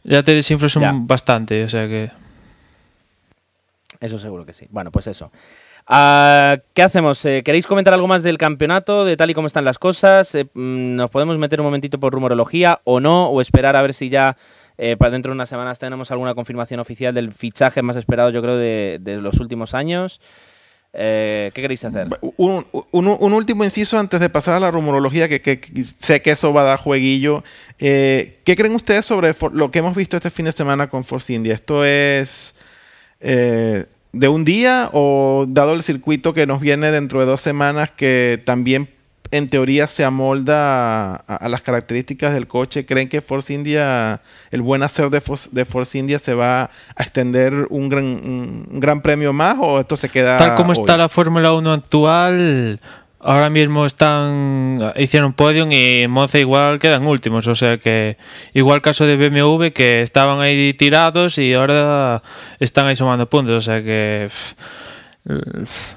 ya 0.05 0.23
te 0.23 0.33
desinflas 0.33 0.77
bastante, 1.05 1.65
o 1.65 1.69
sea 1.69 1.87
que 1.87 2.09
Eso 3.99 4.17
seguro 4.19 4.45
que 4.45 4.53
sí. 4.53 4.67
Bueno, 4.69 4.91
pues 4.91 5.07
eso. 5.07 5.31
Ah, 5.87 6.57
¿Qué 6.73 6.81
hacemos? 6.81 7.23
Eh, 7.25 7.43
¿Queréis 7.43 7.67
comentar 7.67 7.93
algo 7.93 8.07
más 8.07 8.23
del 8.23 8.39
campeonato, 8.39 9.05
de 9.05 9.17
tal 9.17 9.29
y 9.29 9.33
como 9.35 9.47
están 9.47 9.65
las 9.65 9.77
cosas? 9.77 10.33
Eh, 10.33 10.45
mm, 10.45 10.95
¿Nos 10.95 11.11
podemos 11.11 11.37
meter 11.37 11.59
un 11.59 11.65
momentito 11.65 11.99
por 11.99 12.11
rumorología 12.11 12.81
o 12.85 12.99
no? 12.99 13.29
¿O 13.29 13.39
esperar 13.39 13.75
a 13.75 13.83
ver 13.83 13.93
si 13.93 14.09
ya 14.09 14.35
eh, 14.79 14.97
para 14.97 15.11
dentro 15.11 15.31
de 15.31 15.35
unas 15.35 15.49
semanas 15.49 15.77
tenemos 15.77 16.09
alguna 16.09 16.33
confirmación 16.33 16.79
oficial 16.79 17.13
del 17.13 17.31
fichaje 17.33 17.83
más 17.83 17.97
esperado, 17.97 18.31
yo 18.31 18.41
creo, 18.41 18.57
de, 18.57 18.99
los 19.21 19.39
últimos 19.39 19.73
años? 19.75 20.21
¿Qué 20.91 21.51
queréis 21.53 21.83
hacer? 21.83 22.07
Un, 22.37 22.65
último 22.93 23.65
inciso 23.65 23.99
antes 23.99 24.21
de 24.21 24.29
pasar 24.29 24.55
a 24.55 24.59
la 24.61 24.71
rumorología, 24.71 25.27
que, 25.27 25.59
sé 25.83 26.21
que 26.21 26.31
eso 26.31 26.53
va 26.53 26.61
a 26.61 26.63
dar 26.63 26.79
jueguillo. 26.79 27.43
¿Qué 27.77 28.55
creen 28.57 28.75
ustedes 28.75 29.05
sobre 29.05 29.35
lo 29.51 29.71
que 29.71 29.79
hemos 29.79 29.93
visto 29.93 30.15
este 30.15 30.31
fin 30.31 30.45
de 30.45 30.53
semana 30.53 30.89
con 30.89 31.03
Force 31.03 31.33
India? 31.33 31.53
¿Esto 31.53 31.83
es 31.83 32.55
de 34.15 34.29
un 34.29 34.45
día 34.45 34.89
o 34.93 35.45
dado 35.47 35.73
el 35.73 35.83
circuito 35.83 36.33
que 36.33 36.47
nos 36.47 36.61
viene 36.61 36.89
dentro 36.89 37.19
de 37.19 37.25
dos 37.25 37.41
semanas 37.41 37.91
que 37.91 38.41
también 38.45 38.89
en 39.31 39.49
teoría 39.49 39.89
se 39.89 40.05
amolda 40.05 41.15
a, 41.15 41.17
a 41.17 41.49
las 41.49 41.61
características 41.61 42.33
del 42.33 42.47
coche? 42.47 42.85
¿Creen 42.85 43.09
que 43.09 43.19
Force 43.19 43.53
India, 43.53 44.21
el 44.51 44.61
buen 44.61 44.83
hacer 44.83 45.09
de 45.09 45.19
Force, 45.19 45.49
de 45.51 45.65
Force 45.65 45.97
India 45.97 46.19
se 46.19 46.33
va 46.33 46.63
a 46.95 47.03
extender 47.03 47.67
un 47.69 47.89
gran, 47.89 48.05
un, 48.05 48.79
gran 48.79 49.01
premio 49.01 49.33
más 49.33 49.57
o 49.59 49.81
esto 49.81 49.97
se 49.97 50.07
queda... 50.07 50.37
Tal 50.37 50.55
como 50.55 50.71
está 50.71 50.95
la 50.95 51.09
Fórmula 51.09 51.51
1 51.53 51.73
actual, 51.73 52.79
ahora 53.25 53.49
mismo 53.49 53.85
están 53.85 54.93
hicieron 54.95 55.33
podium 55.33 55.71
y 55.71 56.07
Monza 56.07 56.37
igual 56.37 56.79
quedan 56.79 57.07
últimos, 57.07 57.47
o 57.47 57.55
sea 57.55 57.77
que 57.77 58.17
igual 58.53 58.81
caso 58.81 59.05
de 59.05 59.17
BMW 59.17 59.69
que 59.73 60.01
estaban 60.01 60.39
ahí 60.41 60.73
tirados 60.75 61.37
y 61.39 61.53
ahora 61.53 62.21
están 62.59 62.85
ahí 62.85 62.95
sumando 62.95 63.27
puntos, 63.27 63.55
o 63.57 63.61
sea 63.61 63.83
que 63.83 64.29
pff, 64.29 65.93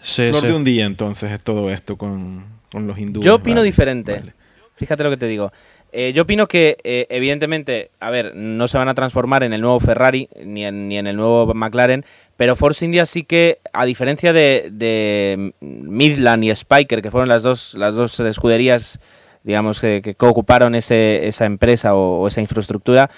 sí, 0.00 0.26
Flor 0.28 0.40
sí. 0.40 0.46
de 0.46 0.54
un 0.54 0.64
día 0.64 0.86
entonces 0.86 1.30
es 1.30 1.40
todo 1.42 1.70
esto 1.70 1.98
con, 1.98 2.46
con 2.72 2.86
los 2.86 2.98
hindúes. 2.98 3.26
Yo 3.26 3.34
opino 3.36 3.56
vale, 3.56 3.66
diferente. 3.66 4.12
vale. 4.12 4.34
Fíjate 4.76 5.04
lo 5.04 5.10
que 5.10 5.16
te 5.16 5.26
digo. 5.26 5.52
Eh, 5.96 6.12
yo 6.12 6.22
opino 6.22 6.48
que, 6.48 6.76
eh, 6.82 7.06
evidentemente, 7.08 7.92
a 8.00 8.10
ver, 8.10 8.34
no 8.34 8.66
se 8.66 8.76
van 8.76 8.88
a 8.88 8.94
transformar 8.94 9.44
en 9.44 9.52
el 9.52 9.60
nuevo 9.60 9.78
Ferrari 9.78 10.28
ni 10.44 10.66
en, 10.66 10.90
el 10.90 11.14
nuevo 11.14 11.54
McLaren, 11.54 12.04
pero 12.36 12.56
Force 12.56 12.84
India 12.84 13.06
sí 13.06 13.22
que, 13.22 13.60
a 13.72 13.84
diferencia 13.84 14.32
de, 14.32 14.70
de 14.72 15.52
Midland 15.60 16.42
y 16.42 16.50
Spiker, 16.50 17.00
que 17.00 17.12
fueron 17.12 17.28
las 17.28 17.44
dos, 17.44 17.74
las 17.74 17.94
dos 17.94 18.18
escuderías, 18.18 18.98
digamos, 19.44 19.80
que, 19.80 20.02
que 20.02 20.26
ocuparon 20.26 20.74
ese, 20.74 21.28
esa 21.28 21.44
empresa 21.44 21.94
o, 21.94 22.22
o 22.22 22.26
esa 22.26 22.40
infraestructura, 22.40 23.08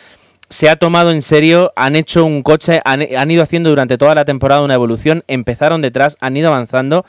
se 0.50 0.68
ha 0.68 0.76
tomado 0.76 1.12
en 1.12 1.22
serio, 1.22 1.72
han 1.76 1.96
hecho 1.96 2.26
un 2.26 2.42
coche, 2.42 2.82
han, 2.84 3.00
han 3.16 3.30
ido 3.30 3.42
haciendo 3.42 3.70
durante 3.70 3.96
toda 3.96 4.14
la 4.14 4.26
temporada 4.26 4.60
una 4.60 4.74
evolución, 4.74 5.24
empezaron 5.28 5.80
detrás, 5.80 6.18
han 6.20 6.36
ido 6.36 6.48
avanzando 6.48 7.06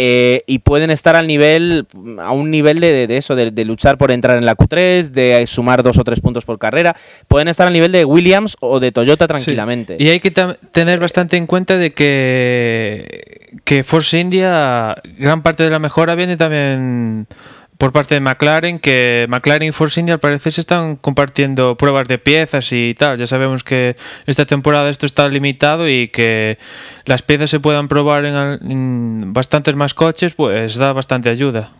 eh, 0.00 0.44
y 0.46 0.60
pueden 0.60 0.90
estar 0.90 1.16
al 1.16 1.26
nivel, 1.26 1.88
a 2.20 2.30
un 2.30 2.52
nivel 2.52 2.78
de, 2.78 3.08
de 3.08 3.16
eso, 3.16 3.34
de, 3.34 3.50
de 3.50 3.64
luchar 3.64 3.98
por 3.98 4.12
entrar 4.12 4.38
en 4.38 4.46
la 4.46 4.56
Q3, 4.56 5.08
de 5.08 5.44
sumar 5.48 5.82
dos 5.82 5.98
o 5.98 6.04
tres 6.04 6.20
puntos 6.20 6.44
por 6.44 6.60
carrera. 6.60 6.94
Pueden 7.26 7.48
estar 7.48 7.66
al 7.66 7.72
nivel 7.72 7.90
de 7.90 8.04
Williams 8.04 8.56
o 8.60 8.78
de 8.78 8.92
Toyota 8.92 9.26
tranquilamente. 9.26 9.96
Y 9.98 10.08
hay 10.08 10.20
que 10.20 10.30
tener 10.30 11.00
bastante 11.00 11.36
en 11.36 11.48
cuenta 11.48 11.76
de 11.78 11.92
que, 11.92 13.50
que 13.64 13.82
Force 13.82 14.20
India, 14.20 14.94
gran 15.18 15.42
parte 15.42 15.64
de 15.64 15.70
la 15.70 15.80
mejora 15.80 16.14
viene 16.14 16.36
también 16.36 17.26
por 17.78 17.92
parte 17.92 18.14
de 18.14 18.20
McLaren, 18.20 18.80
que 18.80 19.26
McLaren 19.28 19.68
y 19.68 19.72
Force 19.72 20.00
India 20.00 20.14
al 20.14 20.20
parecer 20.20 20.52
se 20.52 20.60
están 20.60 20.96
compartiendo 20.96 21.76
pruebas 21.76 22.08
de 22.08 22.18
piezas 22.18 22.72
y 22.72 22.94
tal. 22.94 23.18
Ya 23.18 23.26
sabemos 23.26 23.62
que 23.62 23.96
esta 24.26 24.44
temporada 24.44 24.90
esto 24.90 25.06
está 25.06 25.28
limitado 25.28 25.88
y 25.88 26.08
que 26.08 26.58
las 27.04 27.22
piezas 27.22 27.50
se 27.50 27.60
puedan 27.60 27.86
probar 27.86 28.24
en, 28.24 28.34
en 28.34 29.32
bastantes 29.32 29.76
más 29.76 29.94
coches, 29.94 30.34
pues 30.34 30.76
da 30.76 30.92
bastante 30.92 31.30
ayuda. 31.30 31.70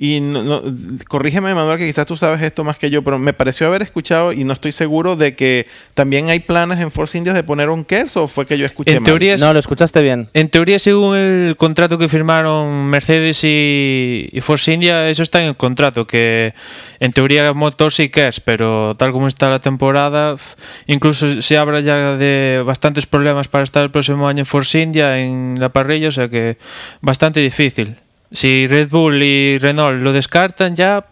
Y 0.00 0.20
no, 0.20 0.44
no- 0.44 0.62
corrígeme, 1.08 1.52
Manuel, 1.56 1.76
que 1.76 1.84
quizás 1.88 2.06
tú 2.06 2.16
sabes 2.16 2.40
esto 2.40 2.62
más 2.62 2.78
que 2.78 2.88
yo, 2.88 3.02
pero 3.02 3.18
me 3.18 3.32
pareció 3.32 3.66
haber 3.66 3.82
escuchado 3.82 4.32
y 4.32 4.44
no 4.44 4.52
estoy 4.52 4.70
seguro 4.70 5.16
de 5.16 5.34
que 5.34 5.66
también 5.94 6.28
hay 6.28 6.38
planes 6.38 6.78
en 6.78 6.92
Force 6.92 7.18
India 7.18 7.32
de 7.32 7.42
poner 7.42 7.68
un 7.68 7.84
KERS 7.84 8.16
o 8.16 8.28
fue 8.28 8.46
que 8.46 8.56
yo 8.56 8.64
escuché 8.64 8.92
En 8.92 8.98
mal? 9.02 9.06
teoría, 9.06 9.36
No, 9.38 9.52
lo 9.52 9.58
escuchaste 9.58 10.00
bien. 10.00 10.28
En 10.34 10.50
teoría, 10.50 10.78
según 10.78 11.16
el 11.16 11.56
contrato 11.56 11.98
que 11.98 12.08
firmaron 12.08 12.86
Mercedes 12.86 13.40
y, 13.42 14.28
y 14.30 14.40
Force 14.40 14.72
India, 14.72 15.08
eso 15.10 15.24
está 15.24 15.40
en 15.42 15.48
el 15.48 15.56
contrato, 15.56 16.06
que 16.06 16.54
en 17.00 17.12
teoría 17.12 17.52
motor 17.52 17.92
sí 17.92 18.08
que 18.08 18.28
es, 18.28 18.38
pero 18.38 18.94
tal 18.96 19.10
como 19.10 19.26
está 19.26 19.50
la 19.50 19.58
temporada, 19.58 20.36
incluso 20.86 21.42
se 21.42 21.58
habla 21.58 21.80
ya 21.80 22.16
de 22.16 22.62
bastantes 22.64 23.06
problemas 23.06 23.48
para 23.48 23.64
estar 23.64 23.82
el 23.82 23.90
próximo 23.90 24.28
año 24.28 24.42
en 24.42 24.46
Force 24.46 24.80
India 24.80 25.18
en 25.18 25.56
la 25.58 25.70
parrilla, 25.70 26.06
o 26.06 26.12
sea 26.12 26.28
que 26.28 26.56
bastante 27.00 27.40
difícil. 27.40 27.96
Si 28.32 28.66
Red 28.66 28.88
Bull 28.90 29.22
y 29.22 29.58
Renault 29.58 30.02
lo 30.02 30.12
descartan 30.12 30.76
ya, 30.76 31.04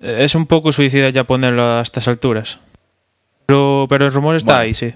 es 0.00 0.34
un 0.34 0.46
poco 0.46 0.72
suicida 0.72 1.10
ya 1.10 1.24
ponerlo 1.24 1.62
a 1.62 1.80
estas 1.82 2.08
alturas. 2.08 2.58
Pero, 3.46 3.86
pero 3.88 4.06
el 4.06 4.12
rumor 4.12 4.36
está 4.36 4.52
Bueno. 4.52 4.62
ahí, 4.62 4.74
sí. 4.74 4.94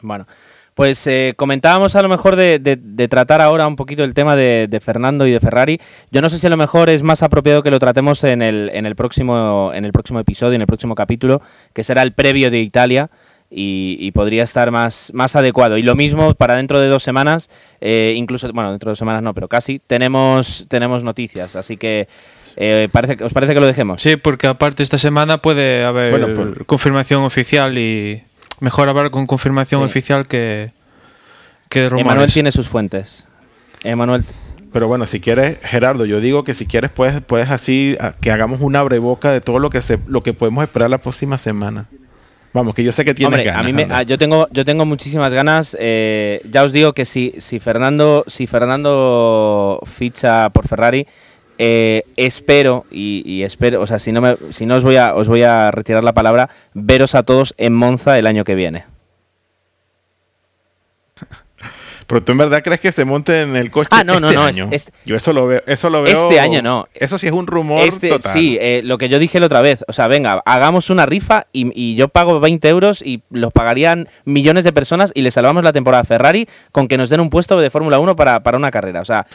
Bueno, 0.00 0.26
pues 0.74 1.04
eh, 1.08 1.34
comentábamos 1.36 1.96
a 1.96 2.02
lo 2.02 2.08
mejor 2.08 2.36
de, 2.36 2.58
de- 2.60 2.78
de 2.80 3.08
tratar 3.08 3.40
ahora 3.40 3.66
un 3.66 3.74
poquito 3.76 4.04
el 4.04 4.14
tema 4.14 4.36
de, 4.36 4.68
de 4.68 4.80
Fernando 4.80 5.26
y 5.26 5.32
de 5.32 5.40
Ferrari. 5.40 5.80
Yo 6.12 6.20
no 6.22 6.30
sé 6.30 6.38
si 6.38 6.46
a 6.46 6.50
lo 6.50 6.56
mejor 6.56 6.88
es 6.88 7.02
más 7.02 7.22
apropiado 7.22 7.62
que 7.62 7.70
lo 7.70 7.78
tratemos 7.80 8.22
en 8.24 8.42
el, 8.42 8.70
en 8.72 8.86
el, 8.86 8.94
próximo, 8.94 9.72
en 9.74 9.84
el 9.84 9.92
próximo 9.92 10.20
episodio, 10.20 10.54
en 10.54 10.60
el 10.60 10.66
próximo 10.68 10.94
capítulo, 10.94 11.42
que 11.72 11.82
será 11.84 12.02
el 12.02 12.12
previo 12.12 12.50
de 12.50 12.60
Italia. 12.60 13.10
Y, 13.50 13.96
y 14.00 14.10
podría 14.12 14.42
estar 14.44 14.70
más, 14.70 15.10
más 15.14 15.34
adecuado. 15.34 15.78
Y 15.78 15.82
lo 15.82 15.94
mismo 15.94 16.34
para 16.34 16.54
dentro 16.56 16.80
de 16.80 16.88
dos 16.88 17.02
semanas, 17.02 17.48
eh, 17.80 18.12
incluso, 18.14 18.52
bueno, 18.52 18.70
dentro 18.70 18.88
de 18.88 18.92
dos 18.92 18.98
semanas 18.98 19.22
no, 19.22 19.32
pero 19.32 19.48
casi, 19.48 19.78
tenemos, 19.78 20.66
tenemos 20.68 21.02
noticias. 21.02 21.56
Así 21.56 21.78
que, 21.78 22.08
eh, 22.56 22.88
parece, 22.92 23.16
que- 23.16 23.24
¿os 23.24 23.32
parece 23.32 23.54
que 23.54 23.60
lo 23.60 23.66
dejemos? 23.66 24.02
Sí, 24.02 24.16
porque 24.16 24.48
aparte 24.48 24.82
esta 24.82 24.98
semana 24.98 25.38
puede 25.38 25.82
haber 25.82 26.10
Bueno, 26.10 26.28
pues- 26.34 26.66
confirmación 26.66 27.22
oficial 27.24 27.78
y 27.78 28.22
mejor 28.60 28.90
hablar 28.90 29.10
con 29.10 29.26
confirmación 29.26 29.80
Sí. 29.80 29.86
oficial 29.86 30.26
que, 30.28 30.72
que 31.70 31.80
de 31.80 31.88
rumores. 31.88 32.06
Emanuel 32.06 32.32
tiene 32.32 32.52
sus 32.52 32.68
fuentes. 32.68 33.26
Emanuel, 33.82 34.24
Pero 34.74 34.88
bueno, 34.88 35.06
si 35.06 35.20
quieres, 35.20 35.58
Gerardo, 35.62 36.04
yo 36.04 36.20
digo 36.20 36.44
que 36.44 36.52
si 36.52 36.66
quieres 36.66 36.90
puedes, 36.90 37.22
puedes 37.22 37.48
así 37.50 37.96
a- 37.98 38.12
que 38.12 38.30
hagamos 38.30 38.60
una 38.60 38.80
abreboca 38.80 39.32
de 39.32 39.40
todo 39.40 39.58
lo 39.58 39.70
que 39.70 39.80
se, 39.80 39.98
lo 40.06 40.22
que 40.22 40.34
podemos 40.34 40.62
esperar 40.64 40.90
la 40.90 40.98
próxima 40.98 41.38
semana. 41.38 41.86
Vamos, 42.52 42.74
que 42.74 42.82
yo 42.82 42.92
sé 42.92 43.04
que 43.04 43.14
tienes 43.14 43.28
Hombre, 43.38 43.44
ganas. 43.44 43.62
a 43.62 43.66
mí 43.66 43.72
me- 43.72 43.82
anda. 43.84 43.98
ah, 43.98 44.02
yo 44.02 44.16
tengo 44.18 44.48
yo 44.50 44.64
tengo 44.64 44.84
muchísimas 44.86 45.32
ganas. 45.34 45.76
eh, 45.78 46.40
ya 46.50 46.64
os 46.64 46.72
digo 46.72 46.92
que 46.92 47.04
si, 47.04 47.34
si 47.38 47.60
Fernando 47.60 48.24
si 48.26 48.46
Fernando 48.46 49.80
ficha 49.84 50.48
por 50.50 50.66
Ferrari, 50.66 51.06
eh, 51.58 52.04
espero 52.16 52.84
y, 52.90 53.22
y 53.30 53.42
espero, 53.42 53.80
o 53.82 53.86
sea, 53.86 53.98
si 53.98 54.12
no 54.12 54.20
me, 54.20 54.34
si 54.50 54.64
no 54.64 54.76
os 54.76 54.84
voy 54.84 54.96
a 54.96 55.14
os 55.14 55.28
voy 55.28 55.42
a 55.42 55.70
retirar 55.70 56.04
la 56.04 56.14
palabra, 56.14 56.48
veros 56.74 57.14
a 57.14 57.22
todos 57.22 57.54
en 57.58 57.74
Monza 57.74 58.18
el 58.18 58.26
año 58.26 58.44
que 58.44 58.54
viene. 58.54 58.84
Pero 62.08 62.22
tú 62.24 62.32
en 62.32 62.38
verdad 62.38 62.62
crees 62.64 62.80
que 62.80 62.90
se 62.90 63.04
monte 63.04 63.42
en 63.42 63.54
el 63.54 63.70
coche 63.70 63.90
Ah, 63.92 64.02
no, 64.02 64.18
no, 64.18 64.28
este 64.28 64.40
no, 64.40 64.48
es- 64.48 64.56
año? 64.56 64.68
es- 64.72 64.90
yo 65.04 65.14
eso 65.14 65.32
lo 65.34 65.46
veo, 65.46 65.62
eso 65.66 65.90
lo 65.90 66.02
veo. 66.02 66.22
Este 66.24 66.40
año 66.40 66.62
no. 66.62 66.86
Eso 66.94 67.18
sí 67.18 67.26
es 67.26 67.32
un 67.32 67.46
rumor 67.46 67.82
Este, 67.86 68.08
total. 68.08 68.32
sí, 68.32 68.56
eh, 68.60 68.80
lo 68.82 68.96
que 68.98 69.08
yo 69.10 69.18
dije 69.18 69.38
la 69.40 69.46
otra 69.46 69.60
vez. 69.60 69.84
O 69.88 69.92
sea, 69.92 70.08
venga, 70.08 70.42
hagamos 70.46 70.88
una 70.90 71.04
rifa 71.06 71.46
y, 71.52 71.70
y 71.80 71.96
yo 71.96 72.08
pago 72.08 72.40
20 72.40 72.66
euros 72.68 73.02
y 73.02 73.22
los 73.30 73.52
pagarían 73.52 74.08
millones 74.24 74.64
de 74.64 74.72
personas 74.72 75.12
y 75.14 75.20
le 75.20 75.30
salvamos 75.30 75.62
la 75.62 75.72
temporada 75.74 76.00
a 76.00 76.04
Ferrari 76.04 76.48
con 76.72 76.88
que 76.88 76.96
nos 76.96 77.10
den 77.10 77.20
un 77.20 77.28
puesto 77.30 77.60
de 77.60 77.68
Fórmula 77.70 77.98
1 77.98 78.16
para, 78.16 78.40
para 78.42 78.56
una 78.56 78.70
carrera. 78.70 79.02
O 79.02 79.04
sea, 79.04 79.26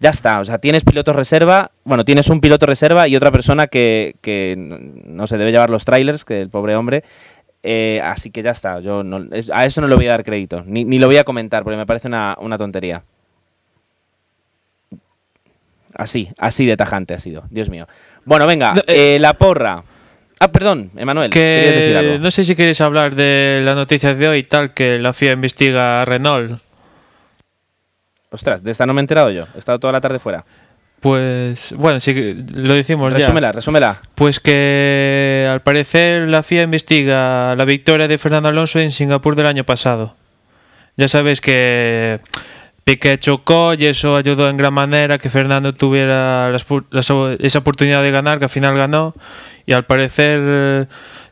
ya 0.00 0.10
está. 0.10 0.40
O 0.40 0.44
sea, 0.44 0.58
tienes 0.58 0.82
piloto 0.82 1.12
reserva. 1.12 1.70
Bueno, 1.84 2.04
tienes 2.06 2.28
un 2.30 2.40
piloto 2.40 2.64
reserva 2.66 3.06
y 3.06 3.16
otra 3.16 3.30
persona 3.30 3.66
que, 3.66 4.16
que 4.22 4.54
no 4.56 5.26
se 5.26 5.36
debe 5.38 5.52
llevar 5.52 5.70
los 5.70 5.84
trailers, 5.84 6.24
que 6.24 6.40
el 6.40 6.48
pobre 6.50 6.74
hombre. 6.74 7.04
Eh, 7.62 8.00
así 8.02 8.30
que 8.30 8.42
ya 8.42 8.52
está. 8.52 8.80
Yo 8.80 9.02
no- 9.02 9.26
es- 9.34 9.50
a 9.50 9.64
eso 9.66 9.80
no 9.80 9.88
le 9.88 9.94
voy 9.96 10.06
a 10.06 10.10
dar 10.12 10.24
crédito. 10.24 10.62
Ni, 10.66 10.84
ni 10.84 10.98
lo 10.98 11.06
voy 11.06 11.18
a 11.18 11.24
comentar 11.24 11.62
porque 11.62 11.76
me 11.76 11.86
parece 11.86 12.08
una, 12.08 12.36
una 12.40 12.56
tontería. 12.56 13.02
Así, 15.94 16.28
así 16.38 16.66
de 16.66 16.76
tajante 16.76 17.14
ha 17.14 17.18
sido. 17.18 17.44
Dios 17.50 17.68
mío. 17.68 17.86
Bueno, 18.24 18.46
venga, 18.46 18.74
No, 18.74 18.80
eh, 18.86 19.16
eh, 19.16 19.18
la 19.18 19.34
porra. 19.34 19.82
Ah, 20.38 20.50
perdón, 20.50 20.90
Emanuel. 20.96 21.30
decir 21.30 21.42
Que 21.42 21.96
algo. 21.98 22.18
no 22.18 22.30
sé 22.30 22.44
si 22.44 22.56
queréis 22.56 22.80
hablar 22.80 23.14
de 23.14 23.60
las 23.62 23.74
noticias 23.74 24.16
de 24.16 24.26
hoy, 24.28 24.44
tal 24.44 24.72
que 24.72 24.98
la 24.98 25.12
FIA 25.12 25.32
investiga 25.32 26.00
a 26.00 26.04
Renault. 26.06 26.58
Ostras, 28.30 28.62
de 28.62 28.70
esta 28.70 28.86
no 28.86 28.94
me 28.94 29.00
he 29.00 29.02
enterado 29.02 29.30
yo. 29.30 29.44
He 29.54 29.58
estado 29.58 29.78
toda 29.80 29.92
la 29.92 30.00
tarde 30.00 30.18
fuera. 30.18 30.44
Pues 31.00 31.74
bueno, 31.78 31.98
sí 31.98 32.12
lo 32.54 32.74
decimos 32.74 33.12
ya. 33.14 33.20
Resúmela, 33.20 33.52
resúmela. 33.52 34.00
Pues 34.14 34.38
que 34.38 35.48
al 35.50 35.62
parecer 35.62 36.28
la 36.28 36.42
FIA 36.42 36.62
investiga 36.64 37.54
la 37.56 37.64
victoria 37.64 38.06
de 38.06 38.18
Fernando 38.18 38.50
Alonso 38.50 38.80
en 38.80 38.90
Singapur 38.90 39.34
del 39.34 39.46
año 39.46 39.64
pasado. 39.64 40.14
Ya 40.96 41.08
sabéis 41.08 41.40
que 41.40 42.20
Piqué 42.84 43.18
chocó 43.18 43.72
y 43.74 43.86
eso 43.86 44.16
ayudó 44.16 44.50
en 44.50 44.58
gran 44.58 44.74
manera 44.74 45.16
que 45.16 45.30
Fernando 45.30 45.72
tuviera 45.72 46.50
las 46.50 46.66
las- 46.90 47.10
esa 47.38 47.58
oportunidad 47.60 48.02
de 48.02 48.10
ganar, 48.10 48.38
que 48.38 48.44
al 48.46 48.50
final 48.50 48.76
ganó. 48.76 49.14
Y 49.64 49.72
al 49.72 49.84
parecer 49.86 50.88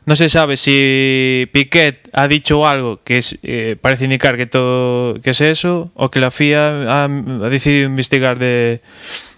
no 0.09 0.15
se 0.15 0.27
sabe 0.27 0.57
si 0.57 1.47
Piquet 1.53 2.09
ha 2.13 2.27
dicho 2.27 2.65
algo 2.65 2.99
que 3.03 3.23
eh, 3.43 3.75
parece 3.79 4.05
indicar 4.05 4.37
que 4.37 5.29
es 5.29 5.41
eso 5.41 5.85
o 5.93 6.09
que 6.09 6.19
la 6.19 6.31
FIA 6.31 7.03
ha, 7.03 7.07
decidido 7.47 7.85
investigar 7.85 8.39
de 8.39 8.81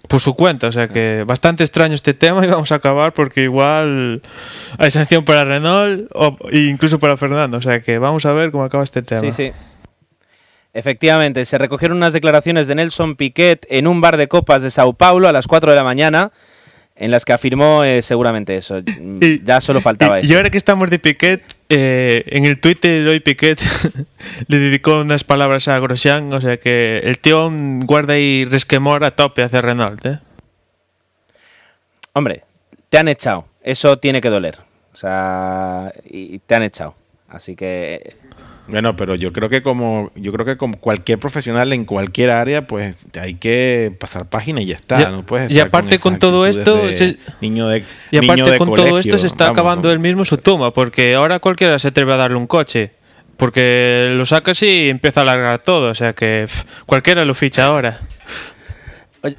por 0.08 0.22
su 0.22 0.34
cuenta, 0.34 0.68
o 0.68 0.72
sea 0.72 0.88
que 0.88 1.26
bastante 1.28 1.64
extraño 1.64 1.94
este 1.94 2.14
tema 2.14 2.46
y 2.46 2.48
vamos 2.48 2.72
a 2.72 2.76
acabar 2.76 3.12
porque 3.12 3.44
igual 3.44 4.22
hay 4.78 4.92
sanción 4.92 5.26
para 5.26 5.44
Renault 5.44 6.10
o 6.14 6.38
incluso 6.54 7.00
para 7.00 7.18
Fernando, 7.18 7.58
o 7.58 7.62
sea 7.62 7.82
que 7.82 7.98
vamos 7.98 8.26
a 8.26 8.32
ver 8.32 8.52
cómo 8.52 8.64
acaba 8.64 8.86
este 8.86 9.02
tema. 9.02 9.20
Sí, 9.20 9.32
sí. 9.34 9.52
Efectivamente, 10.74 11.44
se 11.44 11.58
recogieron 11.58 11.98
unas 11.98 12.14
declaraciones 12.14 12.68
de 12.68 12.76
Nelson 12.76 13.18
Piquet 13.18 13.68
en 13.70 13.88
un 13.88 14.00
bar 14.00 14.16
de 14.16 14.30
copas 14.30 14.62
de 14.62 14.72
Sao 14.72 14.94
Paulo 14.94 15.28
a 15.28 15.34
las 15.34 15.48
4 15.48 15.72
de 15.72 15.76
la 15.76 15.84
mañana, 15.84 16.32
en 17.02 17.10
las 17.12 17.26
que 17.26 17.34
afirmó 17.34 17.84
eh, 17.84 18.02
seguramente 18.02 18.56
eso. 18.56 18.80
Y- 18.80 19.42
ya 19.44 19.60
solo 19.60 19.82
faltaba 19.82 20.20
y, 20.20 20.24
eso. 20.24 20.34
y 20.34 20.36
ahora 20.36 20.50
que 20.52 20.58
estamos 20.58 20.90
de 20.90 21.00
Piquet, 21.00 21.42
eh, 21.70 22.24
en 22.28 22.46
el 22.46 22.60
Twitter 22.62 23.08
hoy 23.08 23.20
Piquet 23.20 23.60
le 24.48 24.58
dedicó 24.58 25.02
unas 25.02 25.24
palabras 25.24 25.68
a 25.68 25.80
Grosjean, 25.80 26.32
o 26.34 26.40
sea 26.40 26.58
que 26.58 27.00
el 27.04 27.18
tío 27.20 27.50
guarda 27.86 28.14
ahí 28.14 28.46
resquemor 28.46 29.04
a 29.04 29.16
tope 29.16 29.42
hacia 29.44 29.62
Renault, 29.62 30.06
¿eh? 30.06 30.20
Hombre, 32.14 32.44
te 32.90 32.98
han 32.98 33.08
echado. 33.08 33.46
Eso 33.64 33.98
tiene 33.98 34.22
que 34.22 34.30
doler. 34.30 34.60
O 34.94 34.98
sea, 34.98 35.92
y 36.06 36.40
te 36.40 36.56
han 36.56 36.64
echado. 36.64 36.96
Así 37.30 37.56
que 37.56 38.16
Bueno, 38.72 38.96
pero 38.96 39.16
yo 39.16 39.32
creo 39.34 39.50
que 39.50 39.62
como 39.62 40.12
yo 40.16 40.32
creo 40.32 40.46
que 40.46 40.58
como 40.58 40.78
cualquier 40.80 41.20
profesional 41.20 41.72
en 41.74 41.86
cualquier 41.86 42.30
área, 42.32 42.66
pues 42.68 42.96
hay 43.22 43.36
que 43.36 43.94
pasar 44.00 44.28
página 44.30 44.62
y 44.62 44.66
ya 44.68 44.76
está. 44.76 45.00
Ya- 45.00 45.10
no 45.10 45.24
puedes 45.26 45.52
y 45.52 45.60
aparte 45.60 46.00
con 46.00 46.18
todo 46.20 46.46
esto, 46.46 46.88
de 46.88 46.96
se- 46.96 47.18
niño 47.42 47.68
de 47.68 47.84
Y 48.12 48.20
niño 48.20 48.32
aparte 48.34 48.52
de 48.52 48.58
con 48.58 48.74
todo 48.74 48.98
esto 48.98 49.18
se 49.20 49.28
está 49.28 49.46
Vamos, 49.46 49.60
acabando 49.60 49.92
él 49.92 50.00
mismo 50.00 50.26
su 50.26 50.38
tumba, 50.38 50.72
porque 50.74 51.16
ahora 51.16 51.40
cualquiera 51.40 51.78
se 51.80 51.90
atreve 51.90 52.14
a 52.14 52.18
darle 52.18 52.38
un 52.38 52.48
coche. 52.48 52.92
Porque 53.38 54.10
lo 54.12 54.24
sacas 54.26 54.62
y 54.62 54.90
empieza 54.90 55.22
a 55.22 55.24
alargar 55.24 55.60
todo, 55.64 55.90
o 55.90 55.96
sea 55.96 56.14
que 56.14 56.44
pff, 56.48 56.64
cualquiera 56.86 57.26
lo 57.26 57.34
ficha 57.34 57.66
ahora. 57.66 58.00
oye, 59.24 59.36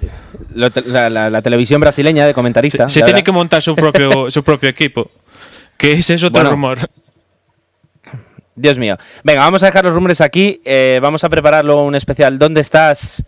la, 0.55 1.09
la- 1.09 1.31
la 1.31 1.43
televisión 1.43 1.81
brasileña 1.81 2.27
de 2.27 2.35
comentarista. 2.35 2.89
Se 2.89 3.03
tiene 3.03 3.23
que 3.23 3.33
montar 3.33 3.63
su 3.63 3.75
propio, 3.77 4.31
su 4.31 4.43
propio 4.43 4.69
equipo. 4.69 5.09
Que 5.77 5.93
ese 5.93 6.15
es 6.15 6.23
otro 6.23 6.41
Bueno. 6.43 6.51
rumor. 6.51 6.79
Dios 8.55 8.79
mío. 8.79 8.97
Venga, 9.25 9.41
vamos 9.43 9.63
a 9.63 9.67
dejar 9.67 9.85
los 9.85 9.95
rumores 9.95 10.21
aquí. 10.21 10.61
eh, 10.65 10.99
vamos 11.03 11.25
a 11.25 11.29
preparar 11.29 11.65
luego 11.65 11.85
un 11.85 11.95
especial. 11.95 12.39
¿Dónde 12.39 12.61
estás? 12.61 13.25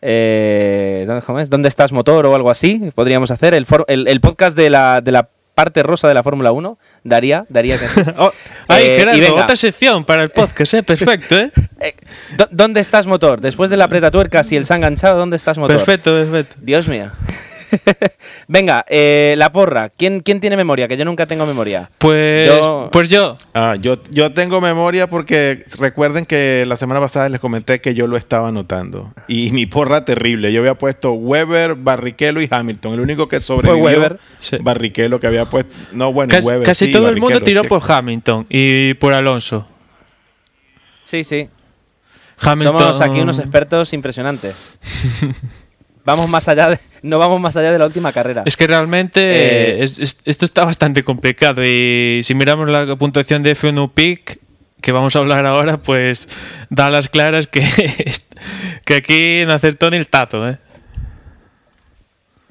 Eh, 0.00 1.04
¿dónde, 1.06 1.42
es? 1.42 1.50
¿Dónde 1.50 1.68
estás 1.68 1.92
motor 1.92 2.26
o 2.26 2.34
algo 2.34 2.50
así? 2.50 2.90
Podríamos 2.94 3.30
hacer 3.30 3.54
el, 3.54 3.66
for- 3.66 3.84
el, 3.88 4.08
el 4.08 4.20
podcast 4.20 4.56
de 4.56 4.68
la, 4.70 5.00
de 5.00 5.12
la 5.12 5.28
parte 5.54 5.82
rosa 5.82 6.08
de 6.08 6.14
la 6.14 6.22
Fórmula 6.22 6.50
1. 6.50 6.78
Daría, 7.04 7.44
daría 7.48 7.78
que... 7.78 7.86
Oh, 8.18 8.32
ay, 8.68 8.84
Eh, 8.84 8.94
y 8.94 8.98
Gerardo, 8.98 9.20
venga. 9.20 9.42
otra 9.44 9.56
sección 9.56 10.04
para 10.04 10.22
el 10.22 10.30
podcast, 10.30 10.74
¿eh? 10.74 10.82
Perfecto, 10.82 11.38
¿eh? 11.38 11.50
Eh, 11.80 11.94
¿dó- 12.36 12.48
¿Dónde 12.50 12.80
estás 12.80 13.06
motor? 13.06 13.40
Después 13.40 13.68
de 13.70 13.76
la 13.76 13.88
tuercas 14.10 14.50
y 14.52 14.56
el 14.56 14.66
se 14.66 14.72
ha 14.72 14.76
enganchado, 14.76 15.18
¿dónde 15.18 15.36
estás 15.36 15.58
motor? 15.58 15.76
Perfecto, 15.76 16.12
perfecto. 16.12 16.56
Dios 16.60 16.88
mío. 16.88 17.10
Venga, 18.48 18.84
eh, 18.88 19.34
la 19.38 19.52
porra. 19.52 19.88
¿Quién, 19.90 20.20
¿Quién 20.20 20.40
tiene 20.40 20.56
memoria? 20.56 20.88
Que 20.88 20.96
yo 20.96 21.04
nunca 21.04 21.26
tengo 21.26 21.46
memoria. 21.46 21.90
Pues 21.98 22.48
Yo- 22.48 22.88
pues 22.92 23.08
yo. 23.08 23.36
Ah, 23.54 23.76
yo, 23.80 23.98
yo 24.10 24.32
tengo 24.34 24.60
memoria 24.60 25.08
porque 25.08 25.64
recuerden 25.78 26.26
que 26.26 26.64
la 26.66 26.76
semana 26.76 27.00
pasada 27.00 27.28
les 27.28 27.40
comenté 27.40 27.80
que 27.80 27.94
yo 27.94 28.06
lo 28.06 28.16
estaba 28.16 28.48
anotando. 28.48 29.12
Y 29.28 29.50
mi 29.52 29.66
porra 29.66 30.04
terrible. 30.04 30.52
Yo 30.52 30.60
había 30.60 30.74
puesto 30.74 31.12
Weber, 31.12 31.74
Barrichello 31.74 32.40
y 32.40 32.48
Hamilton. 32.50 32.94
El 32.94 33.00
único 33.00 33.28
que 33.28 33.40
sobrevivió 33.40 33.84
Weber. 33.84 34.18
Sí. 34.38 34.56
Barrichello 34.60 35.18
que 35.20 35.26
había 35.26 35.44
puesto. 35.46 35.74
No, 35.92 36.12
bueno, 36.12 36.30
Casi, 36.30 36.46
Weber. 36.46 36.66
casi 36.66 36.86
sí, 36.86 36.92
todo 36.92 37.08
el 37.08 37.16
mundo 37.18 37.40
tiró 37.42 37.62
sí. 37.62 37.68
por 37.68 37.82
Hamilton 37.90 38.46
y 38.48 38.94
por 38.94 39.12
Alonso. 39.12 39.66
Sí, 41.04 41.24
sí. 41.24 41.48
Hamilton. 42.38 42.78
Somos 42.78 43.00
aquí 43.00 43.20
unos 43.20 43.38
expertos 43.38 43.92
impresionantes. 43.92 44.54
vamos 46.04 46.28
más 46.28 46.48
allá 46.48 46.68
de, 46.68 46.78
no 47.02 47.18
vamos 47.18 47.40
más 47.40 47.56
allá 47.56 47.72
de 47.72 47.78
la 47.78 47.86
última 47.86 48.12
carrera. 48.12 48.42
Es 48.46 48.56
que 48.56 48.66
realmente 48.66 49.20
Eh, 49.20 49.70
eh, 49.80 49.84
es- 49.84 49.98
es- 49.98 50.22
esto 50.24 50.44
está 50.44 50.64
bastante 50.64 51.02
complicado 51.02 51.62
y 51.64 52.20
si 52.22 52.34
miramos 52.34 52.68
la 52.70 52.94
puntuación 52.96 53.42
de 53.42 53.52
F1 53.56 53.90
Peak, 53.92 54.38
que 54.80 54.92
vamos 54.92 55.14
a 55.14 55.20
hablar 55.20 55.46
ahora, 55.46 55.76
pues 55.78 56.28
da 56.68 56.90
las 56.90 57.08
claras 57.08 57.46
que, 57.46 57.62
que 58.84 58.94
aquí 58.94 59.42
no 59.46 59.52
acertó 59.52 59.90
ni 59.90 59.96
el 59.96 60.08
tato. 60.08 60.48
¿eh? 60.48 60.58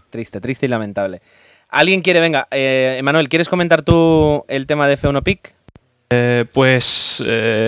Triste, 0.10 0.42
triste 0.42 0.66
y 0.66 0.70
lamentable. 0.70 1.22
¿Alguien 1.70 2.02
quiere, 2.02 2.20
venga, 2.20 2.48
eh, 2.52 2.96
Emanuel, 3.00 3.30
¿quieres 3.30 3.48
comentar 3.48 3.82
tú 3.82 4.44
el 4.50 4.68
tema 4.68 4.88
de 4.88 4.98
F1 4.98 5.24
Pick? 5.24 5.54
Eh, 6.10 6.44
pues 6.54 7.24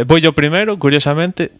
voy 0.06 0.20
yo 0.20 0.34
primero, 0.34 0.78
curiosamente. 0.78 1.52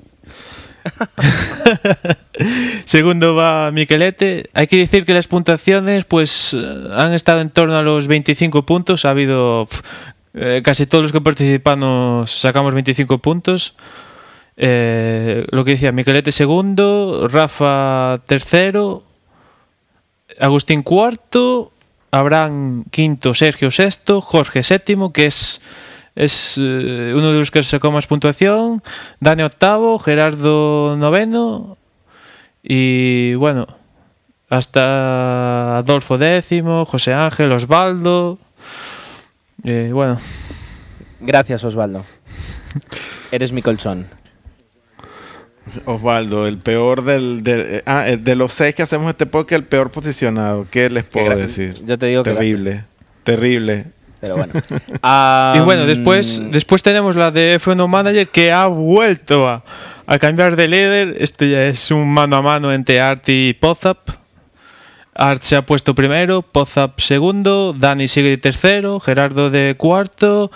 Segundo 2.86 3.36
va 3.36 3.72
Miquelete. 3.72 4.50
Hay 4.54 4.68
que 4.68 4.78
decir 4.78 5.06
que 5.06 5.14
las 5.14 5.28
puntuaciones 5.28 6.06
pues 6.06 6.54
eh, 6.54 6.90
han 6.94 7.14
estado 7.14 7.42
en 7.42 7.50
torno 7.50 7.78
a 7.78 7.82
los 7.82 8.08
25 8.08 8.66
puntos. 8.66 9.06
Ha 9.06 9.12
habido 9.12 9.68
eh, 10.34 10.62
casi 10.64 10.86
todos 10.86 11.04
los 11.04 11.12
que 11.12 11.22
participamos 11.22 12.32
sacamos 12.32 12.74
25 12.74 13.20
puntos. 13.20 13.76
Eh, 14.56 15.48
lo 15.50 15.66
que 15.66 15.72
decía 15.72 15.92
Miquelete 15.92 16.32
segundo, 16.32 17.28
Rafa 17.28 18.20
tercero, 18.28 19.04
Agustín 20.40 20.84
cuarto, 20.84 21.72
Abraham 22.12 22.84
quinto, 22.92 23.34
Sergio 23.34 23.72
sexto, 23.72 24.22
Jorge 24.22 24.62
séptimo, 24.62 25.12
que 25.12 25.26
es 25.26 25.62
es 26.16 26.56
eh, 26.58 27.14
uno 27.16 27.32
de 27.32 27.40
los 27.40 27.52
que 27.52 27.64
sacó 27.64 27.92
más 27.92 28.08
puntuación. 28.08 28.82
Dani 29.20 29.44
octavo, 29.44 29.98
Gerardo 30.00 30.96
noveno. 30.98 31.78
Y 32.62 33.34
bueno, 33.36 33.68
hasta 34.50 35.78
Adolfo 35.80 36.18
décimo, 36.18 36.86
José 36.86 37.14
Ángel, 37.14 37.52
Osvaldo. 37.52 38.38
Eh, 39.64 39.90
bueno, 39.94 40.20
Gracias, 41.20 41.64
Osvaldo. 41.64 42.04
Eres 43.32 43.52
mi 43.54 43.62
colchón. 43.62 44.08
Osvaldo, 45.86 46.46
el 46.48 46.58
peor 46.58 47.04
del, 47.06 47.42
del- 47.44 47.62
eh, 47.78 47.84
ah, 47.86 48.10
eh, 48.10 48.18
de 48.18 48.36
los 48.36 48.52
seis 48.54 48.76
que 48.76 48.84
hacemos 48.84 49.08
este 49.10 49.26
podcast, 49.26 49.54
el 49.62 49.64
peor 49.66 49.90
posicionado. 49.92 50.68
¿Qué 50.70 50.90
les 50.90 51.06
puedo 51.06 51.36
decir? 51.36 51.82
yo 51.86 51.98
te 51.98 52.08
digo 52.08 52.24
que 52.24 52.32
terrible, 52.32 52.84
terrible. 53.24 53.86
Pero 54.24 54.38
bueno. 54.38 54.54
y 55.56 55.60
bueno, 55.66 55.86
después, 55.86 56.42
después 56.50 56.82
tenemos 56.82 57.18
la 57.18 57.30
de 57.30 57.60
F1 57.60 57.90
Manager 57.90 58.26
que 58.30 58.54
ha 58.54 58.68
vuelto 58.68 59.50
a, 59.50 59.66
a 60.08 60.18
cambiar 60.18 60.56
de 60.56 60.70
líder. 60.70 61.18
Esto 61.20 61.44
ya 61.44 61.66
es 61.66 61.92
un 61.92 62.08
mano 62.08 62.38
a 62.38 62.42
mano 62.42 62.72
entre 62.72 63.02
Art 63.02 63.28
y 63.28 63.52
Pozap. 63.52 63.98
Art 65.14 65.42
se 65.42 65.58
ha 65.58 65.66
puesto 65.66 65.94
primero, 65.94 66.42
Pozap 66.42 67.02
segundo, 67.02 67.76
Dani 67.78 68.08
sigue 68.08 68.30
de 68.30 68.38
tercero, 68.38 69.02
Gerardo 69.02 69.50
de 69.50 69.76
cuarto, 69.78 70.52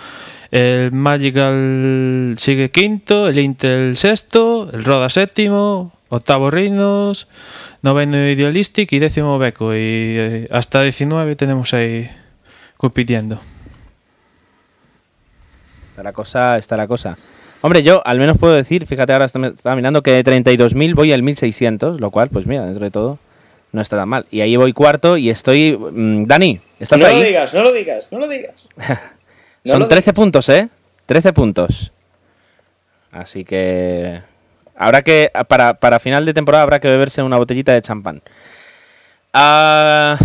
el 0.50 0.90
Magical 0.90 2.36
sigue 2.38 2.70
quinto, 2.70 3.28
el 3.28 3.38
Intel 3.38 3.98
sexto, 3.98 4.70
el 4.72 4.82
Roda 4.82 5.10
séptimo, 5.10 5.92
octavo 6.08 6.50
Rinos, 6.50 7.28
noveno 7.82 8.16
Idealistic 8.16 8.90
y 8.92 8.98
décimo 8.98 9.38
Beco. 9.38 9.74
Y 9.74 9.76
eh, 9.78 10.48
hasta 10.50 10.82
19 10.82 11.36
tenemos 11.36 11.74
ahí 11.74 12.10
compitiendo. 12.78 13.38
Está 15.98 16.04
la 16.04 16.12
cosa, 16.12 16.58
está 16.58 16.76
la 16.76 16.86
cosa. 16.86 17.18
Hombre, 17.60 17.82
yo 17.82 18.06
al 18.06 18.20
menos 18.20 18.38
puedo 18.38 18.54
decir, 18.54 18.86
fíjate, 18.86 19.12
ahora 19.12 19.24
estaba 19.24 19.74
mirando 19.74 20.00
que 20.00 20.12
de 20.12 20.22
32.000 20.22 20.94
voy 20.94 21.12
al 21.12 21.22
1.600, 21.22 21.98
lo 21.98 22.12
cual, 22.12 22.28
pues 22.28 22.46
mira, 22.46 22.64
dentro 22.64 22.84
de 22.84 22.92
todo, 22.92 23.18
no 23.72 23.80
está 23.80 23.96
tan 23.96 24.08
mal. 24.08 24.24
Y 24.30 24.40
ahí 24.40 24.54
voy 24.54 24.72
cuarto 24.72 25.16
y 25.16 25.28
estoy... 25.28 25.76
mm, 25.76 26.26
Dani, 26.26 26.60
¿estás 26.78 27.00
no 27.00 27.06
ahí? 27.06 27.18
lo 27.18 27.26
digas, 27.26 27.52
no 27.52 27.62
lo 27.64 27.72
digas, 27.72 28.12
no 28.12 28.18
lo 28.20 28.28
digas. 28.28 28.68
No 29.64 29.72
Son 29.72 29.80
lo 29.80 29.88
13 29.88 30.12
puntos, 30.12 30.48
¿eh? 30.50 30.68
13 31.06 31.32
puntos. 31.32 31.90
Así 33.10 33.44
que... 33.44 34.22
Habrá 34.76 35.02
que... 35.02 35.32
Para, 35.48 35.74
para 35.74 35.98
final 35.98 36.24
de 36.24 36.32
temporada 36.32 36.62
habrá 36.62 36.78
que 36.78 36.86
beberse 36.86 37.24
una 37.24 37.38
botellita 37.38 37.72
de 37.72 37.82
champán. 37.82 38.22
Ah, 39.32 40.16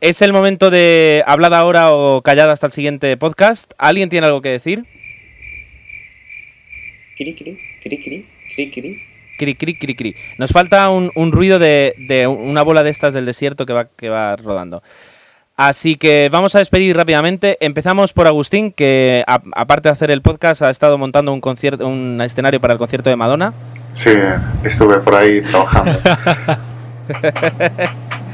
es 0.00 0.22
el 0.22 0.32
momento 0.32 0.70
de 0.70 1.22
hablada 1.26 1.58
ahora 1.58 1.92
o 1.92 2.22
callada 2.22 2.54
hasta 2.54 2.66
el 2.66 2.72
siguiente 2.72 3.14
podcast. 3.18 3.74
¿Alguien 3.76 4.08
tiene 4.08 4.26
algo 4.26 4.40
que 4.40 4.48
decir? 4.48 4.86
Cri, 7.20 7.34
cri, 7.34 7.58
cri, 7.82 7.98
cri, 7.98 8.26
cri, 8.54 8.70
cri. 8.70 8.98
Cri, 9.38 9.54
cri, 9.54 9.74
cri, 9.74 9.94
cri. 9.94 10.14
Nos 10.38 10.52
falta 10.52 10.88
un, 10.88 11.10
un 11.14 11.32
ruido 11.32 11.58
de, 11.58 11.94
de 12.08 12.26
una 12.26 12.62
bola 12.62 12.82
de 12.82 12.88
estas 12.88 13.12
del 13.12 13.26
desierto 13.26 13.66
que 13.66 13.74
va, 13.74 13.84
que 13.94 14.08
va 14.08 14.36
rodando. 14.36 14.82
Así 15.54 15.96
que 15.96 16.30
vamos 16.32 16.54
a 16.54 16.60
despedir 16.60 16.96
rápidamente. 16.96 17.58
Empezamos 17.60 18.14
por 18.14 18.26
Agustín, 18.26 18.72
que 18.72 19.22
a- 19.26 19.42
aparte 19.54 19.90
de 19.90 19.92
hacer 19.92 20.10
el 20.10 20.22
podcast 20.22 20.62
ha 20.62 20.70
estado 20.70 20.96
montando 20.96 21.30
un 21.34 21.42
concierto, 21.42 21.86
un 21.86 22.22
escenario 22.22 22.58
para 22.58 22.72
el 22.72 22.78
concierto 22.78 23.10
de 23.10 23.16
Madonna. 23.16 23.52
Sí, 23.92 24.12
estuve 24.64 25.00
por 25.00 25.16
ahí 25.16 25.42
trabajando. 25.42 25.98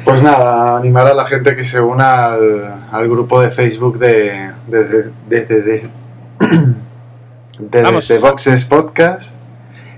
Pues 0.05 0.23
nada, 0.23 0.77
animar 0.79 1.09
a 1.09 1.15
la 1.15 1.25
gente 1.27 1.57
que 1.57 1.65
se 1.65 1.81
una 1.81 2.27
al, 2.35 2.75
al 2.93 3.09
grupo 3.09 3.41
de 3.41 3.51
Facebook 3.51 3.99
de 3.99 4.53
desde 4.69 5.11
desde 5.29 5.63
de, 5.63 5.81
de, 5.81 5.91
Vamos. 7.59 8.09
de 8.09 8.19
Boxes 8.19 8.65
Podcast 8.65 9.33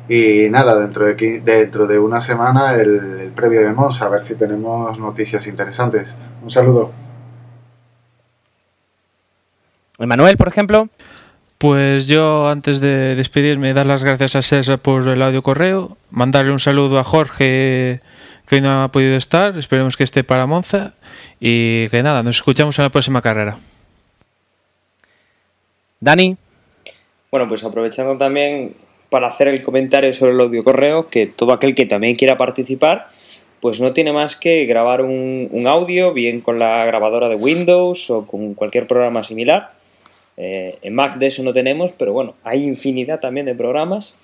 y 0.09 0.49
nada, 0.49 0.79
dentro 0.79 1.05
de, 1.05 1.41
dentro 1.41 1.87
de 1.87 1.99
una 1.99 2.21
semana 2.21 2.75
el, 2.75 3.21
el 3.21 3.31
previo 3.31 3.61
de 3.63 3.73
Mons, 3.73 4.01
a 4.01 4.09
ver 4.09 4.23
si 4.23 4.37
tenemos 4.37 4.99
noticias 4.99 5.47
interesantes. 5.47 6.15
Un 6.43 6.51
saludo. 6.51 6.93
Emanuel, 9.99 10.37
por 10.37 10.49
ejemplo. 10.49 10.89
Pues 11.59 12.07
yo, 12.07 12.49
antes 12.49 12.79
de 12.79 13.17
despedirme, 13.17 13.75
dar 13.75 13.85
las 13.85 14.05
gracias 14.05 14.37
a 14.37 14.43
César 14.43 14.79
por 14.79 15.09
el 15.09 15.21
audio 15.21 15.43
correo, 15.43 15.97
mandarle 16.13 16.53
un 16.53 16.61
saludo 16.61 17.01
a 17.01 17.05
Jorge, 17.05 18.01
que 18.47 18.55
hoy 18.55 18.61
no 18.61 18.85
ha 18.85 18.93
podido 18.93 19.17
estar, 19.17 19.59
esperemos 19.59 19.97
que 19.97 20.05
esté 20.05 20.23
para 20.23 20.47
Monza, 20.47 20.93
y 21.41 21.89
que 21.89 22.05
nada, 22.05 22.23
nos 22.23 22.37
escuchamos 22.37 22.79
en 22.79 22.85
la 22.85 22.91
próxima 22.91 23.21
carrera. 23.21 23.59
Dani. 25.99 26.37
Bueno, 27.31 27.47
pues 27.49 27.65
aprovechando 27.65 28.17
también 28.17 28.75
para 29.11 29.29
hacer 29.29 29.49
el 29.49 29.63
comentario 29.63 30.13
sobre 30.13 30.33
el 30.33 30.41
audio 30.41 30.65
correo, 30.65 31.09
que 31.09 31.27
todo 31.27 31.53
aquel 31.53 31.75
que 31.75 31.87
también 31.87 32.17
quiera 32.17 32.37
participar, 32.37 33.09
pues 33.61 33.81
no 33.81 33.93
tiene 33.93 34.13
más 34.13 34.37
que 34.37 34.67
grabar 34.67 35.03
un, 35.03 35.49
un 35.51 35.67
audio, 35.67 36.13
bien 36.13 36.41
con 36.41 36.59
la 36.59 36.85
grabadora 36.85 37.29
de 37.29 37.35
Windows 37.35 38.11
o 38.11 38.27
con 38.27 38.55
cualquier 38.55 38.87
programa 38.87 39.25
similar. 39.25 39.73
Eh, 40.37 40.79
en 40.83 40.95
Mac 40.95 41.19
de 41.19 41.27
eso 41.27 41.43
no 41.43 41.53
tenemos, 41.53 41.93
pero 41.93 42.13
bueno, 42.13 42.35
hay 42.45 42.63
infinidad 42.63 43.19
también 43.19 43.47
de 43.47 43.55
programas 43.55 44.19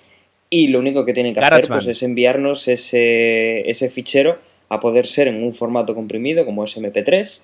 y 0.49 0.69
lo 0.69 0.79
único 0.79 1.03
que 1.03 1.13
tienen 1.13 1.33
que 1.33 1.41
hacer 1.41 1.67
pues, 1.67 1.87
es 1.87 2.01
enviarnos 2.03 2.67
ese, 2.69 3.69
ese 3.69 3.89
fichero 3.89 4.39
a 4.69 4.79
poder 4.79 5.07
ser 5.07 5.27
en 5.27 5.43
un 5.43 5.53
formato 5.53 5.93
comprimido 5.93 6.45
como 6.45 6.63
es 6.63 6.77
MP3 6.77 7.41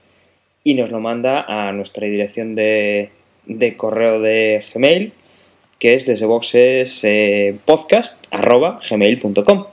y 0.64 0.76
nos 0.76 0.92
lo 0.92 1.02
manda 1.02 1.44
a 1.48 1.74
nuestra 1.74 2.08
dirección 2.08 2.56
de, 2.56 3.10
de 3.46 3.76
correo 3.76 4.22
de 4.22 4.64
Gmail 4.74 5.12
que 5.82 5.96
es 5.96 6.06
desde 6.06 6.28
boxes 6.28 7.04
eh, 7.06 7.58
podcast 7.66 8.24
arroba 8.30 8.80
gmail.com 8.88 9.66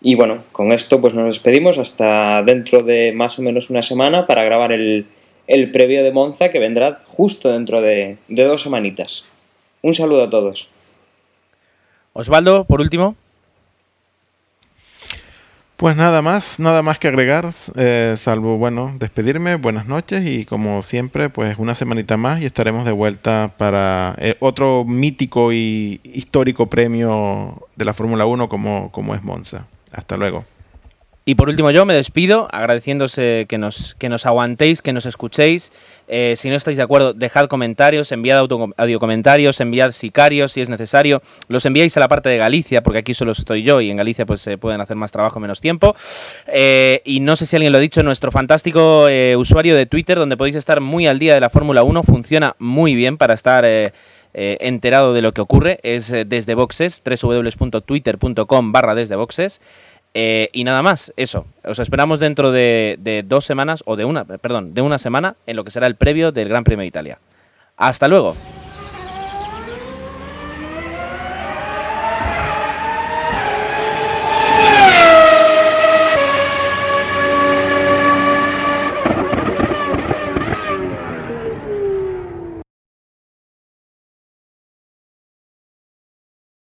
y 0.00 0.14
bueno, 0.14 0.44
con 0.52 0.70
esto 0.70 1.00
pues 1.00 1.14
nos 1.14 1.24
despedimos 1.24 1.78
hasta 1.78 2.44
dentro 2.44 2.84
de 2.84 3.12
más 3.12 3.36
o 3.40 3.42
menos 3.42 3.70
una 3.70 3.82
semana 3.82 4.24
para 4.24 4.44
grabar 4.44 4.70
el, 4.70 5.06
el 5.48 5.72
previo 5.72 6.04
de 6.04 6.12
Monza 6.12 6.50
que 6.50 6.60
vendrá 6.60 7.00
justo 7.08 7.52
dentro 7.52 7.80
de, 7.80 8.18
de 8.28 8.44
dos 8.44 8.62
semanitas. 8.62 9.24
Un 9.82 9.94
saludo 9.94 10.22
a 10.22 10.30
todos. 10.30 10.68
Osvaldo, 12.12 12.64
por 12.64 12.80
último. 12.80 13.16
Pues 15.76 15.96
nada 15.96 16.22
más, 16.22 16.60
nada 16.60 16.82
más 16.82 17.00
que 17.00 17.08
agregar, 17.08 17.50
eh, 17.74 18.14
salvo, 18.16 18.58
bueno, 18.58 18.94
despedirme, 19.00 19.56
buenas 19.56 19.86
noches 19.86 20.24
y 20.24 20.44
como 20.44 20.82
siempre, 20.82 21.30
pues 21.30 21.58
una 21.58 21.74
semanita 21.74 22.16
más 22.16 22.40
y 22.40 22.46
estaremos 22.46 22.84
de 22.84 22.92
vuelta 22.92 23.52
para 23.58 24.14
eh, 24.18 24.36
otro 24.38 24.84
mítico 24.84 25.52
y 25.52 26.00
histórico 26.04 26.66
premio 26.66 27.66
de 27.74 27.84
la 27.84 27.92
Fórmula 27.92 28.24
1 28.24 28.48
como, 28.48 28.92
como 28.92 29.16
es 29.16 29.24
Monza. 29.24 29.66
Hasta 29.90 30.16
luego. 30.16 30.44
Y 31.26 31.36
por 31.36 31.48
último 31.48 31.70
yo 31.70 31.86
me 31.86 31.94
despido 31.94 32.48
agradeciéndose 32.52 33.46
que 33.48 33.58
nos, 33.58 33.94
que 33.96 34.08
nos 34.08 34.26
aguantéis, 34.26 34.80
que 34.80 34.92
nos 34.92 35.06
escuchéis. 35.06 35.72
Eh, 36.06 36.34
si 36.36 36.50
no 36.50 36.56
estáis 36.56 36.76
de 36.76 36.82
acuerdo, 36.82 37.12
dejad 37.12 37.46
comentarios, 37.48 38.12
enviad 38.12 38.38
auto, 38.38 38.70
audio 38.76 39.00
comentarios, 39.00 39.60
enviad 39.60 39.92
sicarios 39.92 40.52
si 40.52 40.60
es 40.60 40.68
necesario. 40.68 41.22
Los 41.48 41.64
enviáis 41.66 41.96
a 41.96 42.00
la 42.00 42.08
parte 42.08 42.28
de 42.28 42.38
Galicia, 42.38 42.82
porque 42.82 42.98
aquí 42.98 43.14
solo 43.14 43.32
estoy 43.32 43.62
yo 43.62 43.80
y 43.80 43.90
en 43.90 43.96
Galicia 43.96 44.26
pues 44.26 44.40
se 44.40 44.58
pueden 44.58 44.80
hacer 44.80 44.96
más 44.96 45.12
trabajo 45.12 45.38
en 45.38 45.42
menos 45.42 45.60
tiempo. 45.60 45.94
Eh, 46.46 47.00
y 47.04 47.20
no 47.20 47.36
sé 47.36 47.46
si 47.46 47.56
alguien 47.56 47.72
lo 47.72 47.78
ha 47.78 47.80
dicho, 47.80 48.02
nuestro 48.02 48.30
fantástico 48.30 49.08
eh, 49.08 49.36
usuario 49.36 49.74
de 49.76 49.86
Twitter, 49.86 50.18
donde 50.18 50.36
podéis 50.36 50.56
estar 50.56 50.80
muy 50.80 51.06
al 51.06 51.18
día 51.18 51.34
de 51.34 51.40
la 51.40 51.50
Fórmula 51.50 51.82
1, 51.82 52.02
funciona 52.02 52.56
muy 52.58 52.94
bien 52.94 53.16
para 53.16 53.34
estar... 53.34 53.64
enterado 54.36 55.14
de 55.14 55.22
lo 55.22 55.30
que 55.30 55.40
ocurre 55.40 55.78
es 55.84 56.10
desde 56.10 56.56
boxes 56.56 57.04
www.twitter.com 57.04 58.72
barra 58.72 58.96
desde 58.96 59.14
boxes 59.14 59.60
eh, 60.14 60.48
y 60.52 60.64
nada 60.64 60.82
más, 60.82 61.12
eso. 61.16 61.46
Os 61.64 61.78
esperamos 61.78 62.20
dentro 62.20 62.52
de, 62.52 62.96
de 63.00 63.22
dos 63.22 63.44
semanas, 63.44 63.82
o 63.86 63.96
de 63.96 64.04
una, 64.04 64.24
perdón, 64.24 64.72
de 64.72 64.80
una 64.80 64.98
semana, 64.98 65.36
en 65.46 65.56
lo 65.56 65.64
que 65.64 65.70
será 65.70 65.86
el 65.86 65.96
previo 65.96 66.32
del 66.32 66.48
Gran 66.48 66.64
Premio 66.64 66.82
de 66.82 66.88
Italia. 66.88 67.18
Hasta 67.76 68.08
luego. 68.08 68.34